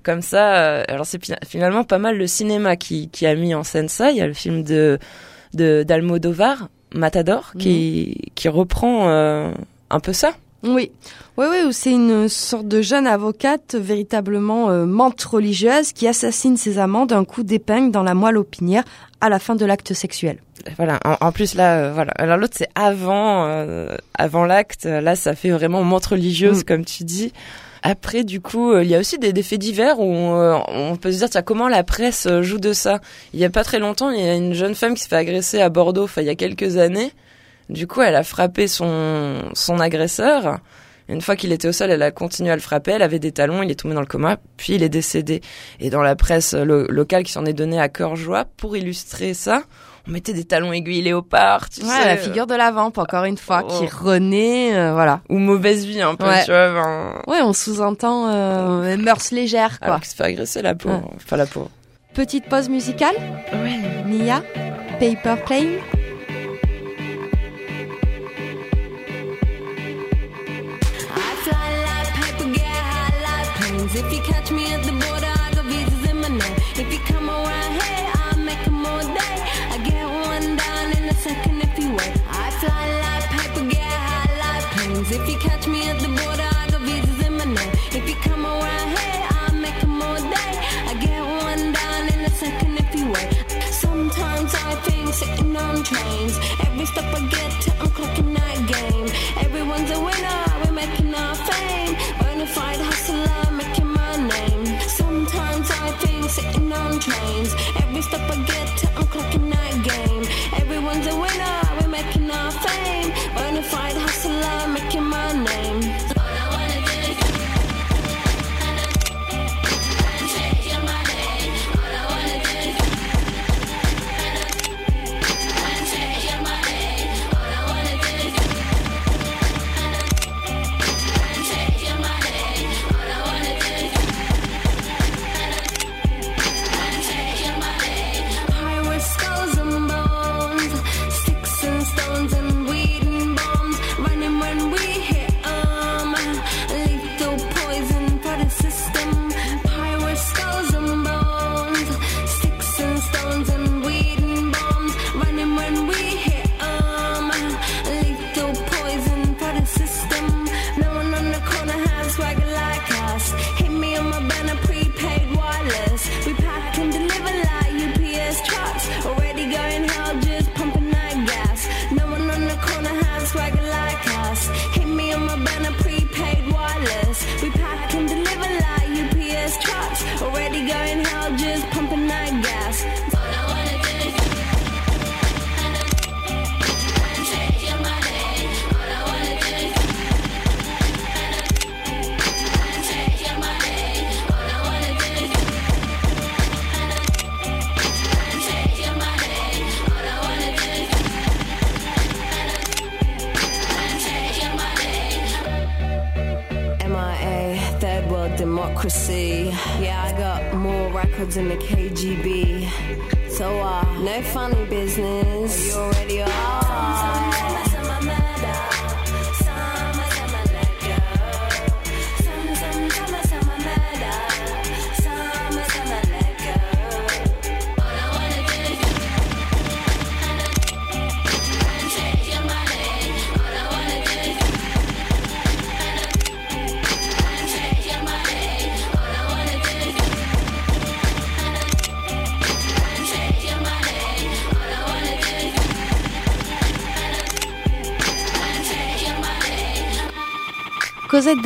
comme 0.02 0.22
ça. 0.22 0.56
euh, 0.56 0.84
alors 0.88 1.04
c'est 1.04 1.22
fina- 1.22 1.44
finalement 1.46 1.84
pas 1.84 1.98
mal 1.98 2.16
le 2.16 2.26
cinéma 2.26 2.76
qui, 2.76 3.10
qui 3.10 3.26
a 3.26 3.34
mis 3.34 3.54
en 3.54 3.62
scène 3.62 3.88
ça. 3.88 4.10
Il 4.10 4.16
y 4.16 4.22
a 4.22 4.26
le 4.26 4.32
film 4.32 4.62
de 4.62 4.98
de 5.52 5.84
d'Almodovar, 5.86 6.70
Matador, 6.94 7.52
qui 7.58 8.32
qui 8.34 8.48
reprend 8.48 9.10
euh, 9.10 9.52
un 9.90 10.00
peu 10.00 10.14
ça. 10.14 10.32
Oui, 10.66 10.90
oui, 11.36 11.46
oui, 11.50 11.72
c'est 11.72 11.92
une 11.92 12.28
sorte 12.28 12.66
de 12.66 12.82
jeune 12.82 13.06
avocate 13.06 13.74
véritablement 13.78 14.68
euh, 14.70 14.84
mente 14.86 15.22
religieuse 15.22 15.92
qui 15.92 16.08
assassine 16.08 16.56
ses 16.56 16.78
amants 16.78 17.06
d'un 17.06 17.24
coup 17.24 17.42
d'épingle 17.42 17.90
dans 17.92 18.02
la 18.02 18.14
moelle 18.14 18.36
opinière 18.36 18.84
à 19.20 19.28
la 19.28 19.38
fin 19.38 19.54
de 19.54 19.64
l'acte 19.64 19.92
sexuel. 19.94 20.38
Voilà. 20.76 20.98
En, 21.04 21.16
en 21.28 21.32
plus 21.32 21.54
là, 21.54 21.76
euh, 21.78 21.92
voilà. 21.92 22.12
Alors 22.16 22.36
l'autre 22.36 22.54
c'est 22.56 22.68
avant, 22.74 23.46
euh, 23.46 23.96
avant 24.18 24.44
l'acte. 24.44 24.84
Là, 24.86 25.14
ça 25.14 25.34
fait 25.34 25.50
vraiment 25.50 25.82
montre 25.84 26.10
religieuse, 26.12 26.60
Mm. 26.60 26.64
comme 26.64 26.84
tu 26.84 27.04
dis. 27.04 27.32
Après, 27.82 28.24
du 28.24 28.40
coup, 28.40 28.72
euh, 28.72 28.82
il 28.82 28.90
y 28.90 28.96
a 28.96 28.98
aussi 28.98 29.16
des, 29.18 29.32
des 29.32 29.44
faits 29.44 29.60
divers 29.60 30.00
où 30.00 30.12
euh, 30.12 30.58
on 30.66 30.96
peut 30.96 31.12
se 31.12 31.18
dire, 31.18 31.30
tiens, 31.30 31.42
comment 31.42 31.68
la 31.68 31.84
presse 31.84 32.26
euh, 32.26 32.42
joue 32.42 32.58
de 32.58 32.72
ça? 32.72 32.98
Il 33.32 33.38
y 33.38 33.44
a 33.44 33.50
pas 33.50 33.62
très 33.62 33.78
longtemps, 33.78 34.10
il 34.10 34.18
y 34.24 34.28
a 34.28 34.34
une 34.34 34.54
jeune 34.54 34.74
femme 34.74 34.94
qui 34.94 35.04
se 35.04 35.08
fait 35.08 35.14
agresser 35.16 35.60
à 35.60 35.68
Bordeaux, 35.68 36.04
enfin, 36.04 36.22
il 36.22 36.26
y 36.26 36.30
a 36.30 36.34
quelques 36.34 36.78
années. 36.78 37.12
Du 37.68 37.86
coup, 37.86 38.02
elle 38.02 38.16
a 38.16 38.22
frappé 38.22 38.68
son, 38.68 39.42
son 39.54 39.80
agresseur. 39.80 40.58
Une 41.08 41.20
fois 41.20 41.36
qu'il 41.36 41.52
était 41.52 41.68
au 41.68 41.72
sol, 41.72 41.90
elle 41.90 42.02
a 42.02 42.10
continué 42.10 42.50
à 42.50 42.56
le 42.56 42.60
frapper. 42.60 42.92
Elle 42.92 43.02
avait 43.02 43.18
des 43.20 43.30
talons, 43.32 43.62
il 43.62 43.70
est 43.70 43.76
tombé 43.76 43.94
dans 43.94 44.00
le 44.00 44.06
coma, 44.06 44.38
puis 44.56 44.74
il 44.74 44.82
est 44.82 44.88
décédé. 44.88 45.40
Et 45.78 45.88
dans 45.90 46.02
la 46.02 46.16
presse 46.16 46.52
lo- 46.54 46.88
locale 46.88 47.22
qui 47.22 47.30
s'en 47.32 47.44
est 47.44 47.52
donnée 47.52 47.80
à 47.80 47.88
cœur 47.88 48.16
joie, 48.16 48.44
pour 48.56 48.76
illustrer 48.76 49.32
ça, 49.32 49.62
on 50.08 50.10
mettait 50.12 50.32
des 50.32 50.44
talons 50.44 50.72
aiguilles 50.72 51.02
léopard, 51.02 51.68
tu 51.70 51.82
Ouais, 51.82 51.86
sais, 51.88 52.04
la 52.06 52.12
euh, 52.14 52.16
figure 52.16 52.46
de 52.48 52.54
la 52.56 52.70
vampe, 52.72 52.98
encore 52.98 53.24
une 53.24 53.36
fois, 53.36 53.64
Oh. 53.64 53.72
qui 53.78 53.86
renaît, 53.86 54.74
euh, 54.76 54.92
voilà. 54.94 55.20
ou 55.28 55.38
mauvaise 55.38 55.84
vie 55.86 56.00
un 56.02 56.16
peu, 56.16 56.26
Ouais. 56.26 56.44
tu 56.44 56.50
vois. 56.50 56.72
ben, 56.72 57.22
Ouais, 57.28 57.40
on 57.42 57.52
sous-entend 57.52 58.28
euh, 58.32 58.96
mœurs 58.96 59.30
légères, 59.32 59.78
quoi. 59.78 59.88
alors 59.88 60.00
qu'il 60.00 60.08
se 60.10 60.16
fait 60.16 60.24
agresser 60.24 60.62
la 60.62 60.74
pauvre, 60.74 61.04
Ouais. 61.04 61.16
enfin 61.16 61.36
la 61.36 61.46
pauvre. 61.46 61.70
Petite 62.14 62.46
pause 62.48 62.68
musicale. 62.68 63.14
Nia, 64.06 64.42
Paper 64.98 65.36
Plane. 65.44 65.78
You 74.16 74.22
catch 74.22 74.50
me 74.50 74.72
at 74.72 74.82
the 74.82 74.92
border, 74.92 75.32
I 75.44 75.50
got 75.54 75.64
visas 75.66 76.10
in 76.10 76.16
my. 76.20 76.48
If 76.80 76.90
you 76.92 76.98
come 77.00 77.28
around 77.28 77.72
here, 77.80 78.06
I'll 78.14 79.06
day. 79.14 79.36
I 79.74 79.78
get 79.84 80.06
one 80.32 80.56
down 80.56 80.86
in 80.96 81.04
a 81.08 81.14
second 81.14 81.60
if 81.60 81.78
you 81.78 81.90
wait. 81.90 82.14
I 82.28 82.50
fly 82.60 82.84
like 83.04 83.26
paper, 83.36 83.64
get 83.68 83.92
high 84.08 84.32
like 84.42 84.64
planes. 84.72 85.10
If 85.10 85.28
you 85.28 85.38
catch 85.38 85.66
me 85.66 85.88
at 85.90 85.98
the 86.00 86.08
border, 86.08 86.48
I 86.60 86.64
got 86.70 86.80
visas 86.80 87.26
in 87.26 87.34
my. 87.36 87.66
If 87.98 88.08
you 88.08 88.16
come 88.28 88.46
around 88.46 88.88
here, 88.96 89.22
I'll 89.36 89.52
day. 90.34 90.52
I 90.90 90.94
get 91.06 91.22
one 91.48 91.72
down 91.72 92.02
in 92.14 92.20
a 92.24 92.30
second 92.30 92.78
if 92.78 92.94
you 92.98 93.06
wait. 93.12 93.30
Sometimes 93.70 94.54
I 94.54 94.74
think 94.86 95.12
sitting 95.12 95.56
on 95.56 95.82
trains. 95.82 96.38
Every 96.66 96.86
step 96.86 97.12
I 97.12 97.20
get 97.28 97.65
Every 107.08 108.02
step 108.02 108.28
I 108.30 108.36
get 108.46 108.65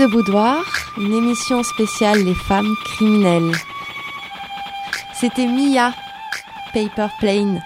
de 0.01 0.07
Boudoir, 0.07 0.65
une 0.97 1.13
émission 1.13 1.63
spéciale 1.63 2.25
Les 2.25 2.35
femmes 2.35 2.75
criminelles. 2.85 3.53
C'était 5.15 5.45
Mia, 5.47 5.93
Paper 6.73 7.09
Plane. 7.19 7.63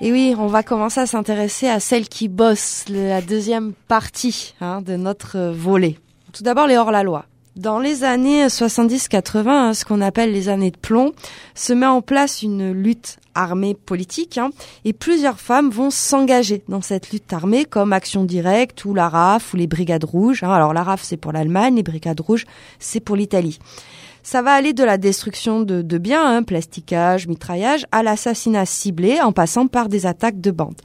Et 0.00 0.10
oui, 0.10 0.34
on 0.38 0.46
va 0.46 0.62
commencer 0.62 1.00
à 1.00 1.06
s'intéresser 1.06 1.68
à 1.68 1.80
celle 1.80 2.08
qui 2.08 2.28
bosse, 2.28 2.84
le- 2.88 3.08
la 3.10 3.20
deuxième 3.20 3.74
partie 3.88 4.54
hein, 4.62 4.80
de 4.80 4.96
notre 4.96 5.36
euh, 5.36 5.52
volet. 5.52 5.98
Tout 6.32 6.42
d'abord, 6.42 6.66
les 6.66 6.78
hors-la-loi. 6.78 7.26
Dans 7.56 7.78
les 7.78 8.02
années 8.02 8.48
70-80, 8.48 9.48
hein, 9.48 9.74
ce 9.74 9.84
qu'on 9.84 10.00
appelle 10.00 10.32
les 10.32 10.48
années 10.48 10.72
de 10.72 10.76
plomb, 10.76 11.12
se 11.54 11.72
met 11.72 11.86
en 11.86 12.02
place 12.02 12.42
une 12.42 12.72
lutte 12.72 13.18
armée 13.36 13.74
politique 13.74 14.38
hein, 14.38 14.50
et 14.84 14.92
plusieurs 14.92 15.38
femmes 15.38 15.70
vont 15.70 15.90
s'engager 15.90 16.64
dans 16.66 16.80
cette 16.80 17.12
lutte 17.12 17.32
armée 17.32 17.64
comme 17.64 17.92
Action 17.92 18.24
Directe 18.24 18.84
ou 18.84 18.92
la 18.92 19.08
RAF 19.08 19.54
ou 19.54 19.56
les 19.56 19.68
Brigades 19.68 20.02
Rouges. 20.02 20.42
hein. 20.42 20.50
Alors 20.50 20.72
la 20.72 20.82
RAF 20.82 21.04
c'est 21.04 21.16
pour 21.16 21.30
l'Allemagne, 21.30 21.76
les 21.76 21.84
Brigades 21.84 22.20
Rouges 22.20 22.44
c'est 22.80 22.98
pour 22.98 23.14
l'Italie. 23.14 23.60
Ça 24.24 24.42
va 24.42 24.52
aller 24.52 24.72
de 24.72 24.82
la 24.82 24.98
destruction 24.98 25.60
de, 25.60 25.98
biens, 25.98 26.26
hein, 26.26 26.42
plasticage, 26.42 27.28
mitraillage, 27.28 27.86
à 27.92 28.02
l'assassinat 28.02 28.66
ciblé 28.66 29.20
en 29.20 29.30
passant 29.30 29.68
par 29.68 29.88
des 29.88 30.06
attaques 30.06 30.40
de 30.40 30.50
bandes. 30.50 30.80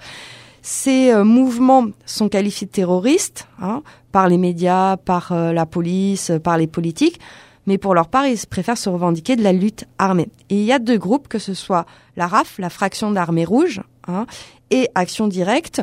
Ces 0.72 1.12
euh, 1.12 1.24
mouvements 1.24 1.88
sont 2.06 2.30
qualifiés 2.30 2.68
de 2.68 2.72
terroristes 2.72 3.48
hein, 3.60 3.82
par 4.12 4.30
les 4.30 4.38
médias, 4.38 4.98
par 4.98 5.32
euh, 5.32 5.52
la 5.52 5.66
police, 5.66 6.30
euh, 6.30 6.38
par 6.38 6.60
les 6.60 6.68
politiques, 6.68 7.20
mais 7.66 7.80
pour 7.80 7.96
leur 7.96 8.08
part, 8.08 8.28
ils 8.28 8.38
préfèrent 8.48 8.78
se 8.78 8.88
revendiquer 8.88 9.36
de 9.36 9.42
la 9.42 9.52
lutte 9.52 9.86
armée. 9.98 10.30
Et 10.52 10.60
il 10.60 10.64
y 10.64 10.72
a 10.72 10.78
deux 10.78 11.00
groupes, 11.00 11.28
que 11.28 11.40
ce 11.40 11.56
soit 11.56 11.88
la 12.18 12.28
RAF, 12.28 12.60
la 12.60 12.70
fraction 12.70 13.10
d'armée 13.10 13.46
rouge, 13.46 13.82
hein, 14.08 14.28
et 14.70 14.88
Action 14.94 15.28
Directe, 15.28 15.82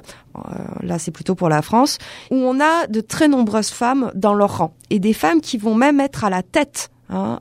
là 0.80 1.00
c'est 1.00 1.10
plutôt 1.10 1.34
pour 1.34 1.48
la 1.48 1.62
France, 1.62 1.98
où 2.30 2.36
on 2.36 2.60
a 2.60 2.86
de 2.86 3.00
très 3.00 3.26
nombreuses 3.26 3.70
femmes 3.70 4.12
dans 4.14 4.34
leur 4.34 4.58
rang, 4.58 4.72
et 4.90 5.00
des 5.00 5.14
femmes 5.14 5.40
qui 5.40 5.58
vont 5.58 5.74
même 5.74 5.98
être 5.98 6.22
à 6.22 6.30
la 6.30 6.44
tête 6.44 6.92
hein, 7.10 7.40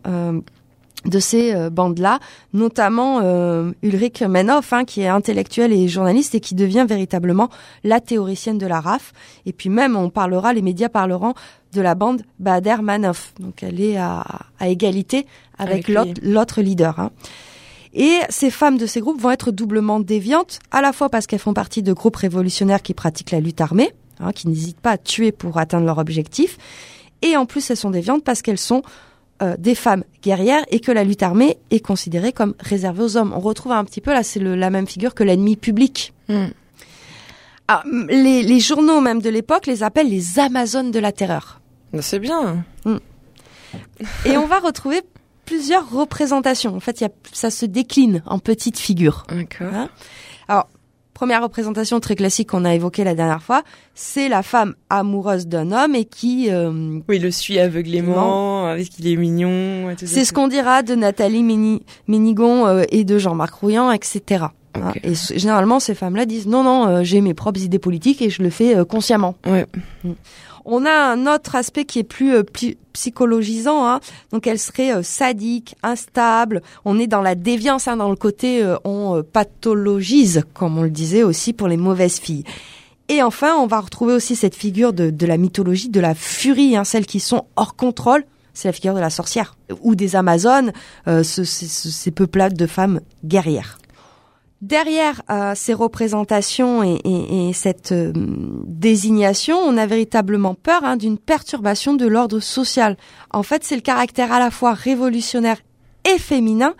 de 1.06 1.20
ces 1.20 1.54
euh, 1.54 1.70
bandes-là, 1.70 2.20
notamment 2.54 3.20
euh, 3.24 3.72
Ulrich 3.84 4.22
Meinhof, 4.22 4.74
hein, 4.74 4.86
qui 4.86 5.02
est 5.02 5.08
intellectuelle 5.08 5.72
et 5.72 5.88
journaliste 5.88 6.36
et 6.36 6.40
qui 6.40 6.56
devient 6.56 6.86
véritablement 6.88 7.50
la 7.84 8.00
théoricienne 8.00 8.58
de 8.58 8.68
la 8.68 8.80
RAF. 8.82 9.14
Et 9.46 9.54
puis 9.54 9.70
même, 9.70 9.96
on 9.96 10.10
parlera, 10.10 10.54
les 10.54 10.62
médias 10.62 10.90
parleront 10.90 11.34
de 11.74 11.82
la 11.82 11.96
bande 11.96 12.24
Bader 12.40 12.78
Meinhof. 12.82 13.34
Donc 13.40 13.62
elle 13.64 13.82
est 13.82 13.98
à, 13.98 14.26
à 14.60 14.68
égalité 14.70 15.26
avec, 15.58 15.88
l'autre 15.88 16.62
leader. 16.62 17.00
hein. 17.00 17.12
Et 17.94 18.20
ces 18.30 18.50
femmes 18.50 18.78
de 18.78 18.86
ces 18.86 19.00
groupes 19.00 19.22
vont 19.22 19.32
être 19.32 19.52
doublement 19.52 20.02
déviantes, 20.02 20.60
à 20.72 20.82
la 20.82 20.92
fois 20.92 21.08
parce 21.10 21.28
qu'elles 21.28 21.40
font 21.40 21.54
partie 21.54 21.82
de 21.82 21.94
groupes 21.94 22.18
révolutionnaires 22.18 22.82
qui 22.82 22.94
pratiquent 22.94 23.32
la 23.32 23.40
lutte 23.40 23.62
armée, 23.62 23.94
hein, 24.20 24.34
qui 24.34 24.50
n'hésitent 24.50 24.82
pas 24.82 24.92
à 24.92 24.98
tuer 24.98 25.32
pour 25.32 25.58
atteindre 25.58 25.86
leur 25.86 25.98
objectif. 25.98 26.58
Et 27.22 27.38
en 27.38 27.46
plus, 27.46 27.70
elles 27.70 27.78
sont 27.78 27.92
déviantes 27.92 28.24
parce 28.26 28.42
qu'elles 28.42 28.58
sont 28.58 28.84
euh, 29.42 29.56
des 29.58 29.76
femmes 29.76 30.04
guerrières 30.22 30.64
et 30.70 30.80
que 30.80 30.92
la 30.92 31.04
lutte 31.04 31.24
armée 31.24 31.58
est 31.72 31.80
considérée 31.80 32.32
comme 32.32 32.54
réservée 32.60 33.04
aux 33.04 33.18
hommes. 33.18 33.34
On 33.36 33.40
retrouve 33.40 33.74
un 33.74 33.84
petit 33.84 34.02
peu 34.02 34.12
là, 34.14 34.24
c'est 34.24 34.40
la 34.40 34.70
même 34.70 34.88
figure 34.88 35.14
que 35.14 35.24
l'ennemi 35.24 35.56
public. 35.56 36.14
Hmm. 36.30 36.48
Ah, 37.68 37.84
les, 38.10 38.44
les 38.44 38.60
journaux 38.60 39.02
même 39.02 39.22
de 39.22 39.30
l'époque 39.30 39.66
les 39.66 39.84
appellent 39.84 40.10
les 40.10 40.40
Amazones 40.40 40.92
de 40.92 41.00
la 41.00 41.12
terreur. 41.12 41.60
Bah, 41.92 42.02
C'est 42.02 42.20
bien. 42.20 42.64
Et 44.26 44.38
on 44.38 44.46
va 44.46 44.60
retrouver 44.60 45.02
plusieurs 45.46 45.90
représentations. 45.90 46.76
En 46.76 46.80
fait, 46.80 47.02
il 47.02 47.04
y 47.04 47.08
a, 47.08 47.12
ça 47.32 47.50
se 47.50 47.66
décline 47.66 48.24
en 48.26 48.40
petites 48.40 48.80
figures. 48.80 49.24
D'accord. 49.30 49.74
Hein? 49.74 49.90
Alors, 50.48 50.70
première 51.16 51.42
représentation 51.42 52.00
très 52.00 52.16
classique 52.16 52.50
qu'on 52.50 52.64
a 52.66 52.76
évoquée 52.76 53.04
la 53.04 53.16
dernière 53.16 53.42
fois, 53.42 53.64
c'est 53.96 54.30
la 54.30 54.44
femme 54.44 54.76
amoureuse 54.92 55.48
d'un 55.48 55.72
homme 55.72 55.96
et 55.96 56.06
qui... 56.06 56.50
euh, 56.52 57.00
Oui, 57.10 57.18
le 57.18 57.32
suit 57.32 57.58
aveuglément, 57.58 58.68
avec 58.68 58.90
qu'il 58.90 59.08
est 59.08 59.16
mignon. 59.16 59.90
et 59.90 59.96
tout 59.96 60.06
ça. 60.06 60.14
c'est 60.14 60.26
ce 60.26 60.34
qu'on 60.34 60.48
dira 60.48 60.84
de 60.84 60.94
Nathalie 60.94 61.42
Méni- 61.42 61.82
Ménigon 62.08 62.68
euh, 62.68 62.84
et 62.90 63.04
de 63.04 63.18
Jean-Marc 63.18 63.56
Rouillant, 63.56 63.92
etc. 63.92 64.46
Hein. 64.76 64.92
Et 65.04 65.14
s- 65.14 65.32
généralement, 65.36 65.80
ces 65.80 65.96
femmes-là 65.96 66.26
disent 66.26 66.48
non, 66.48 66.64
non, 66.64 66.88
euh, 66.88 67.04
j'ai 67.04 67.22
mes 67.22 67.34
propres 67.34 67.62
idées 67.62 67.80
politiques 67.80 68.22
et 68.22 68.30
je 68.30 68.44
le 68.44 68.50
fais 68.50 68.76
euh, 68.76 68.84
consciemment. 68.86 69.36
Ouais. 69.48 69.66
On 70.66 70.86
a 70.86 70.92
un 70.92 71.28
autre 71.28 71.56
aspect 71.56 71.86
qui 71.86 72.00
est 72.00 72.04
plus 72.04 72.34
euh, 72.34 72.44
psychologisant. 72.94 73.88
Hein. 73.88 74.00
Donc, 74.32 74.48
elle 74.48 74.60
serait 74.60 74.94
euh, 74.94 75.04
sadique, 75.04 75.76
instable. 75.84 76.62
On 76.86 76.98
est 77.00 77.08
dans 77.08 77.22
la 77.22 77.36
déviance, 77.36 77.88
hein, 77.88 77.98
dans 77.98 78.10
le 78.10 78.16
côté 78.16 78.64
euh, 78.64 78.76
on 78.84 79.24
pathologise, 79.24 80.44
comme 80.54 80.78
on 80.78 80.84
le 80.84 80.90
disait 80.90 81.24
aussi 81.24 81.54
pour 81.54 81.68
les 81.68 81.78
mauvaises 81.78 82.20
filles. 82.20 82.44
Et 83.10 83.22
enfin, 83.22 83.56
on 83.58 83.68
va 83.68 83.80
retrouver 83.80 84.14
aussi 84.14 84.36
cette 84.36 84.56
figure 84.56 84.92
de, 84.92 85.12
de 85.12 85.26
la 85.28 85.38
mythologie, 85.38 85.90
de 85.90 86.00
la 86.00 86.16
furie, 86.16 86.76
hein, 86.76 86.84
celles 86.84 87.06
qui 87.06 87.20
sont 87.20 87.46
hors 87.56 87.76
contrôle. 87.76 88.24
C'est 88.54 88.68
la 88.68 88.72
figure 88.74 88.96
de 88.96 89.00
la 89.00 89.10
sorcière 89.10 89.56
ou 89.82 89.96
des 89.96 90.16
Amazones, 90.16 90.72
euh, 91.08 91.22
ce- 91.24 91.44
ce- 91.44 91.66
ces 91.68 92.10
peuplades 92.12 92.56
de 92.56 92.66
femmes 92.66 93.02
guerrières. 93.24 93.78
Derrière 94.62 95.22
euh, 95.30 95.54
ces 95.56 95.74
représentations 95.74 96.82
et, 96.84 97.00
et- 97.04 97.50
et 97.50 97.54
cette 97.54 97.92
euh, 97.92 98.14
désignation, 98.66 99.58
on 99.58 99.78
a 99.78 99.86
véritablement 99.86 100.56
peur 100.56 100.84
hein, 100.84 100.96
d'une 100.98 101.18
perturbation 101.18 101.94
de 101.94 102.08
l'ordre 102.08 102.40
social. 102.40 102.98
En 103.32 103.44
fait, 103.44 103.64
c'est 103.64 103.76
le 103.76 103.82
caractère 103.82 104.32
à 104.32 104.40
la 104.40 104.52
fois 104.52 104.74
révolutionnaire 104.74 105.58
et 106.06 106.18
féminin. 106.18 106.74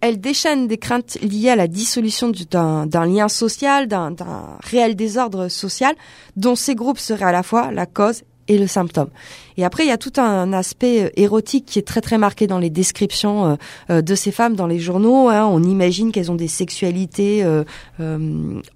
Elle 0.00 0.18
déchaîne 0.18 0.66
des 0.66 0.78
craintes 0.78 1.18
liées 1.20 1.50
à 1.50 1.56
la 1.56 1.68
dissolution 1.68 2.30
du- 2.30 2.46
d'un 2.46 2.86
lien 3.06 3.28
social, 3.28 3.86
d'un 3.86 4.14
réel 4.60 4.96
désordre 4.96 5.48
social, 5.48 5.94
dont 6.36 6.54
ces 6.56 6.74
groupes 6.74 6.98
seraient 6.98 7.26
à 7.26 7.32
la 7.32 7.42
fois 7.42 7.70
la 7.70 7.84
cause 7.84 8.22
et 8.50 8.58
le 8.58 8.66
symptôme. 8.66 9.08
Et 9.56 9.64
après, 9.64 9.84
il 9.84 9.88
y 9.88 9.92
a 9.92 9.96
tout 9.96 10.12
un 10.20 10.52
aspect 10.52 11.04
euh, 11.04 11.10
érotique 11.16 11.64
qui 11.66 11.78
est 11.78 11.86
très 11.86 12.00
très 12.00 12.18
marqué 12.18 12.46
dans 12.46 12.58
les 12.58 12.68
descriptions 12.68 13.46
euh, 13.46 13.54
euh, 13.90 14.02
de 14.02 14.14
ces 14.14 14.32
femmes 14.32 14.56
dans 14.56 14.66
les 14.66 14.80
journaux. 14.80 15.28
hein. 15.28 15.46
On 15.46 15.62
imagine 15.62 16.10
qu'elles 16.10 16.30
ont 16.32 16.36
des 16.36 16.48
sexualités 16.48 17.44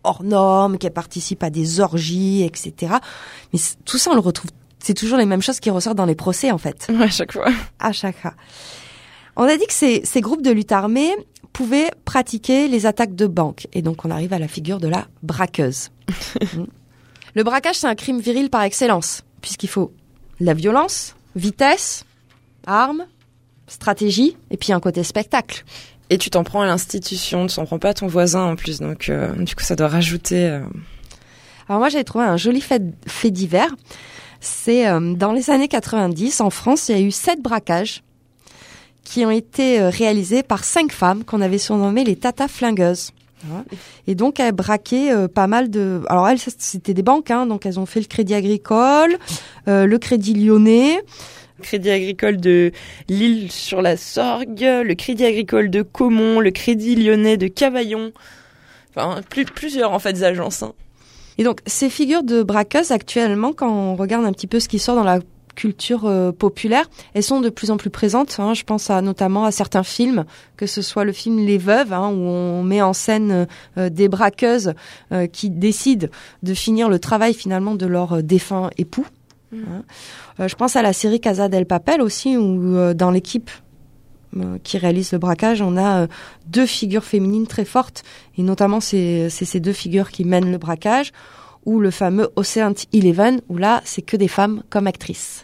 hors 0.04 0.22
normes, 0.22 0.78
qu'elles 0.78 0.92
participent 0.92 1.42
à 1.42 1.50
des 1.50 1.80
orgies, 1.80 2.42
etc. 2.44 2.94
Mais 3.52 3.58
tout 3.84 3.98
ça, 3.98 4.10
on 4.10 4.14
le 4.14 4.20
retrouve. 4.20 4.50
C'est 4.78 4.94
toujours 4.94 5.18
les 5.18 5.26
mêmes 5.26 5.42
choses 5.42 5.60
qui 5.60 5.70
ressortent 5.70 5.96
dans 5.96 6.06
les 6.06 6.14
procès, 6.14 6.50
en 6.50 6.58
fait 6.58 6.86
Ouais, 6.90 7.04
à 7.04 7.08
chaque 7.08 7.32
fois. 7.32 7.48
à 7.80 7.92
chaque 7.92 8.22
cas. 8.22 8.34
On 9.36 9.44
a 9.44 9.56
dit 9.56 9.66
que 9.66 9.72
ces, 9.72 10.02
ces 10.04 10.20
groupes 10.20 10.42
de 10.42 10.50
lutte 10.52 10.70
armée 10.72 11.10
pouvaient 11.52 11.90
pratiquer 12.04 12.68
les 12.68 12.86
attaques 12.86 13.14
de 13.14 13.26
banque. 13.26 13.66
Et 13.72 13.82
donc, 13.82 14.04
on 14.04 14.10
arrive 14.10 14.32
à 14.32 14.38
la 14.38 14.46
figure 14.48 14.78
de 14.78 14.88
la 14.88 15.06
braqueuse. 15.22 15.90
Mm. 16.54 16.64
Le 17.36 17.42
braquage, 17.42 17.76
c'est 17.76 17.88
un 17.88 17.96
crime 17.96 18.20
viril 18.20 18.48
par 18.50 18.62
excellence, 18.62 19.22
puisqu'il 19.44 19.68
faut 19.68 19.92
la 20.40 20.54
violence, 20.54 21.14
vitesse, 21.36 22.06
armes, 22.66 23.04
stratégie, 23.66 24.38
et 24.50 24.56
puis 24.56 24.72
un 24.72 24.80
côté 24.80 25.04
spectacle. 25.04 25.64
Et 26.08 26.16
tu 26.16 26.30
t'en 26.30 26.44
prends 26.44 26.62
à 26.62 26.66
l'institution, 26.66 27.46
tu 27.46 27.56
t'en 27.56 27.66
prends 27.66 27.78
pas 27.78 27.90
à 27.90 27.94
ton 27.94 28.06
voisin 28.06 28.42
en 28.44 28.56
plus, 28.56 28.80
donc 28.80 29.10
euh, 29.10 29.30
du 29.36 29.54
coup 29.54 29.62
ça 29.62 29.76
doit 29.76 29.88
rajouter. 29.88 30.46
euh, 30.48 30.62
Alors 31.68 31.78
moi, 31.78 31.90
j'avais 31.90 32.04
trouvé 32.04 32.24
un 32.24 32.38
joli 32.38 32.62
fait, 32.62 32.82
fait 33.06 33.30
divers. 33.30 33.74
C'est 34.40 34.88
euh, 34.88 35.12
dans 35.12 35.32
les 35.32 35.50
années 35.50 35.68
90, 35.68 36.40
en 36.40 36.48
France, 36.48 36.88
il 36.88 36.96
y 36.96 36.98
a 36.98 37.02
eu 37.02 37.10
sept 37.10 37.42
braquages 37.42 38.02
qui 39.04 39.26
ont 39.26 39.30
été 39.30 39.78
réalisés 39.82 40.42
par 40.42 40.64
cinq 40.64 40.90
femmes 40.90 41.22
qu'on 41.22 41.42
avait 41.42 41.58
surnommées 41.58 42.04
les 42.04 42.16
Tata 42.16 42.48
Flingueuses. 42.48 43.12
Et 44.06 44.14
donc, 44.14 44.40
elles 44.40 44.52
braquaient 44.52 45.12
euh, 45.12 45.28
pas 45.28 45.46
mal 45.46 45.70
de... 45.70 46.02
Alors, 46.08 46.28
elles, 46.28 46.38
c'était 46.38 46.94
des 46.94 47.02
banques, 47.02 47.30
hein, 47.30 47.46
donc 47.46 47.66
elles 47.66 47.78
ont 47.78 47.86
fait 47.86 48.00
le 48.00 48.06
Crédit 48.06 48.34
Agricole, 48.34 49.16
euh, 49.68 49.86
le 49.86 49.98
Crédit 49.98 50.34
Lyonnais, 50.34 51.02
Crédit 51.62 51.90
agricole 51.90 52.36
de 52.38 52.72
Lille 53.08 53.50
sur 53.50 53.80
la 53.80 53.96
Sorgue, 53.96 54.60
le 54.60 54.94
Crédit 54.94 55.24
agricole 55.24 55.70
de 55.70 55.82
Caumont, 55.82 56.40
le 56.40 56.50
Crédit 56.50 56.96
lyonnais 56.96 57.36
de 57.36 57.46
Cavaillon. 57.46 58.12
Enfin, 58.90 59.20
plus, 59.30 59.44
plusieurs 59.44 59.92
en 59.92 59.98
fait 59.98 60.22
agences. 60.22 60.62
hein. 60.62 60.72
Et 61.38 61.44
donc, 61.44 61.60
ces 61.66 61.90
figures 61.90 62.22
de 62.22 62.42
braqueuses, 62.42 62.92
actuellement, 62.92 63.52
quand 63.52 63.70
on 63.70 63.96
regarde 63.96 64.24
un 64.24 64.32
petit 64.32 64.46
peu 64.46 64.60
ce 64.60 64.68
qui 64.68 64.78
sort 64.78 64.94
dans 64.94 65.04
la 65.04 65.20
culture 65.54 66.04
euh, 66.06 66.32
populaire, 66.32 66.88
elles 67.14 67.22
sont 67.22 67.40
de 67.40 67.50
plus 67.50 67.70
en 67.70 67.76
plus 67.76 67.90
présentes. 67.90 68.36
hein. 68.38 68.54
Je 68.54 68.64
pense 68.64 68.90
à, 68.90 69.00
notamment 69.00 69.44
à 69.44 69.50
certains 69.50 69.82
films, 69.82 70.24
que 70.56 70.66
ce 70.66 70.82
soit 70.82 71.04
le 71.04 71.12
film 71.12 71.38
Les 71.44 71.58
Veuves, 71.58 71.92
hein, 71.92 72.08
où 72.08 72.20
on 72.20 72.62
met 72.62 72.82
en 72.82 72.92
scène 72.92 73.46
euh, 73.78 73.90
des 73.90 74.08
braqueuses 74.08 74.74
euh, 75.12 75.26
qui 75.26 75.50
décident 75.50 76.08
de 76.42 76.54
finir 76.54 76.88
le 76.88 76.98
travail 76.98 77.34
finalement 77.34 77.74
de 77.74 77.86
leur 77.86 78.14
euh, 78.14 78.22
défunt 78.22 78.70
époux. 78.78 79.06
hein. 79.52 79.82
Euh, 80.40 80.48
je 80.48 80.54
pense 80.56 80.76
à 80.76 80.82
la 80.82 80.92
série 80.92 81.20
Casa 81.20 81.48
del 81.48 81.66
Papel 81.66 82.02
aussi, 82.02 82.36
où 82.36 82.76
euh, 82.76 82.92
dans 82.92 83.10
l'équipe 83.10 83.50
euh, 84.36 84.58
qui 84.64 84.78
réalise 84.78 85.12
le 85.12 85.18
braquage, 85.18 85.62
on 85.62 85.76
a 85.76 86.02
euh, 86.02 86.06
deux 86.46 86.66
figures 86.66 87.04
féminines 87.04 87.46
très 87.46 87.64
fortes, 87.64 88.02
et 88.36 88.42
notamment 88.42 88.80
c'est 88.80 89.30
ces 89.30 89.60
deux 89.60 89.72
figures 89.72 90.10
qui 90.10 90.24
mènent 90.24 90.50
le 90.50 90.58
braquage, 90.58 91.12
ou 91.66 91.80
le 91.80 91.90
fameux 91.90 92.28
Ocean's 92.36 92.86
Eleven, 92.92 93.40
où 93.48 93.56
là 93.56 93.80
c'est 93.84 94.02
que 94.02 94.16
des 94.18 94.28
femmes 94.28 94.62
comme 94.68 94.86
actrices. 94.86 95.43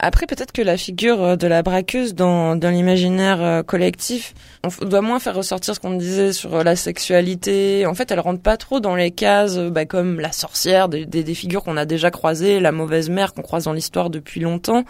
Après, 0.00 0.26
peut-être 0.26 0.52
que 0.52 0.62
la 0.62 0.76
figure 0.76 1.22
euh, 1.22 1.36
de 1.36 1.46
la 1.46 1.62
braqueuse 1.62 2.14
dans, 2.14 2.56
dans 2.56 2.70
l'imaginaire 2.70 3.42
euh, 3.42 3.62
collectif, 3.62 4.34
on 4.64 4.84
doit 4.84 5.00
moins 5.00 5.20
faire 5.20 5.36
ressortir 5.36 5.74
ce 5.74 5.80
qu'on 5.80 5.96
disait 5.96 6.32
sur 6.32 6.56
euh, 6.56 6.62
la 6.64 6.76
sexualité. 6.76 7.86
En 7.86 7.94
fait, 7.94 8.10
elle 8.10 8.20
rentre 8.20 8.42
pas 8.42 8.56
trop 8.56 8.80
dans 8.80 8.96
les 8.96 9.10
cases 9.10 9.58
bah, 9.58 9.84
comme 9.84 10.18
la 10.18 10.32
sorcière, 10.32 10.88
des, 10.88 11.06
des, 11.06 11.22
des 11.22 11.34
figures 11.34 11.62
qu'on 11.62 11.76
a 11.76 11.84
déjà 11.84 12.10
croisées, 12.10 12.58
la 12.58 12.72
mauvaise 12.72 13.10
mère 13.10 13.32
qu'on 13.32 13.42
croise 13.42 13.64
dans 13.64 13.72
l'histoire 13.72 14.10
depuis 14.10 14.40
longtemps. 14.40 14.84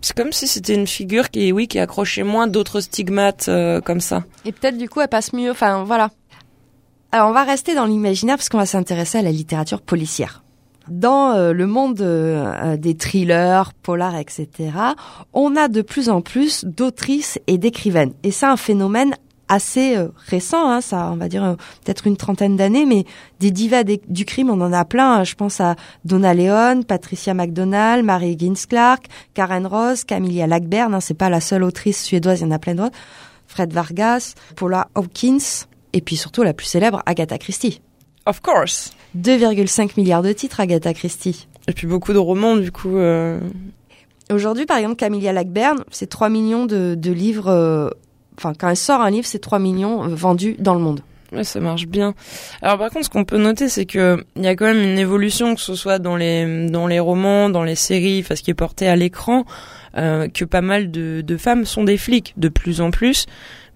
C'est 0.00 0.16
comme 0.16 0.32
si 0.32 0.46
c'était 0.46 0.74
une 0.74 0.86
figure 0.86 1.30
qui, 1.30 1.52
oui, 1.52 1.68
qui 1.68 1.78
accrochait 1.78 2.22
moins 2.22 2.46
d'autres 2.46 2.80
stigmates 2.80 3.48
euh, 3.48 3.80
comme 3.80 4.00
ça. 4.00 4.24
Et 4.44 4.52
peut-être 4.52 4.78
du 4.78 4.88
coup 4.88 5.00
elle 5.00 5.08
passe 5.08 5.32
mieux, 5.32 5.50
enfin 5.50 5.84
voilà. 5.84 6.10
Alors 7.12 7.30
on 7.30 7.32
va 7.32 7.44
rester 7.44 7.74
dans 7.74 7.86
l'imaginaire 7.86 8.36
parce 8.36 8.48
qu'on 8.48 8.58
va 8.58 8.66
s'intéresser 8.66 9.18
à 9.18 9.22
la 9.22 9.30
littérature 9.30 9.80
policière. 9.80 10.42
Dans 10.90 11.32
euh, 11.32 11.52
le 11.52 11.66
monde 11.66 12.00
euh, 12.00 12.52
euh, 12.62 12.76
des 12.76 12.96
thrillers, 12.96 13.72
polars, 13.82 14.16
etc., 14.16 14.48
on 15.32 15.56
a 15.56 15.68
de 15.68 15.82
plus 15.82 16.08
en 16.08 16.20
plus 16.20 16.64
d'autrices 16.64 17.38
et 17.46 17.58
d'écrivaines. 17.58 18.12
Et 18.22 18.30
c'est 18.30 18.46
un 18.46 18.56
phénomène 18.56 19.14
assez 19.50 19.96
récent, 20.26 20.68
hein, 20.68 20.82
ça, 20.82 21.08
on 21.10 21.16
va 21.16 21.26
dire 21.26 21.56
peut-être 21.82 22.06
une 22.06 22.18
trentaine 22.18 22.56
d'années, 22.56 22.84
mais 22.84 23.06
des 23.40 23.50
divas 23.50 23.82
du 23.82 24.26
crime, 24.26 24.50
on 24.50 24.60
en 24.60 24.74
a 24.74 24.84
plein. 24.84 25.24
Je 25.24 25.34
pense 25.36 25.58
à 25.62 25.74
Donna 26.04 26.34
Leon, 26.34 26.82
Patricia 26.82 27.32
McDonald, 27.32 28.04
Mary 28.04 28.32
Higgins 28.32 28.66
Clark, 28.68 29.06
Karen 29.32 29.66
Ross, 29.66 30.04
Camilla 30.04 30.46
Lackberg. 30.46 30.92
Hein, 30.92 31.00
c'est 31.00 31.14
pas 31.14 31.30
la 31.30 31.40
seule 31.40 31.62
autrice 31.62 32.04
suédoise, 32.04 32.40
il 32.40 32.44
y 32.44 32.46
en 32.46 32.50
a 32.50 32.58
plein 32.58 32.74
d'autres. 32.74 32.96
Fred 33.46 33.72
Vargas, 33.72 34.34
Paula 34.54 34.88
Hawkins, 34.94 35.64
et 35.94 36.02
puis 36.02 36.16
surtout 36.16 36.42
la 36.42 36.52
plus 36.52 36.66
célèbre, 36.66 37.02
Agatha 37.06 37.38
Christie. 37.38 37.80
Of 38.28 38.40
course. 38.42 38.92
2,5 39.16 39.92
milliards 39.96 40.22
de 40.22 40.32
titres, 40.32 40.60
Agatha 40.60 40.92
Christie. 40.92 41.48
Et 41.66 41.72
puis 41.72 41.86
beaucoup 41.86 42.12
de 42.12 42.18
romans, 42.18 42.56
du 42.56 42.70
coup. 42.70 42.96
euh, 42.98 43.40
Aujourd'hui, 44.30 44.66
par 44.66 44.76
exemple, 44.76 44.96
Camilla 44.96 45.32
Lackberg, 45.32 45.78
c'est 45.90 46.08
3 46.08 46.28
millions 46.28 46.66
de, 46.66 46.94
de 46.94 47.10
livres. 47.12 47.48
euh, 47.48 47.88
Enfin, 48.36 48.52
quand 48.56 48.68
elle 48.68 48.76
sort 48.76 49.00
un 49.00 49.10
livre, 49.10 49.26
c'est 49.26 49.38
3 49.40 49.58
millions 49.58 50.04
euh, 50.04 50.08
vendus 50.14 50.54
dans 50.58 50.74
le 50.74 50.80
monde. 50.80 51.00
Ouais, 51.32 51.44
ça 51.44 51.58
marche 51.60 51.86
bien. 51.86 52.14
Alors 52.62 52.78
par 52.78 52.90
contre, 52.90 53.04
ce 53.06 53.10
qu'on 53.10 53.24
peut 53.24 53.36
noter, 53.36 53.68
c'est 53.68 53.84
que 53.84 54.24
il 54.36 54.44
y 54.44 54.46
a 54.46 54.54
quand 54.56 54.64
même 54.66 54.82
une 54.82 54.98
évolution, 54.98 55.54
que 55.54 55.60
ce 55.60 55.74
soit 55.74 55.98
dans 55.98 56.16
les 56.16 56.68
dans 56.70 56.86
les 56.86 57.00
romans, 57.00 57.50
dans 57.50 57.64
les 57.64 57.74
séries, 57.74 58.20
enfin 58.24 58.34
ce 58.36 58.42
qui 58.42 58.50
est 58.50 58.54
porté 58.54 58.88
à 58.88 58.96
l'écran, 58.96 59.44
euh, 59.98 60.28
que 60.28 60.44
pas 60.46 60.62
mal 60.62 60.90
de, 60.90 61.20
de 61.20 61.36
femmes 61.36 61.64
sont 61.66 61.84
des 61.84 61.98
flics 61.98 62.32
de 62.38 62.48
plus 62.48 62.80
en 62.80 62.90
plus. 62.90 63.26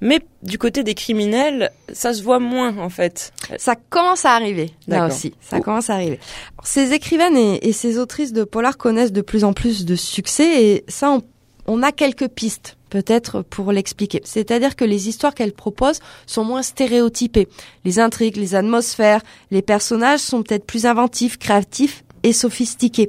Mais 0.02 0.20
du 0.42 0.58
côté 0.58 0.82
des 0.82 0.94
criminels, 0.94 1.70
ça 1.92 2.12
se 2.12 2.24
voit 2.24 2.40
moins 2.40 2.76
en 2.78 2.88
fait. 2.88 3.32
Ça 3.56 3.76
commence 3.76 4.24
à 4.24 4.32
arriver, 4.32 4.72
là 4.88 5.06
aussi. 5.06 5.32
Ça 5.40 5.60
commence 5.60 5.90
à 5.90 5.94
arriver. 5.94 6.18
Alors, 6.58 6.66
Ces 6.66 6.92
écrivaines 6.92 7.36
et, 7.36 7.68
et 7.68 7.72
ces 7.72 7.98
autrices 7.98 8.32
de 8.32 8.42
polar 8.42 8.76
connaissent 8.76 9.12
de 9.12 9.20
plus 9.20 9.44
en 9.44 9.52
plus 9.52 9.84
de 9.84 9.94
succès 9.94 10.64
et 10.64 10.84
ça, 10.88 11.08
on, 11.08 11.22
on 11.68 11.84
a 11.84 11.92
quelques 11.92 12.26
pistes 12.26 12.76
peut-être 12.90 13.42
pour 13.42 13.70
l'expliquer. 13.70 14.20
C'est-à-dire 14.24 14.74
que 14.74 14.84
les 14.84 15.08
histoires 15.08 15.34
qu'elle 15.34 15.52
propose 15.52 16.00
sont 16.26 16.44
moins 16.44 16.62
stéréotypées. 16.62 17.48
Les 17.84 18.00
intrigues, 18.00 18.36
les 18.36 18.56
atmosphères, 18.56 19.22
les 19.52 19.62
personnages 19.62 20.20
sont 20.20 20.42
peut-être 20.42 20.66
plus 20.66 20.84
inventifs, 20.84 21.38
créatifs 21.38 22.02
et 22.24 22.32
sophistiqués. 22.32 23.08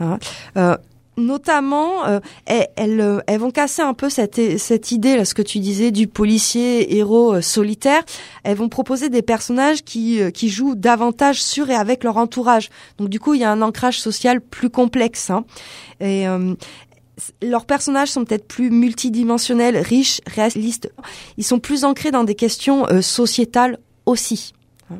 Hein. 0.00 0.18
Euh, 0.56 0.76
notamment, 1.18 2.06
euh, 2.06 2.20
elles, 2.46 3.00
euh, 3.00 3.20
elles 3.26 3.40
vont 3.40 3.50
casser 3.50 3.82
un 3.82 3.92
peu 3.92 4.08
cette, 4.08 4.58
cette 4.58 4.92
idée, 4.92 5.16
là, 5.16 5.24
ce 5.24 5.34
que 5.34 5.42
tu 5.42 5.58
disais, 5.58 5.90
du 5.90 6.06
policier 6.06 6.96
héros 6.96 7.34
euh, 7.34 7.40
solitaire. 7.42 8.02
Elles 8.44 8.56
vont 8.56 8.68
proposer 8.68 9.10
des 9.10 9.22
personnages 9.22 9.82
qui, 9.82 10.22
euh, 10.22 10.30
qui 10.30 10.48
jouent 10.48 10.74
davantage 10.76 11.42
sur 11.42 11.68
et 11.68 11.74
avec 11.74 12.04
leur 12.04 12.16
entourage. 12.16 12.70
Donc 12.98 13.08
du 13.08 13.20
coup, 13.20 13.34
il 13.34 13.40
y 13.40 13.44
a 13.44 13.50
un 13.52 13.60
ancrage 13.60 14.00
social 14.00 14.40
plus 14.40 14.70
complexe. 14.70 15.30
hein. 15.30 15.44
Et 16.00 16.26
leurs 17.42 17.66
personnages 17.66 18.10
sont 18.10 18.24
peut-être 18.24 18.46
plus 18.46 18.70
multidimensionnels, 18.70 19.76
riches, 19.76 20.20
réalistes. 20.26 20.92
Ils 21.36 21.44
sont 21.44 21.58
plus 21.58 21.84
ancrés 21.84 22.12
dans 22.12 22.22
des 22.22 22.36
questions 22.36 22.86
sociétales 23.02 23.78
aussi. 24.06 24.52
hein. 24.90 24.98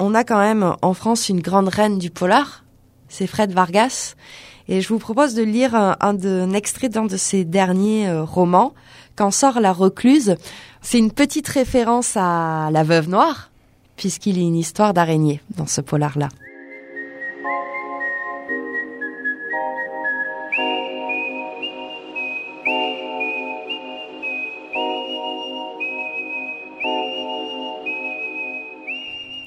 On 0.00 0.14
a 0.14 0.24
quand 0.24 0.38
même 0.38 0.74
en 0.80 0.94
France 0.94 1.28
une 1.28 1.40
grande 1.40 1.68
reine 1.68 1.98
du 1.98 2.10
polar, 2.10 2.64
c'est 3.08 3.26
Fred 3.26 3.52
Vargas. 3.52 4.14
Et 4.68 4.80
je 4.80 4.88
vous 4.88 4.98
propose 4.98 5.34
de 5.34 5.42
lire 5.42 5.74
un, 5.74 6.50
extrait 6.52 6.88
d'un 6.88 7.04
de 7.04 7.16
ses 7.16 7.44
derniers 7.44 8.08
euh, 8.08 8.24
romans, 8.24 8.72
Quand 9.14 9.30
sort 9.30 9.60
la 9.60 9.72
recluse. 9.72 10.36
C'est 10.80 10.98
une 10.98 11.12
petite 11.12 11.48
référence 11.48 12.16
à 12.16 12.70
La 12.72 12.82
Veuve 12.82 13.08
Noire, 13.08 13.50
puisqu'il 13.96 14.38
y 14.38 14.40
a 14.40 14.46
une 14.46 14.56
histoire 14.56 14.94
d'araignée 14.94 15.40
dans 15.56 15.66
ce 15.66 15.80
polar-là. 15.80 16.28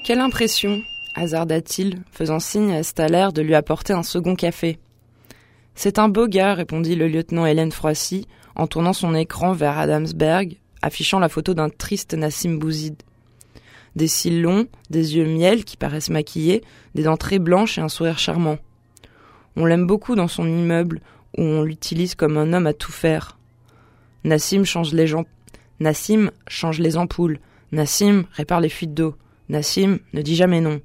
Quelle 0.04 0.20
impression 0.20 0.80
hasarda-t-il, 1.14 2.02
faisant 2.12 2.38
signe 2.38 2.72
à 2.72 2.82
Staller 2.82 3.28
de 3.34 3.42
lui 3.42 3.54
apporter 3.54 3.92
un 3.92 4.02
second 4.02 4.36
café? 4.36 4.78
C'est 5.80 6.00
un 6.00 6.08
beau 6.08 6.26
gars, 6.26 6.54
répondit 6.54 6.96
le 6.96 7.06
lieutenant 7.06 7.46
Hélène 7.46 7.70
Froissy, 7.70 8.26
en 8.56 8.66
tournant 8.66 8.92
son 8.92 9.14
écran 9.14 9.52
vers 9.52 9.78
Adamsberg, 9.78 10.56
affichant 10.82 11.20
la 11.20 11.28
photo 11.28 11.54
d'un 11.54 11.68
triste 11.68 12.14
Nassim 12.14 12.58
Bouzid. 12.58 12.96
Des 13.94 14.08
cils 14.08 14.42
longs, 14.42 14.66
des 14.90 15.14
yeux 15.14 15.24
miel 15.24 15.64
qui 15.64 15.76
paraissent 15.76 16.10
maquillés, 16.10 16.64
des 16.96 17.04
dents 17.04 17.16
très 17.16 17.38
blanches 17.38 17.78
et 17.78 17.80
un 17.80 17.88
sourire 17.88 18.18
charmant. 18.18 18.58
On 19.54 19.66
l'aime 19.66 19.86
beaucoup 19.86 20.16
dans 20.16 20.26
son 20.26 20.48
immeuble, 20.48 21.00
où 21.36 21.42
on 21.42 21.62
l'utilise 21.62 22.16
comme 22.16 22.38
un 22.38 22.52
homme 22.52 22.66
à 22.66 22.74
tout 22.74 22.90
faire. 22.90 23.38
Nassim 24.24 24.64
change 24.64 24.92
les, 24.92 25.06
gens... 25.06 25.26
Nassim 25.78 26.32
change 26.48 26.80
les 26.80 26.96
ampoules. 26.96 27.38
Nassim 27.70 28.24
répare 28.32 28.60
les 28.60 28.68
fuites 28.68 28.94
d'eau. 28.94 29.14
Nassim 29.48 30.00
ne 30.12 30.22
dit 30.22 30.34
jamais 30.34 30.60
non. 30.60 30.80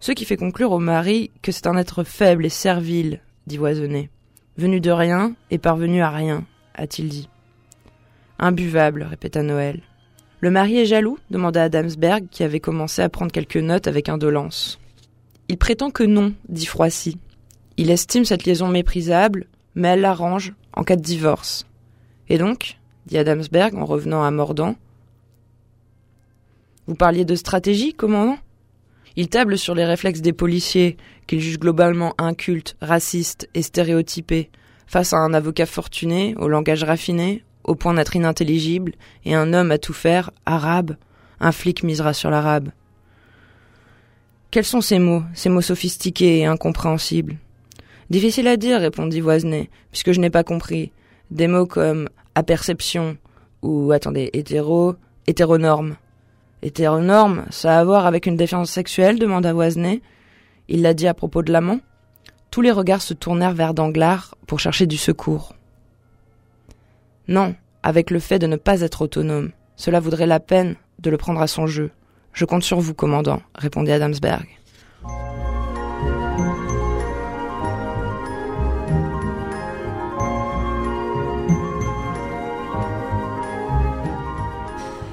Ce 0.00 0.10
qui 0.10 0.24
fait 0.24 0.36
conclure 0.36 0.72
au 0.72 0.80
mari 0.80 1.30
que 1.40 1.52
c'est 1.52 1.68
un 1.68 1.76
être 1.76 2.02
faible 2.02 2.44
et 2.44 2.50
servile, 2.50 3.20
dit 3.48 3.56
Voisenet. 3.56 4.10
Venu 4.56 4.80
de 4.80 4.90
rien 4.90 5.34
et 5.50 5.58
parvenu 5.58 6.02
à 6.02 6.10
rien, 6.10 6.44
a-t-il 6.74 7.08
dit. 7.08 7.28
Imbuvable, 8.38 9.02
répéta 9.02 9.42
Noël. 9.42 9.80
Le 10.40 10.50
mari 10.50 10.78
est 10.78 10.86
jaloux 10.86 11.18
demanda 11.30 11.64
Adamsberg, 11.64 12.26
qui 12.30 12.44
avait 12.44 12.60
commencé 12.60 13.02
à 13.02 13.08
prendre 13.08 13.32
quelques 13.32 13.56
notes 13.56 13.88
avec 13.88 14.08
indolence. 14.08 14.78
Il 15.48 15.58
prétend 15.58 15.90
que 15.90 16.04
non, 16.04 16.34
dit 16.48 16.66
Froissy. 16.66 17.18
Il 17.76 17.90
estime 17.90 18.24
cette 18.24 18.44
liaison 18.44 18.68
méprisable, 18.68 19.46
mais 19.74 19.88
elle 19.88 20.02
l'arrange 20.02 20.54
en 20.74 20.84
cas 20.84 20.96
de 20.96 21.02
divorce. 21.02 21.66
Et 22.28 22.38
donc, 22.38 22.78
dit 23.06 23.18
Adamsberg 23.18 23.74
en 23.74 23.84
revenant 23.84 24.22
à 24.22 24.30
Mordant, 24.30 24.76
vous 26.86 26.94
parliez 26.94 27.24
de 27.24 27.34
stratégie, 27.34 27.94
commandant? 27.94 28.38
Il 29.16 29.28
table 29.28 29.58
sur 29.58 29.74
les 29.74 29.84
réflexes 29.84 30.20
des 30.20 30.32
policiers, 30.32 30.96
qu'il 31.26 31.40
juge 31.40 31.58
globalement 31.58 32.14
incultes, 32.18 32.76
racistes 32.80 33.48
et 33.54 33.62
stéréotypés, 33.62 34.50
face 34.86 35.12
à 35.12 35.18
un 35.18 35.34
avocat 35.34 35.66
fortuné, 35.66 36.34
au 36.38 36.48
langage 36.48 36.84
raffiné, 36.84 37.44
au 37.64 37.74
point 37.74 37.94
d'être 37.94 38.16
inintelligible, 38.16 38.92
et 39.24 39.34
un 39.34 39.52
homme 39.52 39.70
à 39.70 39.78
tout 39.78 39.92
faire, 39.92 40.30
arabe. 40.46 40.96
Un 41.40 41.52
flic 41.52 41.82
misera 41.82 42.14
sur 42.14 42.30
l'arabe. 42.30 42.70
Quels 44.50 44.64
sont 44.64 44.80
ces 44.80 44.98
mots, 44.98 45.22
ces 45.34 45.50
mots 45.50 45.60
sophistiqués 45.60 46.38
et 46.38 46.46
incompréhensibles? 46.46 47.36
Difficile 48.08 48.48
à 48.48 48.56
dire, 48.56 48.80
répondit 48.80 49.20
Voisenet, 49.20 49.68
puisque 49.90 50.12
je 50.12 50.20
n'ai 50.20 50.30
pas 50.30 50.42
compris. 50.42 50.90
Des 51.30 51.46
mots 51.46 51.66
comme 51.66 52.08
aperception 52.34 53.18
ou, 53.60 53.92
attendez, 53.92 54.30
hétéro, 54.32 54.94
hétéronorme. 55.26 55.96
Hétéronorme, 56.62 57.44
ça 57.50 57.76
a 57.76 57.80
à 57.80 57.84
voir 57.84 58.06
avec 58.06 58.26
une 58.26 58.36
défiance 58.36 58.70
sexuelle 58.70 59.18
demanda 59.18 59.52
Voisenet. 59.52 60.02
Il 60.68 60.82
l'a 60.82 60.94
dit 60.94 61.06
à 61.06 61.14
propos 61.14 61.42
de 61.42 61.52
l'amant. 61.52 61.80
Tous 62.50 62.62
les 62.62 62.72
regards 62.72 63.02
se 63.02 63.14
tournèrent 63.14 63.54
vers 63.54 63.74
Danglars 63.74 64.34
pour 64.46 64.58
chercher 64.58 64.86
du 64.86 64.96
secours. 64.96 65.54
Non, 67.28 67.54
avec 67.82 68.10
le 68.10 68.18
fait 68.18 68.38
de 68.38 68.46
ne 68.46 68.56
pas 68.56 68.80
être 68.80 69.02
autonome. 69.02 69.52
Cela 69.76 70.00
vaudrait 70.00 70.26
la 70.26 70.40
peine 70.40 70.74
de 70.98 71.10
le 71.10 71.16
prendre 71.16 71.40
à 71.40 71.46
son 71.46 71.66
jeu. 71.66 71.90
Je 72.32 72.44
compte 72.44 72.64
sur 72.64 72.80
vous, 72.80 72.94
commandant, 72.94 73.40
répondit 73.54 73.92
Adamsberg. 73.92 74.57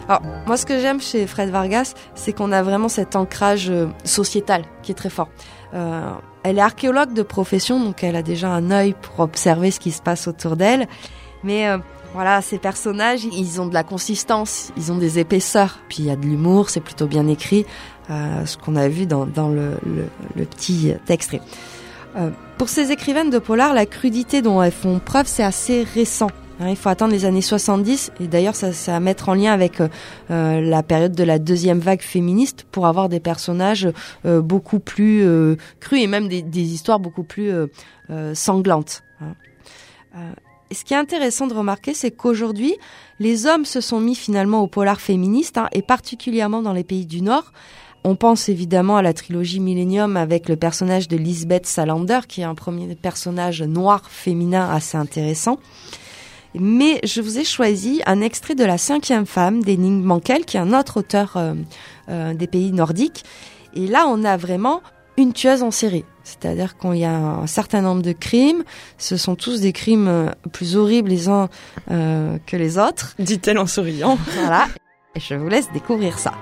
Alors, 0.07 0.21
moi, 0.45 0.57
ce 0.57 0.65
que 0.65 0.79
j'aime 0.79 1.01
chez 1.01 1.25
Fred 1.25 1.49
Vargas, 1.49 1.93
c'est 2.13 2.33
qu'on 2.33 2.51
a 2.51 2.61
vraiment 2.61 2.89
cet 2.89 3.15
ancrage 3.15 3.69
euh, 3.69 3.87
sociétal 4.03 4.63
qui 4.83 4.91
est 4.91 4.95
très 4.95 5.09
fort. 5.09 5.29
Euh, 5.73 6.11
elle 6.43 6.59
est 6.59 6.61
archéologue 6.61 7.13
de 7.13 7.23
profession, 7.23 7.79
donc 7.79 8.03
elle 8.03 8.15
a 8.15 8.21
déjà 8.21 8.49
un 8.49 8.69
œil 8.69 8.95
pour 9.01 9.21
observer 9.21 9.71
ce 9.71 9.79
qui 9.79 9.91
se 9.91 10.01
passe 10.01 10.27
autour 10.27 10.57
d'elle. 10.57 10.87
Mais 11.43 11.67
euh, 11.67 11.79
voilà, 12.13 12.41
ces 12.41 12.59
personnages, 12.59 13.25
ils 13.25 13.59
ont 13.59 13.65
de 13.65 13.73
la 13.73 13.83
consistance, 13.83 14.71
ils 14.77 14.91
ont 14.91 14.97
des 14.97 15.17
épaisseurs. 15.17 15.79
Puis 15.89 15.97
il 15.99 16.05
y 16.05 16.11
a 16.11 16.15
de 16.15 16.25
l'humour, 16.25 16.69
c'est 16.69 16.81
plutôt 16.81 17.07
bien 17.07 17.27
écrit, 17.27 17.65
euh, 18.11 18.45
ce 18.45 18.57
qu'on 18.57 18.75
a 18.75 18.87
vu 18.87 19.07
dans, 19.07 19.25
dans 19.25 19.49
le, 19.49 19.71
le, 19.85 20.05
le 20.35 20.45
petit 20.45 20.93
extrait. 21.09 21.41
Euh, 22.15 22.29
pour 22.57 22.69
ces 22.69 22.91
écrivaines 22.91 23.29
de 23.29 23.39
polar, 23.39 23.73
la 23.73 23.85
crudité 23.85 24.41
dont 24.41 24.61
elles 24.61 24.71
font 24.71 24.99
preuve, 24.99 25.27
c'est 25.27 25.43
assez 25.43 25.83
récent. 25.83 26.29
Hein, 26.59 26.69
il 26.69 26.75
faut 26.75 26.89
attendre 26.89 27.11
les 27.11 27.25
années 27.25 27.41
70, 27.41 28.11
et 28.21 28.27
d'ailleurs 28.27 28.55
ça, 28.55 28.71
ça 28.71 28.95
à 28.95 28.99
mettre 28.99 29.27
en 29.29 29.33
lien 29.33 29.51
avec 29.51 29.81
euh, 29.81 29.89
euh, 30.31 30.61
la 30.61 30.83
période 30.83 31.13
de 31.13 31.23
la 31.23 31.37
deuxième 31.37 31.79
vague 31.79 32.01
féministe 32.01 32.65
pour 32.71 32.87
avoir 32.87 33.09
des 33.09 33.19
personnages 33.19 33.89
euh, 34.25 34.41
beaucoup 34.41 34.79
plus 34.79 35.25
crus 35.79 36.01
et 36.01 36.07
même 36.07 36.27
des, 36.27 36.61
histoires 36.61 36.99
beaucoup 36.99 37.23
plus 37.23 37.51
sanglantes. 38.33 39.03
hein. 39.21 39.33
Et 40.71 40.73
ce 40.73 40.83
qui 40.83 40.95
est 40.95 40.97
intéressant 40.97 41.45
de 41.45 41.53
remarquer, 41.53 41.93
c'est 41.93 42.09
qu'aujourd'hui, 42.09 42.75
les 43.19 43.45
hommes 43.45 43.65
se 43.65 43.81
sont 43.81 43.99
mis 43.99 44.15
finalement 44.15 44.61
au 44.61 44.67
polar 44.67 44.99
féministe, 44.99 45.59
hein, 45.59 45.67
et 45.73 45.83
particulièrement 45.83 46.63
dans 46.63 46.73
les 46.73 46.83
pays 46.83 47.05
du 47.05 47.21
Nord. 47.21 47.51
On 48.03 48.15
pense 48.15 48.49
évidemment 48.49 48.97
à 48.97 49.01
la 49.01 49.13
trilogie 49.13 49.59
Millennium 49.59 50.17
avec 50.17 50.49
le 50.49 50.55
personnage 50.55 51.07
de 51.07 51.17
Lisbeth 51.17 51.65
Salander, 51.65 52.21
qui 52.27 52.41
est 52.41 52.45
un 52.45 52.55
premier 52.55 52.93
personnage 52.95 53.61
noir 53.61 54.09
féminin 54.09 54.69
assez 54.69 54.97
intéressant. 54.97 55.59
Mais 56.59 56.99
je 57.03 57.21
vous 57.21 57.37
ai 57.37 57.43
choisi 57.43 58.01
un 58.05 58.21
extrait 58.21 58.55
de 58.55 58.63
La 58.63 58.77
cinquième 58.77 59.25
femme 59.25 59.63
d'Henning 59.63 60.01
Mankell, 60.01 60.45
qui 60.45 60.57
est 60.57 60.59
un 60.59 60.77
autre 60.77 60.97
auteur 60.97 61.33
euh, 61.35 61.53
euh, 62.09 62.33
des 62.33 62.47
pays 62.47 62.71
nordiques. 62.71 63.23
Et 63.73 63.87
là, 63.87 64.05
on 64.07 64.23
a 64.23 64.37
vraiment 64.37 64.81
une 65.17 65.33
tueuse 65.33 65.63
en 65.63 65.71
série. 65.71 66.05
C'est-à-dire 66.23 66.77
qu'il 66.77 66.95
y 66.95 67.05
a 67.05 67.15
un 67.15 67.47
certain 67.47 67.81
nombre 67.81 68.01
de 68.01 68.11
crimes. 68.11 68.63
Ce 68.97 69.15
sont 69.15 69.35
tous 69.35 69.61
des 69.61 69.73
crimes 69.73 70.07
euh, 70.07 70.31
plus 70.51 70.75
horribles 70.75 71.09
les 71.09 71.29
uns 71.29 71.49
euh, 71.91 72.37
que 72.45 72.57
les 72.57 72.77
autres. 72.77 73.15
Dit-elle 73.19 73.59
en 73.59 73.67
souriant. 73.67 74.17
Voilà. 74.33 74.67
Et 75.15 75.19
je 75.19 75.35
vous 75.35 75.47
laisse 75.47 75.71
découvrir 75.71 76.19
ça. 76.19 76.33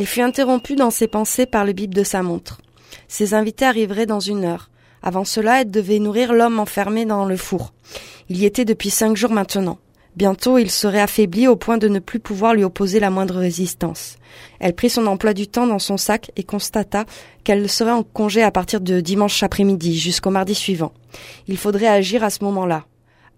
Elle 0.00 0.06
fut 0.06 0.22
interrompue 0.22 0.76
dans 0.76 0.88
ses 0.88 1.08
pensées 1.08 1.44
par 1.44 1.66
le 1.66 1.74
bip 1.74 1.94
de 1.94 2.04
sa 2.04 2.22
montre. 2.22 2.62
Ses 3.06 3.34
invités 3.34 3.66
arriveraient 3.66 4.06
dans 4.06 4.18
une 4.18 4.46
heure. 4.46 4.70
Avant 5.02 5.26
cela, 5.26 5.60
elle 5.60 5.70
devait 5.70 5.98
nourrir 5.98 6.32
l'homme 6.32 6.58
enfermé 6.58 7.04
dans 7.04 7.26
le 7.26 7.36
four. 7.36 7.74
Il 8.30 8.38
y 8.38 8.46
était 8.46 8.64
depuis 8.64 8.88
cinq 8.88 9.14
jours 9.14 9.30
maintenant. 9.30 9.76
Bientôt, 10.16 10.56
il 10.56 10.70
serait 10.70 11.02
affaibli 11.02 11.46
au 11.48 11.54
point 11.54 11.76
de 11.76 11.86
ne 11.86 11.98
plus 11.98 12.18
pouvoir 12.18 12.54
lui 12.54 12.64
opposer 12.64 12.98
la 12.98 13.10
moindre 13.10 13.36
résistance. 13.36 14.16
Elle 14.58 14.74
prit 14.74 14.88
son 14.88 15.06
emploi 15.06 15.34
du 15.34 15.48
temps 15.48 15.66
dans 15.66 15.78
son 15.78 15.98
sac 15.98 16.30
et 16.34 16.44
constata 16.44 17.04
qu'elle 17.44 17.68
serait 17.68 17.90
en 17.90 18.02
congé 18.02 18.42
à 18.42 18.50
partir 18.50 18.80
de 18.80 19.02
dimanche 19.02 19.42
après-midi 19.42 19.98
jusqu'au 19.98 20.30
mardi 20.30 20.54
suivant. 20.54 20.94
Il 21.46 21.58
faudrait 21.58 21.88
agir 21.88 22.24
à 22.24 22.30
ce 22.30 22.42
moment-là. 22.44 22.86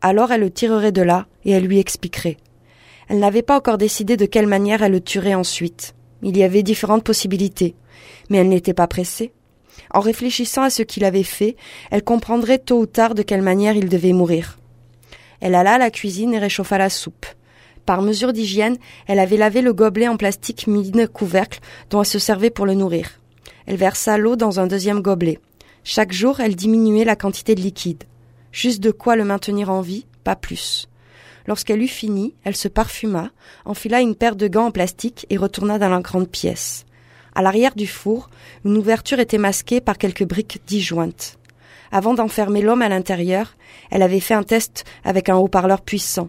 Alors 0.00 0.30
elle 0.30 0.42
le 0.42 0.50
tirerait 0.52 0.92
de 0.92 1.02
là 1.02 1.26
et 1.44 1.50
elle 1.50 1.64
lui 1.64 1.80
expliquerait. 1.80 2.36
Elle 3.08 3.18
n'avait 3.18 3.42
pas 3.42 3.56
encore 3.56 3.78
décidé 3.78 4.16
de 4.16 4.26
quelle 4.26 4.46
manière 4.46 4.84
elle 4.84 4.92
le 4.92 5.00
tuerait 5.00 5.34
ensuite. 5.34 5.96
Il 6.22 6.36
y 6.36 6.44
avait 6.44 6.62
différentes 6.62 7.04
possibilités, 7.04 7.74
mais 8.30 8.38
elle 8.38 8.48
n'était 8.48 8.74
pas 8.74 8.86
pressée. 8.86 9.32
En 9.90 10.00
réfléchissant 10.00 10.62
à 10.62 10.70
ce 10.70 10.82
qu'il 10.82 11.04
avait 11.04 11.22
fait, 11.22 11.56
elle 11.90 12.04
comprendrait 12.04 12.58
tôt 12.58 12.80
ou 12.80 12.86
tard 12.86 13.14
de 13.14 13.22
quelle 13.22 13.42
manière 13.42 13.76
il 13.76 13.88
devait 13.88 14.12
mourir. 14.12 14.58
Elle 15.40 15.54
alla 15.54 15.74
à 15.74 15.78
la 15.78 15.90
cuisine 15.90 16.34
et 16.34 16.38
réchauffa 16.38 16.78
la 16.78 16.88
soupe. 16.88 17.26
Par 17.84 18.00
mesure 18.00 18.32
d'hygiène, 18.32 18.76
elle 19.08 19.18
avait 19.18 19.36
lavé 19.36 19.60
le 19.60 19.72
gobelet 19.72 20.06
en 20.06 20.16
plastique 20.16 20.68
mine 20.68 21.08
couvercle 21.08 21.58
dont 21.90 22.00
elle 22.00 22.06
se 22.06 22.20
servait 22.20 22.50
pour 22.50 22.64
le 22.64 22.74
nourrir. 22.74 23.20
Elle 23.66 23.76
versa 23.76 24.16
l'eau 24.18 24.36
dans 24.36 24.60
un 24.60 24.68
deuxième 24.68 25.00
gobelet. 25.00 25.40
Chaque 25.82 26.12
jour, 26.12 26.38
elle 26.38 26.54
diminuait 26.54 27.04
la 27.04 27.16
quantité 27.16 27.56
de 27.56 27.60
liquide. 27.60 28.04
Juste 28.52 28.80
de 28.80 28.92
quoi 28.92 29.16
le 29.16 29.24
maintenir 29.24 29.70
en 29.70 29.80
vie, 29.80 30.06
pas 30.22 30.36
plus. 30.36 30.88
Lorsqu'elle 31.46 31.82
eut 31.82 31.88
fini, 31.88 32.34
elle 32.44 32.56
se 32.56 32.68
parfuma, 32.68 33.30
enfila 33.64 34.00
une 34.00 34.14
paire 34.14 34.36
de 34.36 34.48
gants 34.48 34.66
en 34.66 34.70
plastique 34.70 35.26
et 35.30 35.36
retourna 35.36 35.78
dans 35.78 35.88
la 35.88 36.00
grande 36.00 36.28
pièce. 36.28 36.84
À 37.34 37.42
l'arrière 37.42 37.74
du 37.74 37.86
four, 37.86 38.28
une 38.64 38.76
ouverture 38.76 39.18
était 39.18 39.38
masquée 39.38 39.80
par 39.80 39.98
quelques 39.98 40.24
briques 40.24 40.60
disjointes. 40.66 41.38
Avant 41.90 42.14
d'enfermer 42.14 42.62
l'homme 42.62 42.82
à 42.82 42.88
l'intérieur, 42.88 43.56
elle 43.90 44.02
avait 44.02 44.20
fait 44.20 44.34
un 44.34 44.42
test 44.42 44.84
avec 45.04 45.28
un 45.28 45.36
haut-parleur 45.36 45.80
puissant. 45.80 46.28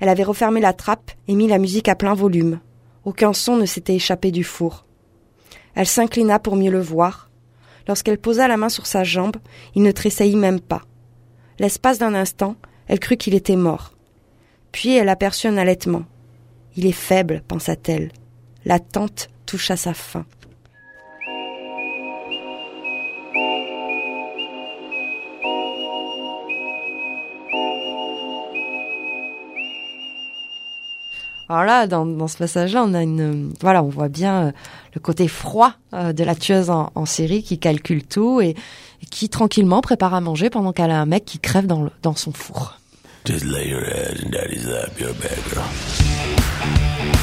Elle 0.00 0.08
avait 0.08 0.24
refermé 0.24 0.60
la 0.60 0.72
trappe 0.72 1.10
et 1.26 1.34
mis 1.34 1.48
la 1.48 1.58
musique 1.58 1.88
à 1.88 1.94
plein 1.94 2.14
volume. 2.14 2.60
Aucun 3.04 3.32
son 3.32 3.56
ne 3.56 3.66
s'était 3.66 3.94
échappé 3.94 4.30
du 4.30 4.44
four. 4.44 4.86
Elle 5.74 5.86
s'inclina 5.86 6.38
pour 6.38 6.56
mieux 6.56 6.70
le 6.70 6.80
voir. 6.80 7.30
Lorsqu'elle 7.86 8.18
posa 8.18 8.48
la 8.48 8.56
main 8.56 8.68
sur 8.68 8.86
sa 8.86 9.04
jambe, 9.04 9.36
il 9.74 9.82
ne 9.82 9.92
tressaillit 9.92 10.36
même 10.36 10.60
pas. 10.60 10.82
L'espace 11.58 11.98
d'un 11.98 12.14
instant, 12.14 12.56
elle 12.86 13.00
crut 13.00 13.18
qu'il 13.18 13.34
était 13.34 13.56
mort. 13.56 13.92
Puis 14.72 14.96
elle 14.96 15.08
aperçut 15.08 15.48
un 15.48 15.56
allaitement. 15.56 16.04
Il 16.76 16.86
est 16.86 16.92
faible, 16.92 17.42
pensa-t-elle. 17.48 18.12
L'attente 18.64 19.30
touche 19.46 19.70
à 19.70 19.76
sa 19.76 19.94
fin. 19.94 20.24
Alors 31.50 31.64
là, 31.64 31.86
dans, 31.86 32.28
ce 32.28 32.36
passage-là, 32.36 32.84
on 32.84 32.92
a 32.92 33.02
une, 33.02 33.54
voilà, 33.60 33.82
on 33.82 33.88
voit 33.88 34.08
bien 34.08 34.48
euh, 34.48 34.52
le 34.94 35.00
côté 35.00 35.28
froid 35.28 35.72
euh, 35.94 36.12
de 36.12 36.22
la 36.22 36.34
tueuse 36.34 36.68
en, 36.68 37.06
série 37.06 37.42
qui 37.42 37.58
calcule 37.58 38.04
tout 38.04 38.42
et, 38.42 38.54
qui 39.10 39.30
tranquillement 39.30 39.80
prépare 39.80 40.12
à 40.12 40.20
manger 40.20 40.50
pendant 40.50 40.72
qu'elle 40.72 40.90
a 40.90 41.00
un 41.00 41.06
mec 41.06 41.24
qui 41.24 41.38
crève 41.38 41.66
dans 41.66 42.14
son 42.14 42.32
four. 42.32 42.77
Just 43.28 43.44
lay 43.44 43.68
your 43.68 43.84
head 43.84 44.20
in 44.20 44.30
daddy's 44.30 44.66
lap, 44.66 44.98
you're 44.98 45.10
a 45.10 45.12
bad 45.12 45.44
girl. 45.50 47.17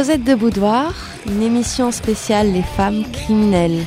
Cosette 0.00 0.24
de 0.24 0.34
Boudoir, 0.34 0.94
une 1.26 1.42
émission 1.42 1.90
spéciale 1.90 2.54
Les 2.54 2.62
femmes 2.62 3.04
criminelles. 3.12 3.84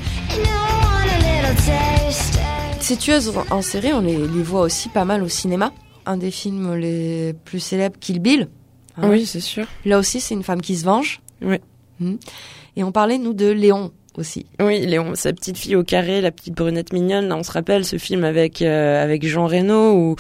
Ces 2.80 2.98
tueuses 2.98 3.34
en 3.50 3.64
série, 3.64 3.94
on 3.94 4.02
les, 4.02 4.18
les 4.18 4.44
voit 4.44 4.62
aussi 4.62 4.90
pas 4.90 5.06
mal 5.06 5.24
au 5.24 5.28
cinéma. 5.28 5.74
Un 6.06 6.18
des 6.18 6.30
films 6.30 6.76
les 6.76 7.34
plus 7.46 7.60
célèbres, 7.60 7.96
Kill 8.00 8.20
Bill. 8.20 8.48
Hein. 8.96 9.10
Oui, 9.10 9.26
c'est 9.26 9.40
sûr. 9.40 9.66
Là 9.86 9.98
aussi, 9.98 10.22
c'est 10.22 10.36
une 10.36 10.44
femme 10.44 10.62
qui 10.62 10.76
se 10.76 10.86
venge. 10.86 11.20
Oui. 11.42 11.58
Mhm. 12.00 12.20
Et 12.76 12.84
on 12.84 12.92
parlait, 12.92 13.18
nous, 13.18 13.34
de 13.34 13.50
Léon 13.50 13.92
aussi. 14.16 14.46
Oui, 14.60 14.86
Léon, 14.86 15.16
sa 15.16 15.34
petite 15.34 15.58
fille 15.58 15.76
au 15.76 15.84
carré, 15.84 16.22
la 16.22 16.30
petite 16.30 16.54
brunette 16.54 16.94
mignonne. 16.94 17.28
Là, 17.28 17.38
on 17.38 17.44
se 17.44 17.52
rappelle 17.52 17.86
ce 17.86 17.98
film 17.98 18.24
avec 18.24 18.62
euh, 18.62 19.04
avec 19.04 19.26
Jean 19.26 19.48
Reno 19.48 19.96
où 19.96 20.16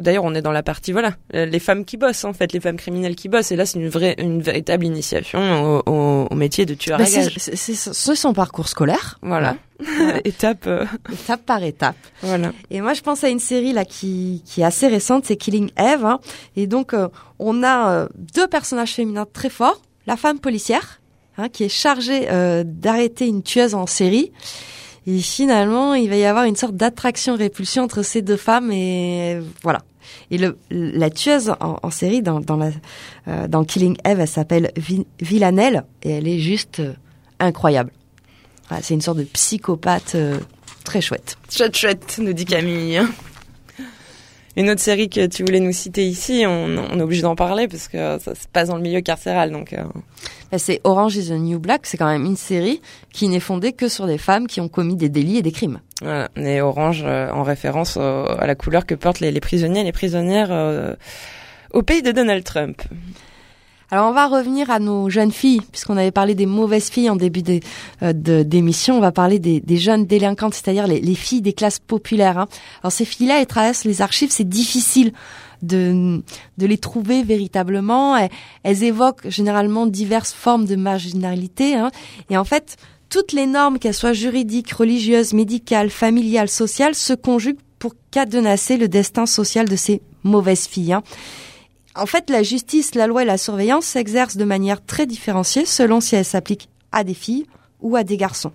d'ailleurs 0.00 0.24
on 0.24 0.34
est 0.34 0.42
dans 0.42 0.52
la 0.52 0.62
partie 0.62 0.92
voilà 0.92 1.14
euh, 1.34 1.44
les 1.46 1.58
femmes 1.58 1.84
qui 1.84 1.96
bossent 1.96 2.24
en 2.24 2.32
fait, 2.32 2.52
les 2.52 2.60
femmes 2.60 2.76
criminelles 2.76 3.16
qui 3.16 3.28
bossent. 3.28 3.52
Et 3.52 3.56
là, 3.56 3.66
c'est 3.66 3.78
une 3.78 3.88
vraie 3.88 4.14
une 4.18 4.40
véritable 4.42 4.84
initiation 4.84 5.38
au, 5.78 5.82
au, 5.90 6.26
au 6.30 6.34
métier 6.34 6.66
de 6.66 6.74
tueur 6.74 6.98
Bah, 6.98 7.04
à 7.04 7.06
c'est 7.06 7.20
gages. 7.20 7.34
c'est- 7.38 8.14
son 8.14 8.32
parcours 8.32 8.68
scolaire. 8.68 9.18
Voilà, 9.22 9.56
Voilà. 9.78 10.20
étape. 10.24 10.66
euh, 10.66 10.84
étape 11.12 11.42
par 11.46 11.62
étape. 11.62 11.96
voilà. 12.22 12.52
Et 12.70 12.80
moi, 12.80 12.94
je 12.94 13.00
pense 13.02 13.22
à 13.24 13.28
une 13.28 13.38
série 13.38 13.72
là 13.72 13.84
qui, 13.84 14.42
qui 14.44 14.60
est 14.62 14.64
assez 14.64 14.88
récente, 14.88 15.24
c'est 15.26 15.36
Killing 15.36 15.70
Eve. 15.78 16.04
hein. 16.04 16.18
Et 16.56 16.66
donc, 16.66 16.94
euh, 16.94 17.08
on 17.38 17.62
a 17.62 17.90
euh, 17.92 18.08
deux 18.34 18.48
personnages 18.48 18.92
féminins 18.94 19.26
très 19.32 19.50
forts. 19.50 19.80
La 20.06 20.16
femme 20.16 20.38
policière, 20.40 21.00
hein, 21.36 21.48
qui 21.48 21.64
est 21.64 21.68
chargée 21.68 22.28
euh, 22.30 22.64
d'arrêter 22.66 23.26
une 23.26 23.42
tueuse 23.42 23.74
en 23.74 23.86
série. 23.86 24.32
Et 25.10 25.20
finalement, 25.20 25.94
il 25.94 26.10
va 26.10 26.16
y 26.16 26.24
avoir 26.26 26.44
une 26.44 26.54
sorte 26.56 26.76
d'attraction-répulsion 26.76 27.82
entre 27.82 28.02
ces 28.02 28.20
deux 28.20 28.36
femmes. 28.36 28.70
Et 28.70 29.40
voilà. 29.62 29.80
Et 30.30 30.36
le, 30.36 30.58
la 30.70 31.08
tueuse 31.08 31.50
en, 31.60 31.78
en 31.82 31.90
série, 31.90 32.20
dans, 32.20 32.40
dans, 32.40 32.56
la, 32.56 32.70
euh, 33.26 33.48
dans 33.48 33.64
Killing 33.64 33.96
Eve, 34.04 34.20
elle 34.20 34.28
s'appelle 34.28 34.70
Vi- 34.76 35.06
Villanelle. 35.20 35.84
Et 36.02 36.10
elle 36.10 36.28
est 36.28 36.40
juste 36.40 36.80
euh, 36.80 36.92
incroyable. 37.40 37.90
Voilà, 38.68 38.82
c'est 38.82 38.92
une 38.92 39.00
sorte 39.00 39.16
de 39.16 39.24
psychopathe 39.24 40.14
euh, 40.14 40.38
très 40.84 41.00
chouette. 41.00 41.38
Chouette, 41.50 41.74
chouette, 41.74 42.18
nous 42.20 42.34
dit 42.34 42.44
Camille. 42.44 43.00
Une 44.58 44.70
autre 44.70 44.80
série 44.80 45.08
que 45.08 45.24
tu 45.26 45.44
voulais 45.44 45.60
nous 45.60 45.70
citer 45.72 46.04
ici, 46.04 46.42
on, 46.44 46.66
on 46.90 46.98
est 46.98 47.02
obligé 47.02 47.22
d'en 47.22 47.36
parler 47.36 47.68
parce 47.68 47.86
que 47.86 48.18
ça 48.18 48.34
se 48.34 48.48
passe 48.52 48.66
dans 48.68 48.74
le 48.76 48.82
milieu 48.82 49.00
carcéral. 49.00 49.52
Donc, 49.52 49.72
euh, 49.72 49.84
Ben, 50.50 50.58
C'est 50.58 50.80
Orange 50.82 51.14
is 51.16 51.28
the 51.28 51.38
New 51.38 51.60
Black, 51.60 51.86
c'est 51.86 51.96
quand 51.96 52.08
même 52.08 52.24
une 52.24 52.36
série 52.36 52.80
qui 53.12 53.28
n'est 53.28 53.38
fondée 53.38 53.72
que 53.72 53.88
sur 53.88 54.08
des 54.08 54.18
femmes 54.18 54.48
qui 54.48 54.60
ont 54.60 54.68
commis 54.68 54.96
des 54.96 55.08
délits 55.08 55.38
et 55.38 55.42
des 55.42 55.52
crimes. 55.52 55.78
voilà. 56.02 56.28
Et 56.36 56.60
orange 56.60 57.04
euh, 57.06 57.30
en 57.30 57.44
référence 57.44 57.96
à 57.96 58.46
la 58.48 58.54
couleur 58.56 58.84
que 58.84 58.96
portent 58.96 59.20
les, 59.20 59.30
les 59.30 59.40
prisonniers 59.40 59.82
et 59.82 59.84
les 59.84 59.92
prisonnières 59.92 60.48
euh, 60.50 60.96
au 61.72 61.82
pays 61.82 62.02
de 62.02 62.10
Donald 62.10 62.42
Trump. 62.42 62.82
Alors 63.90 64.10
on 64.10 64.12
va 64.12 64.26
revenir 64.26 64.70
à 64.70 64.80
nos 64.80 65.08
jeunes 65.08 65.32
filles, 65.32 65.62
puisqu'on 65.72 65.96
avait 65.96 66.10
parlé 66.10 66.34
des 66.34 66.44
mauvaises 66.44 66.90
filles 66.90 67.08
en 67.08 67.16
début 67.16 67.42
euh, 68.02 68.12
d'émission, 68.12 68.98
on 68.98 69.00
va 69.00 69.12
parler 69.12 69.38
des, 69.38 69.76
jeunes 69.78 70.04
délinquantes, 70.04 70.52
c'est-à-dire 70.52 70.86
les, 70.86 71.00
les 71.00 71.14
filles 71.14 71.40
des 71.40 71.54
classes 71.54 71.78
populaires. 71.78 72.36
hein. 72.38 72.48
Alors 72.82 72.92
ces 72.92 73.06
filles-là, 73.06 73.40
elles 73.40 73.46
traversent 73.46 73.84
les 73.84 74.02
archives, 74.02 74.30
c'est 74.30 74.48
difficile 74.48 75.12
de, 75.62 76.22
de 76.58 76.66
les 76.66 76.76
trouver 76.76 77.22
véritablement. 77.22 78.14
Elles, 78.14 78.28
elles 78.62 78.84
évoquent 78.84 79.26
généralement 79.30 79.86
diverses 79.86 80.34
formes 80.34 80.66
de 80.66 80.76
marginalité. 80.76 81.74
hein. 81.74 81.90
Et 82.28 82.36
en 82.36 82.44
fait, 82.44 82.76
toutes 83.08 83.32
les 83.32 83.46
normes, 83.46 83.78
qu'elles 83.78 83.94
soient 83.94 84.12
juridiques, 84.12 84.70
religieuses, 84.70 85.32
médicales, 85.32 85.88
familiales, 85.88 86.50
sociales, 86.50 86.94
se 86.94 87.14
conjuguent 87.14 87.60
pour 87.78 87.94
cadenasser 88.10 88.76
le 88.76 88.88
destin 88.88 89.24
social 89.24 89.66
de 89.66 89.76
ces 89.76 90.02
mauvaises 90.24 90.66
filles. 90.66 90.92
hein. 90.92 91.02
En 91.98 92.06
fait, 92.06 92.30
la 92.30 92.42
justice, 92.42 92.94
la 92.94 93.06
loi 93.06 93.22
et 93.22 93.26
la 93.26 93.38
surveillance 93.38 93.84
s'exercent 93.84 94.36
de 94.36 94.44
manière 94.44 94.84
très 94.84 95.06
différenciée 95.06 95.64
selon 95.64 96.00
si 96.00 96.14
elles 96.14 96.24
s'appliquent 96.24 96.68
à 96.92 97.02
des 97.02 97.14
filles 97.14 97.46
ou 97.80 97.96
à 97.96 98.04
des 98.04 98.16
garçons. 98.16 98.52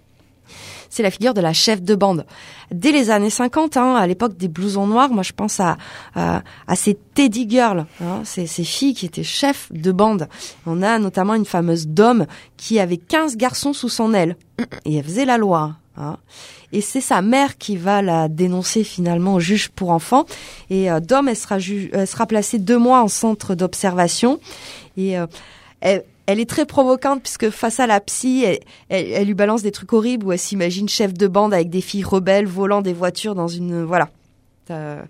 C'est 0.90 1.04
la 1.04 1.12
figure 1.12 1.34
de 1.34 1.42
la 1.42 1.54
chef 1.54 1.82
de 1.82 1.96
bande. 1.96 2.26
Dès 2.72 2.92
les 2.92 3.10
années 3.10 3.32
50, 3.32 3.78
hein, 3.78 3.96
à 3.96 4.06
l'époque 4.06 4.38
des 4.38 4.48
blousons 4.48 4.88
noirs, 4.88 5.10
moi 5.10 5.24
je 5.24 5.34
pense 5.34 5.60
à, 5.60 5.78
ces 6.76 6.94
Teddy 6.94 7.50
Girls, 7.50 7.86
hein, 8.02 8.22
ces, 8.24 8.46
ces 8.46 8.64
filles 8.64 8.94
qui 8.94 9.08
étaient 9.08 9.24
chefs 9.24 9.72
de 9.72 9.92
bande. 9.92 10.30
On 10.66 10.82
a 10.82 11.00
notamment 11.00 11.34
une 11.34 11.46
fameuse 11.46 11.88
Dom 11.88 12.28
qui 12.58 12.80
avait 12.80 12.98
15 12.98 13.38
garçons 13.38 13.74
sous 13.74 13.90
son 13.90 14.14
aile. 14.14 14.38
Et 14.86 14.98
elle 14.98 15.04
faisait 15.04 15.26
la 15.26 15.38
loi. 15.38 15.76
Hein. 15.98 16.18
Et 16.74 16.82
c'est 16.82 17.02
sa 17.02 17.22
mère 17.22 17.58
qui 17.58 17.78
va 17.78 18.02
la 18.02 18.28
dénoncer 18.28 18.84
finalement 18.84 19.36
au 19.36 19.40
juge 19.40 19.70
pour 19.70 19.92
enfants. 19.92 20.26
Et 20.72 20.92
euh, 20.92 21.00
Dom, 21.00 21.30
elle 21.30 21.38
sera, 21.38 22.26
placée 22.26 22.58
deux 22.58 22.80
mois 22.80 23.02
en 23.02 23.08
centre 23.08 23.54
d'observation. 23.54 24.40
Et 24.98 25.20
euh, 25.20 25.28
elle, 25.82 26.04
est 26.40 26.50
très 26.50 26.66
provocante 26.66 27.22
puisque 27.22 27.52
face 27.52 27.80
à 27.80 27.86
la 27.86 28.00
psy, 28.00 28.44
elle, 28.90 29.26
lui 29.26 29.36
balance 29.36 29.62
des 29.62 29.72
trucs 29.72 29.94
horribles 29.94 30.26
où 30.26 30.32
elle 30.32 30.40
s'imagine 30.40 30.90
chef 30.90 31.14
de 31.14 31.28
bande 31.28 31.54
avec 31.54 31.70
des 31.70 31.82
filles 31.82 32.04
rebelles 32.04 32.48
volant 32.48 32.82
des 32.82 32.94
voitures 32.94 33.36
dans 33.36 33.48
une 33.48 33.84
voilà. 33.84 34.10
Euh, 34.72 35.02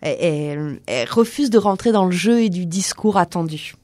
elle, 0.00 0.80
refuse 1.08 1.50
de 1.50 1.58
rentrer 1.58 1.92
dans 1.92 2.06
le 2.06 2.12
jeu 2.12 2.40
et 2.40 2.50
du 2.50 2.66
discours 2.66 3.16
attendu. 3.16 3.74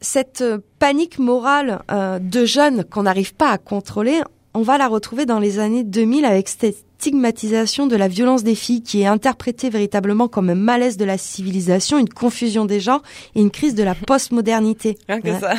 Cette 0.00 0.42
euh, 0.42 0.58
panique 0.78 1.18
morale 1.18 1.82
de 2.20 2.44
jeunes 2.44 2.84
qu'on 2.84 3.02
n'arrive 3.02 3.34
pas 3.34 3.50
à 3.50 3.58
contrôler, 3.58 4.20
on 4.54 4.62
va 4.62 4.78
la 4.78 4.88
retrouver 4.88 5.26
dans 5.26 5.38
les 5.38 5.58
années 5.58 5.84
2000 5.84 6.24
avec 6.24 6.48
cette 6.48 6.76
stigmatisation 6.98 7.86
de 7.86 7.96
la 7.96 8.08
violence 8.08 8.42
des 8.44 8.54
filles 8.54 8.82
qui 8.82 9.00
est 9.02 9.06
interprétée 9.06 9.70
véritablement 9.70 10.28
comme 10.28 10.50
un 10.50 10.54
malaise 10.54 10.96
de 10.98 11.04
la 11.04 11.16
civilisation, 11.16 11.98
une 11.98 12.08
confusion 12.08 12.66
des 12.66 12.78
genres 12.80 13.02
et 13.34 13.40
une 13.40 13.50
crise 13.50 13.74
de 13.74 13.82
la 13.82 13.94
postmodernité. 13.94 14.98
Rien 15.08 15.20
que 15.20 15.28
Ouais. 15.28 15.40
ça. 15.40 15.54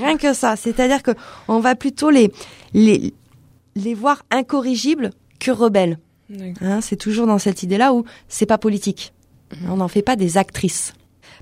Rien 0.00 0.16
que 0.16 0.34
ça. 0.34 0.56
C'est-à-dire 0.56 1.02
que 1.02 1.12
on 1.48 1.60
va 1.60 1.74
plutôt 1.76 2.10
les, 2.10 2.30
les, 2.74 3.14
les 3.74 3.94
voir 3.94 4.22
incorrigibles 4.30 5.10
que 5.40 5.50
rebelles. 5.50 5.98
Hein, 6.60 6.80
c'est 6.80 6.96
toujours 6.96 7.26
dans 7.26 7.38
cette 7.38 7.62
idée-là 7.62 7.92
où 7.94 8.04
c'est 8.28 8.46
pas 8.46 8.58
politique. 8.58 9.12
On 9.68 9.76
n'en 9.76 9.88
fait 9.88 10.02
pas 10.02 10.16
des 10.16 10.36
actrices. 10.38 10.94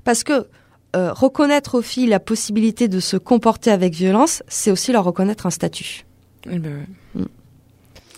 Parce 0.03 0.23
que 0.23 0.47
euh, 0.95 1.13
reconnaître 1.13 1.75
aux 1.75 1.81
filles 1.81 2.07
la 2.07 2.19
possibilité 2.19 2.87
de 2.89 2.99
se 2.99 3.15
comporter 3.17 3.71
avec 3.71 3.93
violence, 3.93 4.43
c'est 4.47 4.71
aussi 4.71 4.91
leur 4.91 5.03
reconnaître 5.05 5.45
un 5.45 5.49
statut. 5.51 6.05
Eh 6.49 6.59
ben 6.59 6.73
ouais. 7.15 7.21
Mm. 7.21 7.25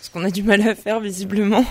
Ce 0.01 0.09
qu'on 0.09 0.23
a 0.23 0.29
du 0.31 0.43
mal 0.43 0.61
à 0.67 0.75
faire 0.75 0.99
visiblement. 0.99 1.63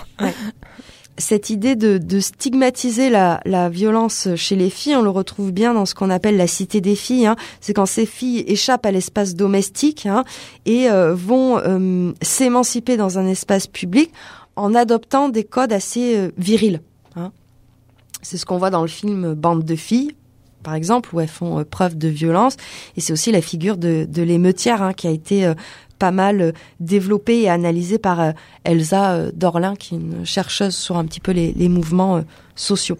Cette 1.19 1.51
idée 1.51 1.75
de, 1.75 1.99
de 1.99 2.19
stigmatiser 2.19 3.11
la, 3.11 3.39
la 3.45 3.69
violence 3.69 4.29
chez 4.35 4.55
les 4.55 4.71
filles, 4.71 4.95
on 4.95 5.03
le 5.03 5.11
retrouve 5.11 5.51
bien 5.51 5.75
dans 5.75 5.85
ce 5.85 5.93
qu'on 5.93 6.09
appelle 6.09 6.37
la 6.37 6.47
cité 6.47 6.81
des 6.81 6.95
filles. 6.95 7.27
hein. 7.27 7.35
C'est 7.61 7.73
quand 7.73 7.85
ces 7.85 8.07
filles 8.07 8.43
échappent 8.47 8.85
à 8.87 8.91
l'espace 8.91 9.35
domestique 9.35 10.07
hein, 10.07 10.23
et 10.65 10.89
euh, 10.89 11.13
vont 11.13 11.59
euh, 11.59 12.11
s'émanciper 12.23 12.97
dans 12.97 13.19
un 13.19 13.27
espace 13.27 13.67
public 13.67 14.11
en 14.55 14.73
adoptant 14.73 15.29
des 15.29 15.43
codes 15.43 15.71
assez 15.71 16.17
euh, 16.17 16.31
virils. 16.37 16.81
hein. 17.15 17.31
C'est 18.23 18.37
ce 18.37 18.45
qu'on 18.47 18.57
voit 18.57 18.71
dans 18.71 18.81
le 18.81 18.87
film 18.87 19.35
Bande 19.35 19.63
de 19.63 19.75
filles, 19.75 20.15
par 20.63 20.73
exemple, 20.75 21.13
où 21.13 21.19
elles 21.19 21.27
font 21.27 21.59
euh, 21.59 21.63
preuve 21.63 21.97
de 21.97 22.07
violence. 22.07 22.57
Et 22.97 23.01
c'est 23.01 23.13
aussi 23.13 23.31
la 23.31 23.41
figure 23.41 23.77
de, 23.77 24.05
de 24.09 24.23
l'émeutière 24.23 24.81
hein, 24.81 24.93
qui 24.93 25.07
a 25.07 25.11
été 25.11 25.45
euh, 25.45 25.53
pas 25.99 26.11
mal 26.11 26.41
euh, 26.41 26.51
développée 26.79 27.41
et 27.41 27.49
analysée 27.49 27.99
par 27.99 28.33
Elsa 28.63 29.31
Dorlin, 29.33 29.75
qui 29.75 29.95
est 29.95 29.97
une 29.97 30.25
chercheuse 30.25 30.75
sur 30.75 30.97
un 30.97 31.05
petit 31.05 31.19
peu 31.19 31.31
les, 31.31 31.51
les 31.53 31.69
mouvements 31.69 32.23
sociaux. 32.55 32.97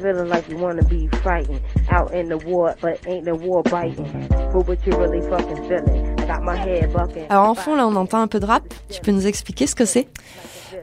Feeling 0.00 0.28
like 0.28 0.48
you 0.48 0.56
wanna 0.58 0.82
be 0.82 1.08
fighting 1.24 1.58
out 1.90 2.12
in 2.14 2.28
the 2.28 2.38
war, 2.46 2.74
but 2.80 2.98
ain't 3.06 3.24
the 3.24 3.32
war 3.34 3.62
biting. 3.64 4.06
But 4.52 4.66
what 4.68 4.76
you 4.86 4.96
really 4.96 5.20
fucking 5.28 5.56
feeling? 5.68 6.14
I 6.20 6.26
got 6.26 6.42
my 6.42 6.56
head 6.56 6.92
bucking. 6.92 7.26
Alors 7.28 7.48
en 7.48 7.54
fond, 7.54 7.74
là, 7.74 7.86
on 7.86 7.96
entend 7.96 8.20
un 8.20 8.28
peu 8.28 8.38
de 8.38 8.46
rap. 8.46 8.62
Tu 8.90 9.00
peux 9.00 9.10
nous 9.10 9.26
expliquer 9.26 9.66
ce 9.66 9.74
que 9.74 9.84
c'est? 9.84 10.06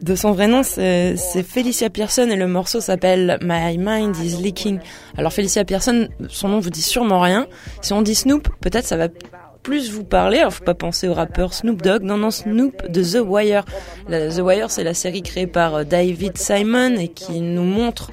De 0.01 0.15
son 0.15 0.33
vrai 0.33 0.47
nom, 0.47 0.61
c'est 0.63 1.15
Felicia 1.43 1.89
Pearson 1.89 2.27
et 2.29 2.35
le 2.35 2.47
morceau 2.47 2.81
s'appelle 2.81 3.37
My 3.41 3.77
Mind 3.77 4.17
is 4.17 4.35
Leaking. 4.41 4.79
Alors 5.17 5.31
Felicia 5.31 5.63
Pearson, 5.63 6.09
son 6.27 6.49
nom 6.49 6.59
vous 6.59 6.69
dit 6.69 6.81
sûrement 6.81 7.21
rien. 7.21 7.47
Si 7.81 7.93
on 7.93 8.01
dit 8.01 8.15
Snoop, 8.15 8.49
peut-être 8.59 8.85
ça 8.85 8.97
va 8.97 9.07
plus 9.63 9.91
vous 9.91 10.03
parler. 10.03 10.39
Alors 10.39 10.53
faut 10.53 10.65
pas 10.65 10.73
penser 10.73 11.07
au 11.07 11.13
rappeur 11.13 11.53
Snoop 11.53 11.81
Dogg. 11.81 12.03
Non, 12.03 12.17
non, 12.17 12.29
Snoop 12.31 12.91
de 12.91 13.01
The 13.01 13.23
Wire. 13.25 13.63
La- 14.09 14.27
The 14.29 14.39
Wire, 14.39 14.69
c'est 14.69 14.83
la 14.83 14.93
série 14.93 15.21
créée 15.23 15.47
par 15.47 15.75
euh, 15.75 15.83
David 15.85 16.37
Simon 16.37 16.97
et 16.97 17.07
qui 17.07 17.39
nous 17.39 17.63
montre 17.63 18.11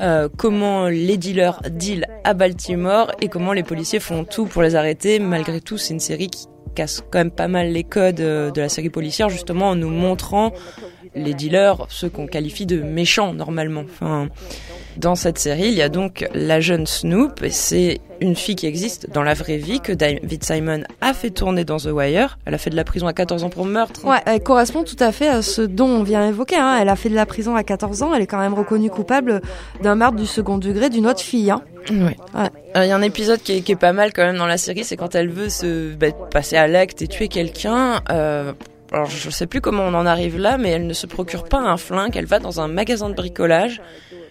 euh, 0.00 0.28
comment 0.36 0.88
les 0.88 1.16
dealers 1.16 1.60
dealent 1.70 2.06
à 2.24 2.34
Baltimore 2.34 3.12
et 3.20 3.28
comment 3.28 3.52
les 3.52 3.62
policiers 3.62 4.00
font 4.00 4.24
tout 4.24 4.46
pour 4.46 4.62
les 4.62 4.74
arrêter. 4.74 5.18
Malgré 5.18 5.60
tout, 5.60 5.78
c'est 5.78 5.94
une 5.94 6.00
série 6.00 6.28
qui 6.28 6.46
casse 6.74 7.02
quand 7.10 7.18
même 7.18 7.30
pas 7.30 7.48
mal 7.48 7.72
les 7.72 7.84
codes 7.84 8.20
euh, 8.20 8.50
de 8.50 8.60
la 8.60 8.68
série 8.68 8.90
policière, 8.90 9.28
justement 9.28 9.70
en 9.70 9.74
nous 9.74 9.90
montrant 9.90 10.52
les 11.16 11.34
dealers, 11.34 11.86
ceux 11.88 12.08
qu'on 12.08 12.26
qualifie 12.26 12.66
de 12.66 12.80
méchants 12.80 13.32
normalement. 13.32 13.84
Enfin, 13.84 14.28
dans 14.96 15.14
cette 15.14 15.38
série, 15.38 15.68
il 15.68 15.74
y 15.74 15.82
a 15.82 15.88
donc 15.88 16.26
la 16.34 16.60
jeune 16.60 16.86
Snoop, 16.86 17.42
et 17.42 17.50
c'est 17.50 18.00
une 18.20 18.34
fille 18.34 18.56
qui 18.56 18.66
existe 18.66 19.10
dans 19.10 19.22
la 19.22 19.34
vraie 19.34 19.56
vie, 19.56 19.80
que 19.80 19.92
David 19.92 20.42
Simon 20.42 20.82
a 21.00 21.12
fait 21.12 21.30
tourner 21.30 21.64
dans 21.64 21.76
The 21.76 21.86
Wire. 21.86 22.38
Elle 22.46 22.54
a 22.54 22.58
fait 22.58 22.70
de 22.70 22.76
la 22.76 22.84
prison 22.84 23.06
à 23.06 23.12
14 23.12 23.44
ans 23.44 23.50
pour 23.50 23.64
meurtre. 23.66 24.04
Ouais, 24.06 24.20
elle 24.24 24.42
correspond 24.42 24.84
tout 24.84 24.96
à 25.00 25.12
fait 25.12 25.28
à 25.28 25.42
ce 25.42 25.62
dont 25.62 25.88
on 25.88 26.02
vient 26.02 26.26
évoquer. 26.26 26.56
Hein. 26.56 26.78
Elle 26.80 26.88
a 26.88 26.96
fait 26.96 27.10
de 27.10 27.14
la 27.14 27.26
prison 27.26 27.56
à 27.56 27.62
14 27.62 28.02
ans. 28.02 28.14
Elle 28.14 28.22
est 28.22 28.26
quand 28.26 28.38
même 28.38 28.54
reconnue 28.54 28.90
coupable 28.90 29.42
d'un 29.82 29.96
meurtre 29.96 30.16
du 30.16 30.26
second 30.26 30.58
degré 30.58 30.88
d'une 30.88 31.06
autre 31.06 31.20
fille. 31.20 31.50
Hein. 31.50 31.62
Ouais. 31.90 32.16
Euh, 32.34 32.84
Il 32.84 32.88
y 32.88 32.92
a 32.92 32.96
un 32.96 33.02
épisode 33.02 33.40
qui 33.42 33.58
est, 33.58 33.60
qui 33.60 33.72
est 33.72 33.76
pas 33.76 33.92
mal 33.92 34.12
quand 34.12 34.24
même 34.24 34.38
dans 34.38 34.46
la 34.46 34.58
série, 34.58 34.82
c'est 34.84 34.96
quand 34.96 35.14
elle 35.14 35.28
veut 35.28 35.48
se 35.48 35.94
bah, 35.94 36.08
passer 36.30 36.56
à 36.56 36.66
l'acte 36.66 37.02
et 37.02 37.06
tuer 37.06 37.28
quelqu'un. 37.28 38.00
Euh, 38.10 38.52
alors 38.96 39.10
je 39.10 39.28
sais 39.30 39.46
plus 39.46 39.60
comment 39.60 39.82
on 39.84 39.94
en 39.94 40.06
arrive 40.06 40.38
là, 40.38 40.56
mais 40.56 40.70
elle 40.70 40.86
ne 40.86 40.94
se 40.94 41.06
procure 41.06 41.44
pas 41.44 41.58
un 41.58 41.76
flingue. 41.76 42.16
Elle 42.16 42.24
va 42.26 42.38
dans 42.38 42.60
un 42.60 42.68
magasin 42.68 43.10
de 43.10 43.14
bricolage 43.14 43.82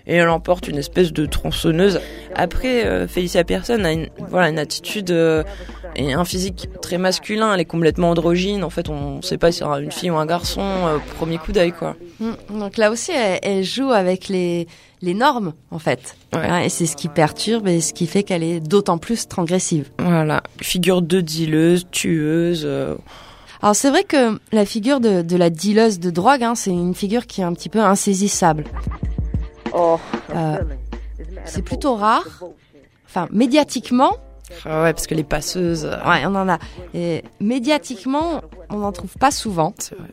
et 0.07 0.15
elle 0.15 0.29
emporte 0.29 0.67
une 0.67 0.77
espèce 0.77 1.13
de 1.13 1.25
tronçonneuse. 1.27 1.99
Après, 2.35 2.83
euh, 2.85 3.07
Felicia 3.07 3.43
Pearson 3.43 3.83
a 3.83 3.91
une, 3.91 4.09
voilà, 4.29 4.49
une 4.49 4.57
attitude 4.59 5.11
euh, 5.11 5.43
et 5.95 6.13
un 6.13 6.25
physique 6.25 6.67
très 6.81 6.97
masculin. 6.97 7.53
Elle 7.53 7.59
est 7.59 7.65
complètement 7.65 8.09
androgyne. 8.09 8.63
En 8.63 8.69
fait, 8.71 8.89
on 8.89 9.21
sait 9.21 9.37
pas 9.37 9.51
si 9.51 9.59
c'est 9.59 9.65
une 9.65 9.91
fille 9.91 10.09
ou 10.09 10.15
un 10.17 10.25
garçon. 10.25 10.61
euh, 10.61 10.97
premier 11.15 11.37
coup 11.37 11.51
d'œil, 11.51 11.71
quoi. 11.71 11.95
Mm. 12.19 12.59
Donc 12.59 12.77
là 12.77 12.89
aussi, 12.91 13.11
elle, 13.11 13.39
elle 13.43 13.63
joue 13.63 13.91
avec 13.91 14.29
les, 14.29 14.67
les 15.03 15.13
normes, 15.13 15.53
en 15.69 15.79
fait. 15.79 16.15
Ouais. 16.33 16.65
Et 16.65 16.69
c'est 16.69 16.87
ce 16.87 16.95
qui 16.95 17.07
perturbe 17.07 17.67
et 17.67 17.81
ce 17.81 17.93
qui 17.93 18.07
fait 18.07 18.23
qu'elle 18.23 18.43
est 18.43 18.59
d'autant 18.59 18.97
plus 18.97 19.27
transgressive. 19.27 19.89
Voilà, 19.99 20.41
figure 20.59 21.01
de 21.03 21.21
dealeuse, 21.21 21.85
tueuse. 21.91 22.63
euh, 22.65 22.95
Alors 23.61 23.75
c'est 23.75 23.89
vrai 23.89 24.03
que 24.03 24.39
la 24.51 24.65
figure 24.65 24.99
de, 24.99 25.21
de 25.21 25.37
la 25.37 25.49
dealeuse 25.49 25.99
de 25.99 26.09
drogue, 26.09 26.43
hein, 26.43 26.55
c'est 26.55 26.71
une 26.71 26.93
figure 26.95 27.25
qui 27.25 27.41
est 27.41 27.43
un 27.43 27.53
petit 27.53 27.69
peu 27.69 27.79
insaisissable. 27.79 28.65
Oh, 29.73 29.97
Euh, 30.35 30.57
c'est 31.45 31.61
plutôt 31.61 31.95
rare. 31.95 32.43
Enfin, 33.07 33.27
médiatiquement, 33.31 34.17
ah 34.65 34.83
ouais, 34.83 34.93
parce 34.93 35.07
que 35.07 35.15
les 35.15 35.23
passeuses. 35.23 35.85
euh, 35.85 35.97
ouais, 36.09 36.23
on 36.25 36.35
en 36.35 36.47
a. 36.49 36.59
Et 36.93 37.23
médiatiquement, 37.39 38.41
on 38.69 38.77
n'en 38.77 38.91
trouve 38.91 39.13
pas 39.17 39.31
souvent. 39.31 39.73
c'est 39.79 39.95
vrai. 39.95 40.09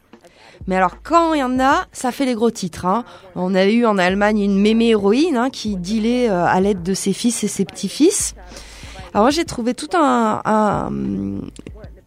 Mais 0.68 0.76
alors, 0.76 1.02
quand 1.02 1.34
il 1.34 1.40
y 1.40 1.42
en 1.42 1.58
a, 1.58 1.86
ça 1.92 2.12
fait 2.12 2.24
les 2.24 2.34
gros 2.34 2.50
titres. 2.50 2.86
Hein. 2.86 3.04
On 3.34 3.54
a 3.54 3.66
eu 3.66 3.84
en 3.84 3.98
Allemagne 3.98 4.40
une 4.40 4.58
mémé 4.60 4.90
héroïne 4.90 5.36
hein, 5.36 5.50
qui 5.50 5.76
dealait 5.76 6.30
euh, 6.30 6.44
à 6.44 6.60
l'aide 6.60 6.82
de 6.84 6.94
ses 6.94 7.12
fils 7.12 7.42
et 7.44 7.48
ses 7.48 7.64
petits-fils. 7.64 8.34
Alors 9.12 9.24
moi, 9.24 9.30
j'ai 9.30 9.44
trouvé 9.44 9.74
tout 9.74 9.88
un, 9.94 10.40
un, 10.44 10.90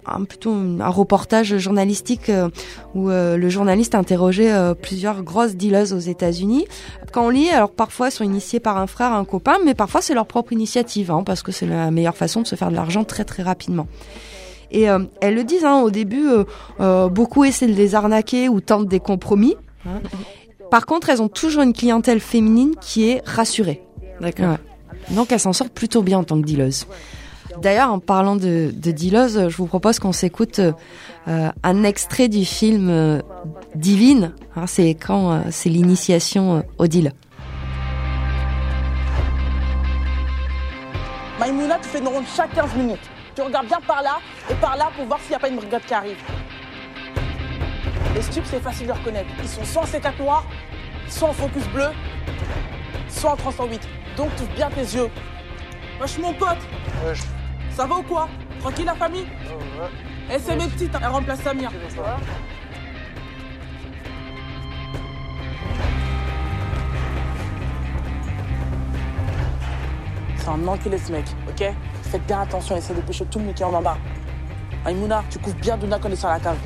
un- 0.07 0.23
plutôt 0.23 0.51
un 0.53 0.87
reportage 0.89 1.57
journalistique 1.57 2.29
euh, 2.29 2.49
où 2.93 3.09
euh, 3.09 3.37
le 3.37 3.49
journaliste 3.49 3.95
interrogeait 3.95 4.51
euh, 4.51 4.73
plusieurs 4.73 5.23
grosses 5.23 5.55
dealers 5.55 5.93
aux 5.93 5.99
États-Unis. 5.99 6.65
Quand 7.11 7.25
on 7.25 7.29
lit, 7.29 7.49
alors 7.49 7.71
parfois 7.71 8.07
elles 8.07 8.13
sont 8.13 8.23
initiées 8.23 8.59
par 8.59 8.77
un 8.77 8.87
frère, 8.87 9.13
un 9.13 9.25
copain, 9.25 9.57
mais 9.63 9.73
parfois 9.73 10.01
c'est 10.01 10.13
leur 10.13 10.25
propre 10.25 10.53
initiative, 10.53 11.11
hein, 11.11 11.23
parce 11.25 11.41
que 11.43 11.51
c'est 11.51 11.65
la 11.67 11.91
meilleure 11.91 12.17
façon 12.17 12.41
de 12.41 12.47
se 12.47 12.55
faire 12.55 12.69
de 12.69 12.75
l'argent 12.75 13.03
très 13.03 13.23
très 13.25 13.43
rapidement. 13.43 13.87
Et 14.71 14.89
euh, 14.89 14.99
elles 15.21 15.35
le 15.35 15.43
disent, 15.43 15.63
hein, 15.63 15.81
au 15.81 15.91
début, 15.91 16.27
euh, 16.27 16.43
euh, 16.79 17.07
beaucoup 17.07 17.43
essaient 17.45 17.67
de 17.67 17.73
les 17.73 17.95
arnaquer 17.95 18.49
ou 18.49 18.59
tentent 18.61 18.87
des 18.87 18.99
compromis. 18.99 19.55
hein. 19.85 20.01
Par 20.71 20.85
contre, 20.87 21.09
elles 21.09 21.21
ont 21.21 21.29
toujours 21.29 21.61
une 21.61 21.73
clientèle 21.73 22.19
féminine 22.19 22.73
qui 22.81 23.07
est 23.09 23.21
rassurée. 23.25 23.83
D'accord. 24.19 24.45
Ouais. 24.49 25.15
Donc 25.15 25.31
elles 25.31 25.39
s'en 25.39 25.53
sortent 25.53 25.71
plutôt 25.73 26.01
bien 26.01 26.17
en 26.17 26.23
tant 26.23 26.41
que 26.41 26.45
dealeuse. 26.47 26.87
D'ailleurs, 27.61 27.91
en 27.91 27.99
parlant 27.99 28.35
de, 28.35 28.71
de 28.73 28.91
dealeuse, 28.91 29.49
je 29.49 29.57
vous 29.57 29.65
propose 29.67 29.99
qu'on 29.99 30.11
s'écoute 30.11 30.59
euh, 30.59 31.49
un 31.63 31.83
extrait 31.83 32.27
du 32.27 32.45
film 32.45 32.89
euh, 32.89 33.21
Divine. 33.75 34.33
Hein, 34.55 34.67
c'est 34.67 34.89
quand 34.95 35.31
euh, 35.31 35.39
c'est 35.51 35.69
l'initiation 35.69 36.57
euh, 36.57 36.61
au 36.77 36.87
deal. 36.87 37.13
Maïmouna, 41.39 41.79
tu 41.79 41.89
fais 41.89 41.99
une 41.99 42.07
ronde 42.07 42.25
chaque 42.35 42.53
15 42.53 42.75
minutes. 42.75 42.99
Tu 43.35 43.41
regardes 43.41 43.67
bien 43.67 43.79
par 43.85 44.01
là 44.01 44.19
et 44.49 44.53
par 44.55 44.77
là 44.77 44.89
pour 44.95 45.05
voir 45.05 45.19
s'il 45.19 45.29
n'y 45.29 45.35
a 45.35 45.39
pas 45.39 45.49
une 45.49 45.57
brigade 45.57 45.81
qui 45.85 45.93
arrive. 45.93 46.17
Les 48.15 48.21
stupes, 48.21 48.45
c'est 48.45 48.61
facile 48.61 48.87
de 48.87 48.93
les 48.93 48.97
reconnaître. 48.97 49.29
Ils 49.41 49.49
sont 49.49 49.65
soit 49.65 49.81
en 49.81 49.85
C4 49.85 50.17
noir, 50.19 50.45
soit 51.09 51.29
en 51.29 51.33
focus 51.33 51.67
bleu, 51.73 51.87
soit 53.09 53.31
en 53.31 53.35
308. 53.35 53.81
Donc, 54.15 54.33
touche 54.37 54.47
bien 54.55 54.69
tes 54.69 54.81
yeux. 54.81 55.09
Wesh, 55.99 56.17
mon 56.19 56.33
pote 56.33 56.57
ça 57.75 57.85
va 57.85 57.97
ou 57.97 58.03
quoi 58.03 58.29
Tranquille 58.61 58.85
la 58.85 58.95
famille 58.95 59.25
Eh, 60.31 60.39
c'est 60.39 60.55
mes 60.55 60.67
petites, 60.67 60.91
elle 60.95 61.07
remplace 61.07 61.41
Samir. 61.41 61.69
C'est 70.37 70.47
un 70.47 70.67
enculé 70.67 70.97
ce 70.97 71.11
mec, 71.11 71.25
ok 71.49 71.73
Faites 72.03 72.25
bien 72.27 72.41
attention, 72.41 72.77
essayez 72.77 72.99
de 72.99 73.05
pêcher 73.05 73.25
tout 73.25 73.39
le 73.39 73.45
monde 73.45 73.55
qui 73.55 73.63
est 73.63 73.65
en 73.65 73.81
bas. 73.81 73.97
Aïmouna, 74.85 75.23
tu 75.29 75.39
couvres 75.39 75.55
bien 75.57 75.75
Douna 75.77 75.97
quand 75.99 76.07
il 76.07 76.13
est 76.13 76.17
sur 76.17 76.29
la 76.29 76.39
table. 76.39 76.59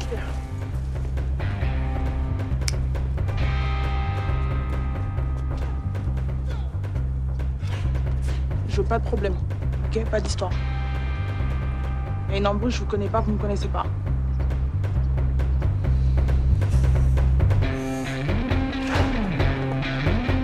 Je 8.67 8.75
veux 8.77 8.83
pas 8.87 8.99
de 8.99 9.05
problème, 9.05 9.33
ok 9.87 10.03
Pas 10.05 10.19
d'histoire. 10.19 10.51
Et 12.33 12.37
une 12.37 12.47
embauche, 12.47 12.75
je 12.75 12.79
vous 12.79 12.85
connais 12.85 13.07
pas, 13.07 13.21
vous 13.21 13.31
me 13.31 13.37
connaissez 13.37 13.67
pas. 13.67 13.85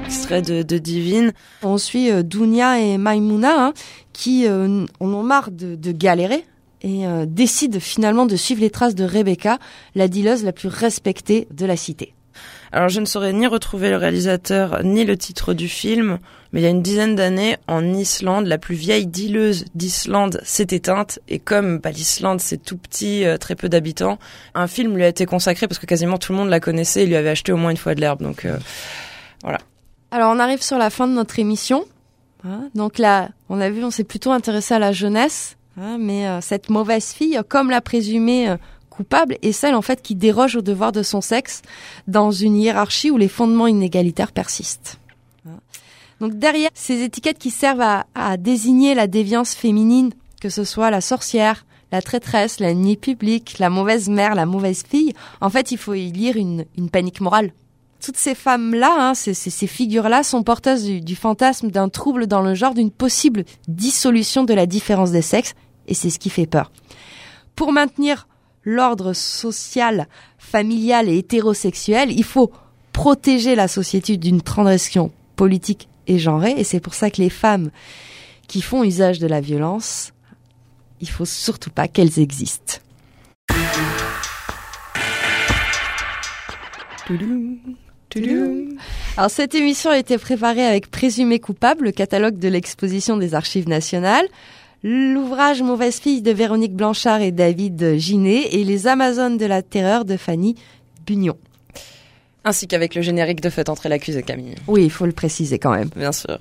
Extrait 0.06 0.42
de, 0.42 0.64
de 0.64 0.78
Divine. 0.78 1.34
On 1.62 1.78
suit 1.78 2.10
euh, 2.10 2.24
Dounia 2.24 2.80
et 2.80 2.98
Maimouna 2.98 3.68
hein, 3.68 3.74
qui 4.14 4.48
euh, 4.48 4.86
en 5.00 5.14
ont 5.14 5.24
marre 5.24 5.52
de, 5.52 5.76
de 5.76 5.92
galérer 5.92 6.46
et 6.82 7.08
euh, 7.08 7.26
décident 7.28 7.80
finalement 7.80 8.26
de 8.26 8.36
suivre 8.36 8.62
les 8.62 8.70
traces 8.70 8.96
de 8.96 9.04
Rebecca, 9.04 9.60
la 9.96 10.08
dealeuse 10.08 10.44
la 10.44 10.54
plus 10.54 10.70
respectée 10.70 11.48
de 11.52 11.66
la 11.66 11.76
cité. 11.76 12.14
Alors 12.72 12.90
je 12.90 13.00
ne 13.00 13.06
saurais 13.06 13.34
ni 13.34 13.48
retrouver 13.48 13.90
le 13.90 13.98
réalisateur 13.98 14.82
ni 14.84 15.06
le 15.06 15.18
titre 15.18 15.54
du 15.54 15.70
film, 15.70 16.20
mais 16.52 16.62
il 16.62 16.64
y 16.64 16.68
a 16.68 16.70
une 16.70 16.82
dizaine 16.82 17.16
d'années, 17.16 17.58
en 17.68 17.94
Islande, 17.94 18.48
la 18.48 18.58
plus 18.58 18.76
vieille 18.76 19.08
dealeuse 19.08 19.66
d'Islande 19.76 20.42
s'est 20.44 20.68
éteinte, 20.72 21.20
et 21.28 21.40
comme 21.40 21.78
bah, 21.80 21.92
l'Islande 21.92 22.42
c'est 22.42 22.58
tout 22.58 22.78
petit, 22.78 23.26
euh, 23.26 23.38
très 23.38 23.56
peu 23.56 23.70
d'habitants, 23.70 24.20
un 24.54 24.68
film 24.68 24.96
lui 24.96 25.04
a 25.04 25.08
été 25.08 25.26
consacré 25.26 25.68
parce 25.68 25.80
que 25.80 25.86
quasiment 25.86 26.18
tout 26.18 26.32
le 26.34 26.38
monde 26.38 26.50
la 26.50 26.60
connaissait 26.60 27.04
et 27.04 27.06
lui 27.06 27.16
avait 27.16 27.30
acheté 27.30 27.52
au 27.52 27.58
moins 27.58 27.72
une 27.72 27.78
fois 27.78 27.96
de 27.96 28.02
l'herbe, 28.02 28.22
donc 28.22 28.46
euh, 28.46 28.58
voilà. 29.44 29.60
Alors 30.12 30.32
on 30.34 30.40
arrive 30.40 30.62
sur 30.62 30.78
la 30.78 30.90
fin 30.90 31.08
de 31.08 31.14
notre 31.14 31.40
émission. 31.40 31.86
hein. 32.46 32.70
donc 32.76 33.00
là, 33.00 33.30
on 33.50 33.60
a 33.60 33.70
vu, 33.70 33.84
on 33.84 33.92
s'est 33.92 34.04
plutôt 34.04 34.32
intéressé 34.32 34.74
à 34.74 34.80
la 34.80 34.92
jeunesse, 34.92 35.58
hein, 35.78 35.98
mais 36.00 36.28
euh, 36.28 36.42
cette 36.42 36.70
mauvaise 36.70 37.08
fille, 37.12 37.40
comme 37.50 37.70
la 37.70 37.82
présumée 37.82 38.50
euh, 38.50 38.58
coupable, 38.96 39.38
est 39.42 39.52
celle 39.52 39.76
en 39.76 39.82
fait 39.82 40.02
qui 40.02 40.16
déroge 40.16 40.56
au 40.56 40.62
devoir 40.62 40.92
de 40.92 41.04
son 41.04 41.22
sexe 41.22 41.62
dans 42.08 42.32
une 42.32 42.56
hiérarchie 42.56 43.12
où 43.12 43.18
les 43.18 43.28
fondements 43.28 43.68
inégalitaires 43.68 44.32
persistent. 44.32 45.00
Donc 46.22 46.36
derrière 46.36 46.70
ces 46.74 47.04
étiquettes 47.04 47.38
qui 47.40 47.52
servent 47.52 47.82
à, 47.82 48.06
à 48.16 48.38
désigner 48.38 48.96
la 48.96 49.08
déviance 49.08 49.54
féminine, 49.54 50.12
que 50.42 50.50
ce 50.50 50.64
soit 50.64 50.90
la 50.90 51.02
sorcière, 51.02 51.66
la 51.92 52.02
traîtresse, 52.02 52.60
la 52.60 52.74
nuit 52.74 52.96
publique, 52.96 53.60
la 53.60 53.70
mauvaise 53.70 54.08
mère, 54.10 54.34
la 54.34 54.46
mauvaise 54.46 54.84
fille, 54.88 55.14
en 55.42 55.50
fait 55.50 55.72
il 55.72 55.78
faut 55.78 55.94
y 55.94 56.12
lire 56.12 56.38
une, 56.38 56.66
une 56.78 56.90
panique 56.90 57.22
morale 57.22 57.52
toutes 58.06 58.18
ces 58.18 58.36
femmes-là, 58.36 58.94
hein, 59.00 59.14
ces, 59.16 59.34
ces- 59.34 59.50
ces 59.50 59.66
figures-là, 59.66 60.22
sont 60.22 60.44
porteuses 60.44 60.84
du, 60.84 61.02
du 61.02 61.16
fantasme 61.16 61.72
d'un 61.72 61.90
trouble 61.90 62.28
dans 62.28 62.42
le 62.44 62.54
genre, 62.54 62.76
d'une 62.76 62.92
possible 62.92 63.46
dissolution 63.68 64.44
de 64.44 64.54
la 64.54 64.68
différence 64.68 65.10
des 65.12 65.24
sexes, 65.24 65.56
et 65.88 65.96
c'est 65.96 66.12
ce 66.12 66.20
qui 66.20 66.30
fait 66.30 66.46
peur. 66.46 66.72
Pour 67.56 67.72
maintenir 67.72 68.28
l'ordre 68.66 69.14
social, 69.14 70.08
familial 70.38 71.08
et 71.08 71.18
hétérosexuel, 71.20 72.12
il 72.12 72.24
faut 72.24 72.52
protéger 72.92 73.56
la 73.56 73.68
société 73.68 74.18
d'une 74.18 74.42
transgression 74.42 75.12
politique 75.36 75.88
et 76.08 76.18
genrée, 76.18 76.56
et 76.58 76.64
c'est 76.64 76.80
pour 76.80 76.94
ça 76.94 77.10
que 77.10 77.22
les 77.22 77.30
femmes 77.30 77.70
qui 78.48 78.62
font 78.62 78.84
usage 78.84 79.20
de 79.20 79.28
la 79.28 79.42
violence, 79.42 80.12
il 81.02 81.10
faut 81.10 81.26
surtout 81.26 81.70
pas 81.70 81.88
qu'elles 81.88 82.20
existent. 82.20 82.80
Alors 89.18 89.30
cette 89.30 89.56
émission 89.56 89.92
a 89.92 89.98
été 89.98 90.18
préparée 90.18 90.66
avec 90.66 90.90
Présumé 90.90 91.40
coupable, 91.40 91.86
le 91.86 91.92
catalogue 91.92 92.40
de 92.40 92.48
l'exposition 92.48 93.18
des 93.18 93.36
archives 93.36 93.68
nationales, 93.68 94.28
l'ouvrage 94.88 95.64
Mauvaise 95.64 96.00
fille 96.00 96.22
de 96.22 96.30
Véronique 96.32 96.76
Blanchard 96.76 97.22
et 97.22 97.32
David 97.32 97.96
Ginet 97.98 98.50
et 98.52 98.64
les 98.64 98.86
Amazones 98.86 99.36
de 99.38 99.46
la 99.48 99.64
terreur 99.64 100.06
de 100.06 100.16
Fanny 100.16 100.54
Bugnon. 101.08 101.36
Ainsi 102.44 102.68
qu'avec 102.68 102.94
le 102.94 103.02
générique 103.02 103.42
de 103.42 103.50
Faites 103.50 103.70
entrer 103.70 103.90
l'accusé 103.90 104.22
Camille, 104.22 104.54
Oui, 104.68 104.84
il 104.84 104.92
faut 104.92 105.08
le 105.08 105.12
préciser 105.12 105.58
quand 105.58 105.72
même. 105.74 105.90
bien 105.96 106.12
sûr. 106.12 106.38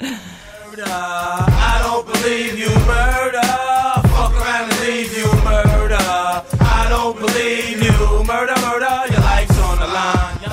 I 0.00 1.80
don't 1.82 2.04
believe 2.12 2.58
you 2.58 2.68
murder. 2.86 3.67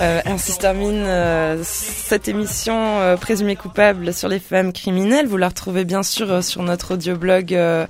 Euh, 0.01 0.21
ainsi 0.25 0.51
se 0.51 0.59
termine 0.59 1.03
euh, 1.05 1.61
cette 1.63 2.27
émission 2.27 2.99
euh, 2.99 3.15
présumée 3.15 3.55
coupable 3.55 4.13
sur 4.13 4.27
les 4.27 4.39
femmes 4.39 4.73
criminelles. 4.73 5.25
Vous 5.25 5.37
la 5.37 5.47
retrouvez 5.47 5.85
bien 5.85 6.03
sûr 6.03 6.31
euh, 6.31 6.41
sur 6.41 6.63
notre 6.63 6.95
audioblog 6.95 7.53
euh, 7.53 7.87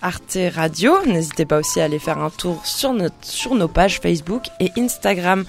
Arte 0.00 0.38
Radio. 0.54 0.94
N'hésitez 1.06 1.44
pas 1.44 1.58
aussi 1.58 1.80
à 1.80 1.84
aller 1.84 1.98
faire 1.98 2.18
un 2.18 2.30
tour 2.30 2.64
sur, 2.64 2.94
notre, 2.94 3.14
sur 3.20 3.54
nos 3.54 3.68
pages 3.68 4.00
Facebook 4.00 4.44
et 4.58 4.70
Instagram. 4.78 5.44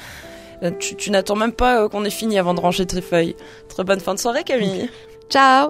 Euh, 0.64 0.72
tu 0.78 0.96
tu 0.96 1.12
n'attends 1.12 1.36
même 1.36 1.54
pas 1.54 1.88
qu'on 1.88 2.04
ait 2.04 2.10
fini 2.10 2.38
avant 2.38 2.54
de 2.54 2.60
ranger 2.60 2.86
tes 2.86 3.02
feuilles. 3.02 3.36
Très 3.70 3.84
bonne 3.86 4.00
fin 4.02 4.14
de 4.14 4.20
soirée 4.20 4.44
Camille. 4.44 4.90
Ciao 5.30 5.70